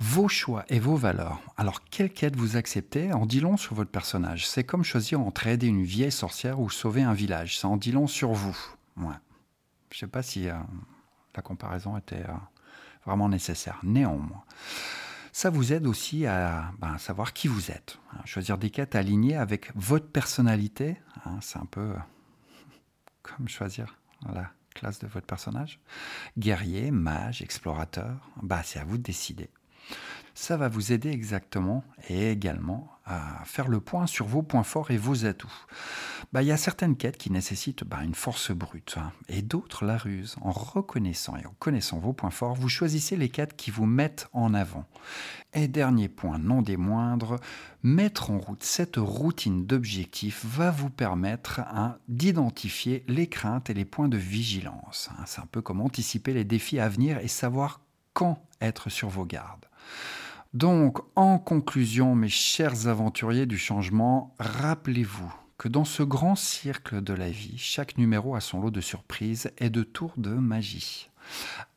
Vos 0.00 0.26
choix 0.26 0.64
et 0.68 0.80
vos 0.80 0.96
valeurs. 0.96 1.40
Alors, 1.56 1.84
quelle 1.84 2.12
quête 2.12 2.34
vous 2.34 2.56
acceptez 2.56 3.12
en 3.12 3.24
dit 3.24 3.38
long 3.38 3.56
sur 3.56 3.76
votre 3.76 3.92
personnage? 3.92 4.48
C'est 4.48 4.64
comme 4.64 4.82
choisir 4.82 5.20
entre 5.20 5.46
aider 5.46 5.68
une 5.68 5.84
vieille 5.84 6.10
sorcière 6.10 6.58
ou 6.58 6.70
sauver 6.70 7.02
un 7.02 7.14
village. 7.14 7.60
Ça 7.60 7.68
en 7.68 7.76
dit 7.76 7.92
long 7.92 8.08
sur 8.08 8.32
vous. 8.32 8.58
Je 8.96 9.04
ne 9.04 9.12
sais 9.92 10.08
pas 10.08 10.22
si 10.22 10.48
euh, 10.48 10.54
la 11.36 11.42
comparaison 11.42 11.96
était 11.96 12.16
euh, 12.16 12.34
vraiment 13.06 13.28
nécessaire. 13.28 13.78
Néanmoins 13.84 14.42
ça 15.32 15.50
vous 15.50 15.72
aide 15.72 15.86
aussi 15.86 16.26
à 16.26 16.72
ben, 16.78 16.98
savoir 16.98 17.32
qui 17.32 17.48
vous 17.48 17.70
êtes. 17.70 17.98
Hein. 18.12 18.20
choisir 18.24 18.58
des 18.58 18.70
quêtes 18.70 18.94
alignées 18.94 19.36
avec 19.36 19.74
votre 19.74 20.06
personnalité, 20.06 21.00
hein, 21.24 21.38
c'est 21.40 21.58
un 21.58 21.66
peu 21.66 21.94
comme 23.22 23.48
choisir 23.48 23.98
la 24.32 24.52
classe 24.74 24.98
de 24.98 25.06
votre 25.06 25.26
personnage. 25.26 25.80
Guerrier, 26.38 26.90
mage, 26.90 27.42
explorateur, 27.42 28.30
bah, 28.42 28.62
c'est 28.62 28.78
à 28.78 28.84
vous 28.84 28.98
de 28.98 29.02
décider. 29.02 29.50
Ça 30.34 30.56
va 30.56 30.68
vous 30.68 30.92
aider 30.92 31.10
exactement 31.10 31.84
et 32.08 32.30
également 32.30 32.91
à 33.04 33.44
faire 33.44 33.68
le 33.68 33.80
point 33.80 34.06
sur 34.06 34.26
vos 34.26 34.42
points 34.42 34.62
forts 34.62 34.90
et 34.90 34.96
vos 34.96 35.26
atouts. 35.26 35.52
Bah, 36.32 36.42
il 36.42 36.46
y 36.46 36.52
a 36.52 36.56
certaines 36.56 36.96
quêtes 36.96 37.18
qui 37.18 37.30
nécessitent 37.30 37.84
bah, 37.84 38.02
une 38.02 38.14
force 38.14 38.52
brute 38.52 38.96
hein, 38.98 39.12
et 39.28 39.42
d'autres 39.42 39.84
la 39.84 39.98
ruse. 39.98 40.36
En 40.40 40.52
reconnaissant 40.52 41.36
et 41.36 41.46
en 41.46 41.54
connaissant 41.58 41.98
vos 41.98 42.12
points 42.12 42.30
forts, 42.30 42.54
vous 42.54 42.68
choisissez 42.68 43.16
les 43.16 43.28
quêtes 43.28 43.56
qui 43.56 43.70
vous 43.70 43.86
mettent 43.86 44.28
en 44.32 44.54
avant. 44.54 44.86
Et 45.52 45.68
dernier 45.68 46.08
point, 46.08 46.38
non 46.38 46.62
des 46.62 46.76
moindres, 46.76 47.38
mettre 47.82 48.30
en 48.30 48.38
route 48.38 48.62
cette 48.62 48.96
routine 48.96 49.66
d'objectifs 49.66 50.44
va 50.44 50.70
vous 50.70 50.90
permettre 50.90 51.60
hein, 51.60 51.98
d'identifier 52.08 53.04
les 53.08 53.26
craintes 53.26 53.68
et 53.68 53.74
les 53.74 53.84
points 53.84 54.08
de 54.08 54.16
vigilance. 54.16 55.10
Hein. 55.12 55.24
C'est 55.26 55.40
un 55.40 55.48
peu 55.50 55.60
comme 55.60 55.80
anticiper 55.80 56.32
les 56.32 56.44
défis 56.44 56.78
à 56.78 56.88
venir 56.88 57.18
et 57.18 57.28
savoir 57.28 57.80
quand 58.14 58.42
être 58.60 58.88
sur 58.88 59.08
vos 59.08 59.26
gardes. 59.26 59.66
Donc, 60.54 60.98
en 61.16 61.38
conclusion, 61.38 62.14
mes 62.14 62.28
chers 62.28 62.86
aventuriers 62.86 63.46
du 63.46 63.56
changement, 63.56 64.34
rappelez-vous 64.38 65.32
que 65.56 65.66
dans 65.66 65.86
ce 65.86 66.02
grand 66.02 66.34
cercle 66.34 67.00
de 67.00 67.14
la 67.14 67.30
vie, 67.30 67.56
chaque 67.56 67.96
numéro 67.96 68.34
a 68.34 68.40
son 68.40 68.60
lot 68.60 68.70
de 68.70 68.82
surprises 68.82 69.50
et 69.56 69.70
de 69.70 69.82
tours 69.82 70.12
de 70.18 70.30
magie. 70.30 71.08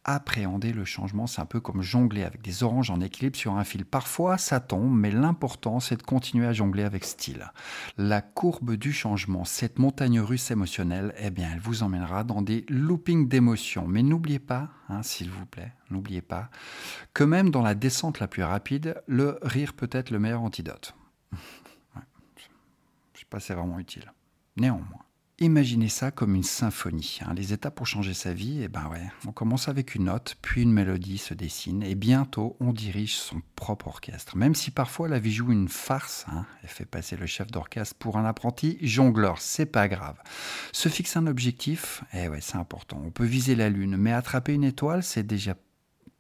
Appréhender 0.07 0.71
le 0.71 0.85
changement, 0.85 1.25
c'est 1.25 1.41
un 1.41 1.47
peu 1.47 1.59
comme 1.59 1.81
jongler 1.81 2.23
avec 2.23 2.43
des 2.43 2.61
oranges 2.61 2.91
en 2.91 3.01
équilibre 3.01 3.35
sur 3.35 3.55
un 3.55 3.63
fil. 3.63 3.85
Parfois, 3.85 4.37
ça 4.37 4.59
tombe, 4.59 4.95
mais 4.95 5.09
l'important, 5.09 5.79
c'est 5.79 5.97
de 5.97 6.03
continuer 6.03 6.45
à 6.45 6.53
jongler 6.53 6.83
avec 6.83 7.03
style. 7.03 7.51
La 7.97 8.21
courbe 8.21 8.75
du 8.75 8.93
changement, 8.93 9.45
cette 9.45 9.79
montagne 9.79 10.19
russe 10.19 10.51
émotionnelle, 10.51 11.15
eh 11.17 11.31
bien, 11.31 11.49
elle 11.51 11.59
vous 11.59 11.81
emmènera 11.81 12.23
dans 12.23 12.43
des 12.43 12.67
loopings 12.69 13.27
d'émotions. 13.27 13.87
Mais 13.87 14.03
n'oubliez 14.03 14.37
pas, 14.37 14.69
hein, 14.89 15.01
s'il 15.01 15.31
vous 15.31 15.47
plaît, 15.47 15.73
n'oubliez 15.89 16.21
pas, 16.21 16.51
que 17.15 17.23
même 17.23 17.49
dans 17.49 17.63
la 17.63 17.73
descente 17.73 18.19
la 18.19 18.27
plus 18.27 18.43
rapide, 18.43 19.01
le 19.07 19.39
rire 19.41 19.73
peut 19.73 19.89
être 19.91 20.11
le 20.11 20.19
meilleur 20.19 20.43
antidote. 20.43 20.93
Je 21.95 21.97
ne 21.97 23.19
sais 23.21 23.25
pas 23.27 23.39
si 23.39 23.47
c'est 23.47 23.55
vraiment 23.55 23.79
utile. 23.79 24.13
Néanmoins. 24.55 25.05
Imaginez 25.39 25.89
ça 25.89 26.11
comme 26.11 26.33
une 26.33 26.43
symphonie. 26.43 27.19
Hein. 27.21 27.33
Les 27.33 27.51
étapes 27.51 27.75
pour 27.75 27.88
changer 27.88 28.13
sa 28.13 28.31
vie, 28.31 28.61
eh 28.63 28.69
ben 28.69 28.88
ouais, 28.88 29.11
on 29.27 29.33
commence 29.33 29.67
avec 29.67 29.93
une 29.93 30.05
note, 30.05 30.38
puis 30.41 30.61
une 30.61 30.71
mélodie 30.71 31.17
se 31.17 31.33
dessine, 31.33 31.83
et 31.83 31.93
bientôt 31.93 32.55
on 32.61 32.71
dirige 32.71 33.17
son 33.17 33.41
propre 33.57 33.89
orchestre. 33.89 34.38
Même 34.38 34.55
si 34.55 34.71
parfois 34.71 35.09
la 35.09 35.19
vie 35.19 35.33
joue 35.33 35.51
une 35.51 35.67
farce, 35.67 36.25
hein, 36.31 36.45
et 36.63 36.67
fait 36.67 36.86
passer 36.86 37.17
le 37.17 37.25
chef 37.25 37.51
d'orchestre 37.51 37.95
pour 37.99 38.15
un 38.17 38.23
apprenti 38.23 38.77
jongleur, 38.79 39.41
c'est 39.41 39.65
pas 39.65 39.89
grave. 39.89 40.17
Se 40.71 40.88
fixer 40.88 41.19
un 41.19 41.27
objectif, 41.27 42.05
eh 42.13 42.29
ouais, 42.29 42.39
c'est 42.39 42.55
important. 42.55 43.01
On 43.05 43.11
peut 43.11 43.25
viser 43.25 43.55
la 43.55 43.69
lune, 43.69 43.97
mais 43.97 44.13
attraper 44.13 44.53
une 44.53 44.63
étoile, 44.63 45.03
c'est 45.03 45.27
déjà 45.27 45.57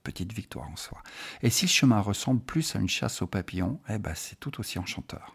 petite 0.03 0.33
victoire 0.33 0.69
en 0.69 0.75
soi. 0.75 1.01
Et 1.41 1.49
si 1.49 1.67
le 1.67 1.71
chemin 1.71 2.01
ressemble 2.01 2.41
plus 2.41 2.75
à 2.75 2.79
une 2.79 2.89
chasse 2.89 3.21
aux 3.21 3.27
papillons, 3.27 3.79
eh 3.87 3.97
ben 3.97 4.13
c'est 4.13 4.37
tout 4.41 4.59
aussi 4.59 4.77
enchanteur 4.77 5.34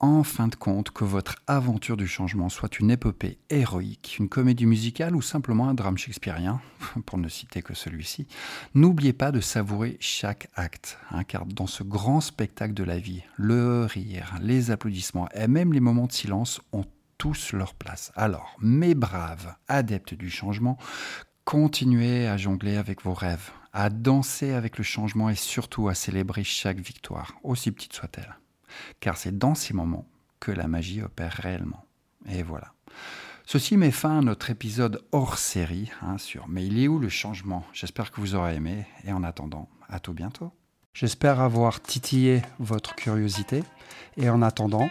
en 0.00 0.22
fin 0.22 0.48
de 0.48 0.54
compte 0.54 0.90
que 0.90 1.04
votre 1.04 1.36
aventure 1.46 1.98
du 1.98 2.06
changement 2.06 2.48
soit 2.48 2.78
une 2.78 2.90
épopée 2.90 3.38
héroïque, 3.50 4.16
une 4.18 4.30
comédie 4.30 4.64
musicale 4.64 5.14
ou 5.14 5.20
simplement 5.20 5.68
un 5.68 5.74
drame 5.74 5.98
shakespearien, 5.98 6.60
pour 7.06 7.18
ne 7.18 7.28
citer 7.28 7.62
que 7.62 7.74
celui-ci, 7.74 8.26
n'oubliez 8.74 9.12
pas 9.12 9.30
de 9.30 9.40
savourer 9.40 9.98
chaque 10.00 10.48
acte, 10.54 10.98
hein, 11.10 11.22
car 11.24 11.44
dans 11.44 11.66
ce 11.66 11.82
grand 11.82 12.22
spectacle 12.22 12.72
de 12.72 12.84
la 12.84 12.98
vie, 12.98 13.22
le 13.36 13.84
rire, 13.84 14.34
les 14.40 14.70
applaudissements 14.70 15.28
et 15.34 15.48
même 15.48 15.74
les 15.74 15.80
moments 15.80 16.06
de 16.06 16.12
silence 16.12 16.62
ont 16.72 16.86
tous 17.18 17.52
leur 17.52 17.74
place. 17.74 18.12
Alors, 18.16 18.56
mes 18.60 18.94
braves 18.94 19.54
adeptes 19.68 20.14
du 20.14 20.30
changement, 20.30 20.78
continuez 21.44 22.26
à 22.26 22.38
jongler 22.38 22.76
avec 22.76 23.02
vos 23.02 23.12
rêves, 23.12 23.50
à 23.74 23.90
danser 23.90 24.52
avec 24.52 24.78
le 24.78 24.84
changement 24.84 25.28
et 25.28 25.34
surtout 25.34 25.88
à 25.88 25.94
célébrer 25.94 26.44
chaque 26.44 26.80
victoire, 26.80 27.34
aussi 27.42 27.70
petite 27.70 27.92
soit-elle 27.92 28.34
car 29.00 29.16
c'est 29.16 29.36
dans 29.36 29.54
ces 29.54 29.74
moments 29.74 30.06
que 30.40 30.50
la 30.50 30.68
magie 30.68 31.02
opère 31.02 31.32
réellement. 31.32 31.84
Et 32.28 32.42
voilà. 32.42 32.72
Ceci 33.46 33.76
met 33.76 33.90
fin 33.90 34.18
à 34.18 34.22
notre 34.22 34.50
épisode 34.50 35.02
hors 35.12 35.36
série 35.36 35.90
hein, 36.02 36.18
sur 36.18 36.46
Mais 36.48 36.66
il 36.66 36.86
le 36.86 37.08
changement? 37.08 37.64
J'espère 37.72 38.10
que 38.10 38.20
vous 38.20 38.34
aurez 38.34 38.54
aimé 38.54 38.86
et 39.04 39.12
en 39.12 39.24
attendant, 39.24 39.68
à 39.88 39.98
tout 39.98 40.12
bientôt. 40.12 40.52
J'espère 40.94 41.40
avoir 41.40 41.80
titillé 41.80 42.42
votre 42.58 42.94
curiosité 42.94 43.62
et 44.16 44.28
en 44.28 44.42
attendant, 44.42 44.88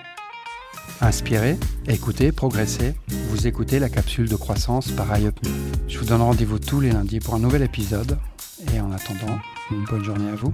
inspirez, 1.02 1.58
écoutez, 1.88 2.32
progressez. 2.32 2.96
Vous 3.30 3.48
écoutez 3.48 3.80
la 3.80 3.90
capsule 3.90 4.28
de 4.28 4.36
croissance 4.36 4.92
par 4.92 5.18
iUpMe. 5.18 5.50
Je 5.88 6.00
vous 6.00 6.06
donne 6.06 6.22
rendez-vous 6.22 6.60
tous 6.60 6.82
les 6.82 6.92
lundis 6.92 7.20
pour 7.20 7.36
un 7.36 7.40
nouvel 7.40 7.62
épisode 7.62 8.18
et 8.74 8.80
en 8.82 8.92
attendant, 8.92 9.40
une 9.72 9.86
bonne 9.86 10.04
journée 10.04 10.30
à 10.30 10.36
vous. 10.36 10.54